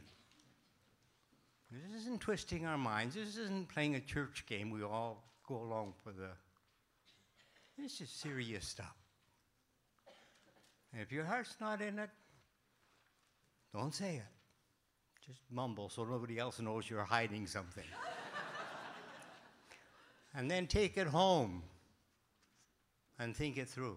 This 1.70 2.02
isn't 2.02 2.20
twisting 2.20 2.66
our 2.66 2.76
minds. 2.76 3.14
This 3.14 3.36
isn't 3.36 3.68
playing 3.68 3.94
a 3.94 4.00
church 4.00 4.44
game 4.46 4.70
we 4.70 4.82
all 4.82 5.24
go 5.46 5.56
along 5.56 5.94
for 6.02 6.12
the. 6.12 6.28
This 7.78 8.00
is 8.00 8.10
serious 8.10 8.66
stuff. 8.66 8.94
And 10.92 11.00
if 11.00 11.12
your 11.12 11.24
heart's 11.24 11.56
not 11.60 11.80
in 11.80 11.98
it, 11.98 12.10
don't 13.72 13.94
say 13.94 14.16
it. 14.16 14.22
Just 15.24 15.40
mumble 15.50 15.88
so 15.88 16.04
nobody 16.04 16.38
else 16.38 16.60
knows 16.60 16.90
you're 16.90 17.04
hiding 17.04 17.46
something. 17.46 17.84
And 20.34 20.50
then 20.50 20.66
take 20.66 20.96
it 20.96 21.06
home 21.06 21.62
and 23.18 23.36
think 23.36 23.56
it 23.56 23.68
through. 23.68 23.96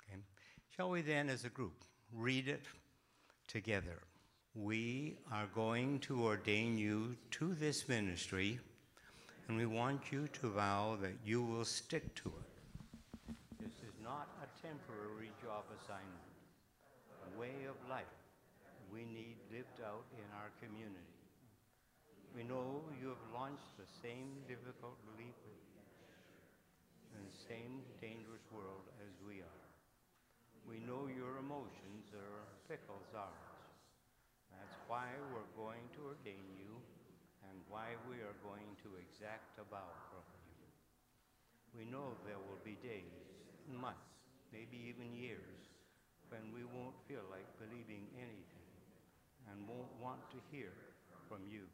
Okay. 0.00 0.20
Shall 0.74 0.90
we 0.90 1.02
then, 1.02 1.28
as 1.28 1.44
a 1.44 1.48
group, 1.48 1.84
read 2.12 2.48
it 2.48 2.64
together? 3.48 4.02
We 4.54 5.18
are 5.32 5.46
going 5.54 5.98
to 6.00 6.24
ordain 6.24 6.78
you 6.78 7.16
to 7.32 7.54
this 7.54 7.88
ministry, 7.88 8.58
and 9.48 9.56
we 9.56 9.66
want 9.66 10.00
you 10.10 10.28
to 10.40 10.48
vow 10.50 10.96
that 11.02 11.14
you 11.24 11.42
will 11.42 11.64
stick 11.64 12.14
to 12.16 12.28
it. 12.28 13.34
This 13.60 13.74
is 13.82 13.94
not 14.02 14.28
a 14.42 14.66
temporary 14.66 15.30
job 15.42 15.64
assignment, 15.82 16.30
a 17.34 17.38
way 17.38 17.66
of 17.68 17.76
life 17.90 18.04
we 18.92 19.04
need 19.04 19.36
lived 19.52 19.80
out 19.84 20.04
in 20.16 20.24
our 20.40 20.50
community. 20.62 21.15
We 22.36 22.44
know 22.44 22.84
you 23.00 23.08
have 23.16 23.26
launched 23.32 23.80
the 23.80 23.88
same 24.04 24.44
difficult 24.44 25.00
leap 25.16 25.40
in 27.16 27.24
the 27.24 27.38
same 27.48 27.80
dangerous 27.96 28.44
world 28.52 28.84
as 29.00 29.08
we 29.24 29.40
are. 29.40 29.64
We 30.68 30.84
know 30.84 31.08
your 31.08 31.40
emotions 31.40 32.12
are 32.12 32.44
fickle 32.68 33.00
as 33.08 33.16
ours. 33.16 33.56
That's 34.52 34.76
why 34.84 35.08
we're 35.32 35.48
going 35.56 35.88
to 35.96 36.12
ordain 36.12 36.44
you 36.60 36.76
and 37.48 37.56
why 37.72 37.96
we 38.04 38.20
are 38.20 38.36
going 38.44 38.68
to 38.84 39.00
exact 39.00 39.56
a 39.56 39.64
vow 39.72 39.88
from 40.12 40.28
you. 40.44 40.68
We 41.72 41.88
know 41.88 42.20
there 42.28 42.36
will 42.36 42.60
be 42.60 42.76
days, 42.84 43.16
months, 43.64 44.12
maybe 44.52 44.76
even 44.92 45.16
years, 45.16 45.72
when 46.28 46.52
we 46.52 46.68
won't 46.68 47.00
feel 47.08 47.24
like 47.32 47.48
believing 47.56 48.04
anything 48.20 48.72
and 49.48 49.64
won't 49.64 49.96
want 50.04 50.20
to 50.36 50.38
hear 50.52 50.76
from 51.32 51.40
you. 51.48 51.64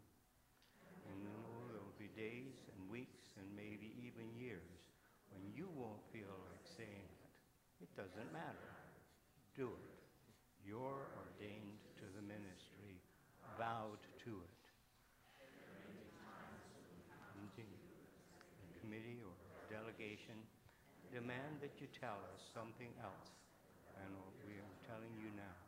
And 1.08 1.18
you 1.22 1.32
know 1.34 1.54
there 1.72 1.82
will 1.82 2.00
be 2.00 2.10
days 2.16 2.56
and 2.72 2.88
weeks 2.90 3.21
and 3.38 3.46
maybe 3.56 3.94
even 4.02 4.28
years 4.36 4.80
when 5.32 5.42
you 5.56 5.68
won't 5.72 6.02
feel 6.12 6.32
like 6.52 6.64
saying 6.76 7.08
it. 7.08 7.22
It 7.82 7.90
doesn't 7.96 8.30
matter. 8.32 8.72
Do 9.56 9.72
it. 9.72 9.92
You're 10.62 11.10
ordained 11.18 11.82
to 11.98 12.06
the 12.14 12.22
ministry, 12.22 13.00
vowed 13.58 14.00
to 14.24 14.32
it. 14.38 14.62
The 17.56 18.78
committee 18.80 19.18
or 19.24 19.34
delegation 19.72 20.36
demand 21.12 21.60
that 21.60 21.76
you 21.80 21.88
tell 21.96 22.20
us 22.32 22.40
something 22.52 22.92
else 23.00 23.32
than 23.98 24.08
what 24.16 24.36
we 24.44 24.56
are 24.60 24.76
telling 24.88 25.12
you 25.20 25.32
now. 25.36 25.58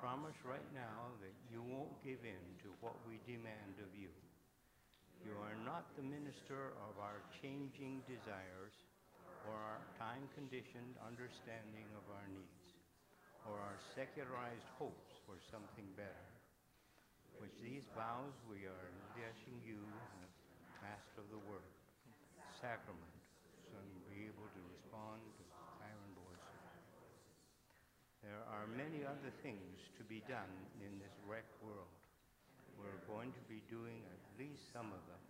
Promise 0.00 0.36
right 0.44 0.70
now 0.72 1.12
that 1.20 1.34
you 1.52 1.60
won't 1.60 1.92
give 2.04 2.24
in 2.24 2.44
to 2.64 2.72
what 2.80 2.96
we 3.04 3.20
demand 3.28 3.80
of 3.84 3.92
you. 3.92 4.12
You 5.24 5.36
are 5.36 5.58
not 5.68 5.84
the 5.96 6.06
minister 6.06 6.72
of 6.88 6.96
our 6.96 7.20
changing 7.40 8.00
desires 8.08 8.72
or 9.44 9.56
our 9.56 9.82
time-conditioned 10.00 10.96
understanding 11.04 11.88
of 11.96 12.04
our 12.08 12.28
needs 12.32 12.66
or 13.44 13.56
our 13.56 13.78
secularized 13.96 14.68
hopes 14.76 15.16
for 15.24 15.36
something 15.52 15.86
better. 15.96 16.28
Which 17.40 17.56
these 17.64 17.84
vows 17.96 18.36
we 18.48 18.68
are 18.68 18.88
blessing 19.16 19.56
you 19.64 19.80
Master 20.80 21.20
of 21.20 21.28
the 21.28 21.42
Word, 21.44 21.72
sacrament, 22.56 23.16
so 23.68 23.76
you'll 23.76 24.08
be 24.08 24.24
able 24.28 24.48
to 24.48 24.60
respond 24.72 25.20
to 25.36 25.44
voices. 26.16 26.64
There 28.24 28.40
are 28.48 28.64
many 28.76 29.04
other 29.04 29.32
things 29.44 29.76
to 30.00 30.02
be 30.08 30.24
done 30.24 30.52
in 30.80 30.92
this 31.00 31.12
wrecked 31.28 31.56
world. 31.60 31.92
We're 32.80 33.04
going 33.08 33.32
to 33.36 33.44
be 33.44 33.60
doing 33.68 34.00
at 34.08 34.19
least 34.40 34.72
some 34.72 34.88
of 34.88 35.02
them. 35.04 35.20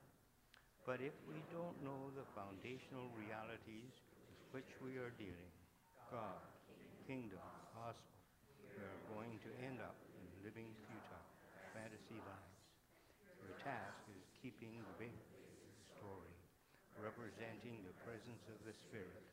But 0.87 1.03
if 1.03 1.13
we 1.27 1.43
don't 1.51 1.75
know 1.83 2.15
the 2.15 2.23
foundational 2.39 3.11
realities 3.19 3.91
with 4.31 4.63
which 4.63 4.71
we 4.79 5.03
are 5.03 5.11
dealing, 5.19 5.51
God, 6.15 6.39
kingdom, 7.11 7.43
gospel, 7.75 8.19
we 8.71 8.79
are 8.87 9.03
going 9.11 9.35
to 9.43 9.51
end 9.67 9.83
up 9.83 9.99
in 10.15 10.47
living 10.47 10.71
futile, 10.87 11.27
fantasy 11.75 12.23
lives. 12.23 12.63
Your 13.43 13.59
task 13.59 13.99
is 14.15 14.23
keeping 14.39 14.79
the 14.79 14.95
big 15.03 15.15
story, 15.99 16.35
representing 17.03 17.83
the 17.83 17.97
presence 18.07 18.47
of 18.47 18.63
the 18.63 18.75
Spirit, 18.87 19.27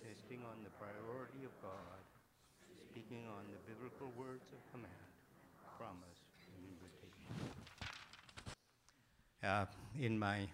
insisting 0.00 0.40
on 0.48 0.64
the 0.64 0.72
priority 0.80 1.44
of 1.44 1.52
God, 1.60 2.02
speaking 2.88 3.28
on 3.36 3.44
the 3.52 3.60
biblical 3.68 4.08
words 4.16 4.48
of 4.56 4.60
command, 4.72 5.12
promise, 5.76 6.24
and 6.56 6.60
invitation. 6.72 7.07
Uh, 9.42 9.66
in 10.00 10.18
my 10.18 10.48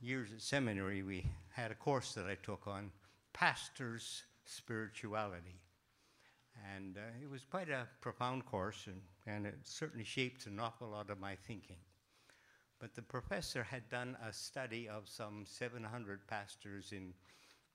years 0.00 0.28
at 0.34 0.42
seminary, 0.42 1.02
we 1.02 1.24
had 1.50 1.70
a 1.70 1.74
course 1.74 2.12
that 2.12 2.26
I 2.26 2.36
took 2.42 2.66
on 2.66 2.90
pastor's 3.32 4.22
spirituality. 4.44 5.60
And 6.74 6.98
uh, 6.98 7.22
it 7.22 7.30
was 7.30 7.44
quite 7.44 7.70
a 7.70 7.86
profound 8.02 8.44
course, 8.44 8.86
and, 8.86 9.00
and 9.26 9.46
it 9.46 9.54
certainly 9.64 10.04
shaped 10.04 10.46
an 10.46 10.60
awful 10.60 10.88
lot 10.88 11.08
of 11.08 11.18
my 11.20 11.36
thinking. 11.46 11.76
But 12.78 12.94
the 12.94 13.02
professor 13.02 13.62
had 13.62 13.88
done 13.88 14.16
a 14.26 14.32
study 14.32 14.88
of 14.88 15.08
some 15.08 15.44
700 15.46 16.26
pastors 16.26 16.92
in 16.92 17.14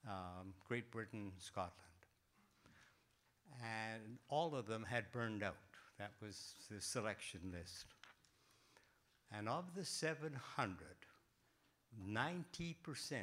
um, 0.07 0.53
Great 0.67 0.91
Britain, 0.91 1.32
Scotland. 1.39 1.74
And 3.63 4.17
all 4.30 4.53
of 4.55 4.67
them 4.67 4.86
had 4.88 5.11
burned 5.11 5.41
out. 5.41 5.57
That 5.97 6.11
was 6.22 6.53
the 6.69 6.80
selection 6.80 7.41
list. 7.51 7.86
And 9.32 9.47
of 9.47 9.73
the 9.75 9.86
700, 9.86 10.77
90% 12.09 13.15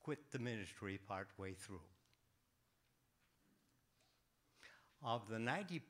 quit 0.00 0.30
the 0.30 0.38
ministry 0.38 1.00
partway 1.08 1.52
through. 1.52 1.80
Of 5.02 5.28
the 5.28 5.36
90%, 5.36 5.80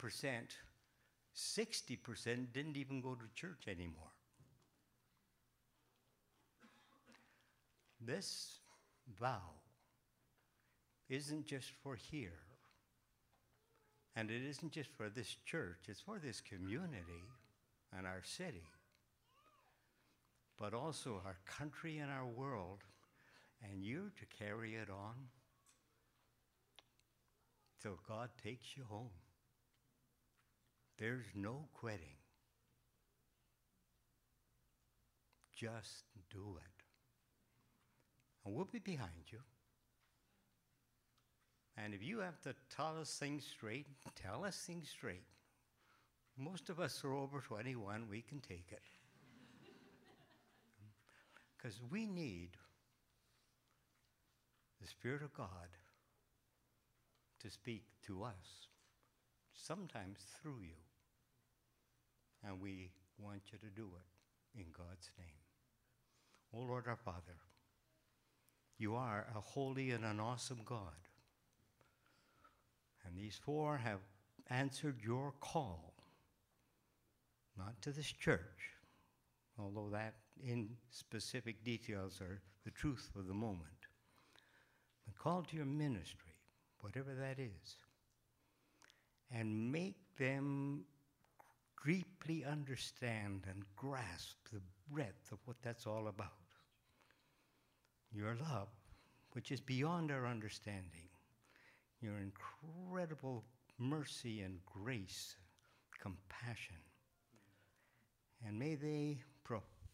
60% 1.34 2.52
didn't 2.52 2.76
even 2.76 3.00
go 3.00 3.14
to 3.14 3.24
church 3.34 3.68
anymore. 3.68 4.12
This 8.00 8.60
vow 9.18 9.52
isn't 11.08 11.46
just 11.46 11.70
for 11.82 11.94
here, 11.94 12.40
and 14.14 14.30
it 14.30 14.42
isn't 14.42 14.72
just 14.72 14.90
for 14.90 15.08
this 15.08 15.36
church, 15.44 15.78
it's 15.88 16.00
for 16.00 16.18
this 16.18 16.40
community 16.40 17.24
and 17.96 18.06
our 18.06 18.22
city, 18.22 18.64
but 20.58 20.74
also 20.74 21.20
our 21.24 21.36
country 21.46 21.98
and 21.98 22.10
our 22.10 22.26
world, 22.26 22.84
and 23.62 23.82
you 23.82 24.10
to 24.18 24.44
carry 24.44 24.74
it 24.74 24.88
on 24.90 25.14
till 27.82 27.98
God 28.08 28.30
takes 28.42 28.76
you 28.76 28.84
home. 28.88 29.10
There's 30.98 31.26
no 31.34 31.68
quitting. 31.74 32.16
Just 35.54 36.04
do 36.30 36.58
it. 36.58 36.82
And 38.44 38.54
we'll 38.54 38.64
be 38.64 38.78
behind 38.78 39.30
you. 39.30 39.40
And 41.76 41.92
if 41.92 42.02
you 42.02 42.20
have 42.20 42.40
to 42.42 42.54
tell 42.74 42.98
us 42.98 43.16
things 43.18 43.44
straight, 43.44 43.86
tell 44.14 44.44
us 44.44 44.56
things 44.56 44.88
straight. 44.88 45.26
Most 46.38 46.70
of 46.70 46.80
us 46.80 47.02
are 47.04 47.12
over 47.12 47.40
21, 47.40 48.08
we 48.10 48.22
can 48.22 48.40
take 48.40 48.68
it. 48.70 48.82
Because 51.66 51.80
we 51.90 52.06
need 52.06 52.50
the 54.80 54.86
Spirit 54.86 55.20
of 55.20 55.34
God 55.34 55.66
to 57.40 57.50
speak 57.50 57.82
to 58.06 58.22
us, 58.22 58.68
sometimes 59.52 60.20
through 60.40 60.60
you. 60.62 60.76
And 62.46 62.60
we 62.60 62.92
want 63.18 63.40
you 63.50 63.58
to 63.58 63.74
do 63.74 63.88
it 63.96 64.60
in 64.60 64.66
God's 64.70 65.10
name. 65.18 65.26
Oh 66.54 66.60
Lord 66.60 66.84
our 66.86 66.94
Father, 66.94 67.40
You 68.78 68.94
are 68.94 69.26
a 69.36 69.40
holy 69.40 69.90
and 69.90 70.04
an 70.04 70.20
awesome 70.20 70.60
God. 70.64 71.08
And 73.04 73.18
these 73.18 73.40
four 73.44 73.78
have 73.78 74.02
answered 74.50 75.00
your 75.04 75.34
call, 75.40 75.94
not 77.58 77.82
to 77.82 77.90
this 77.90 78.12
church, 78.12 78.70
although 79.58 79.88
that 79.90 80.14
in 80.42 80.68
specific 80.90 81.64
details 81.64 82.20
are 82.20 82.40
the 82.64 82.70
truth 82.70 83.10
of 83.16 83.26
the 83.26 83.34
moment, 83.34 83.86
but 85.04 85.16
call 85.16 85.42
to 85.42 85.56
your 85.56 85.66
ministry, 85.66 86.32
whatever 86.80 87.14
that 87.14 87.38
is, 87.38 87.76
and 89.30 89.72
make 89.72 89.96
them 90.18 90.84
deeply 91.84 92.44
understand 92.44 93.44
and 93.48 93.62
grasp 93.76 94.36
the 94.52 94.60
breadth 94.90 95.30
of 95.32 95.38
what 95.44 95.56
that's 95.62 95.86
all 95.86 96.08
about. 96.08 96.32
Your 98.12 98.36
love, 98.50 98.68
which 99.32 99.52
is 99.52 99.60
beyond 99.60 100.10
our 100.10 100.26
understanding, 100.26 101.08
your 102.00 102.14
incredible 102.18 103.44
mercy 103.78 104.40
and 104.40 104.58
grace, 104.64 105.36
compassion. 106.00 106.76
And 108.46 108.58
may 108.58 108.74
they 108.74 109.18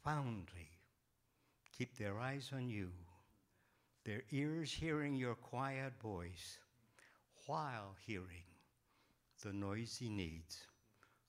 profoundly 0.03 0.68
keep 1.76 1.96
their 1.96 2.18
eyes 2.18 2.50
on 2.55 2.68
you, 2.68 2.90
their 4.05 4.22
ears 4.30 4.72
hearing 4.72 5.14
your 5.14 5.34
quiet 5.34 5.92
voice, 6.03 6.59
while 7.46 7.96
hearing 8.07 8.44
the 9.42 9.53
noisy 9.53 10.09
needs 10.09 10.66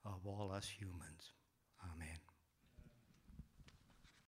of 0.06 0.26
all 0.26 0.52
us 0.52 0.68
humans. 0.68 1.34
Amen. 1.94 2.23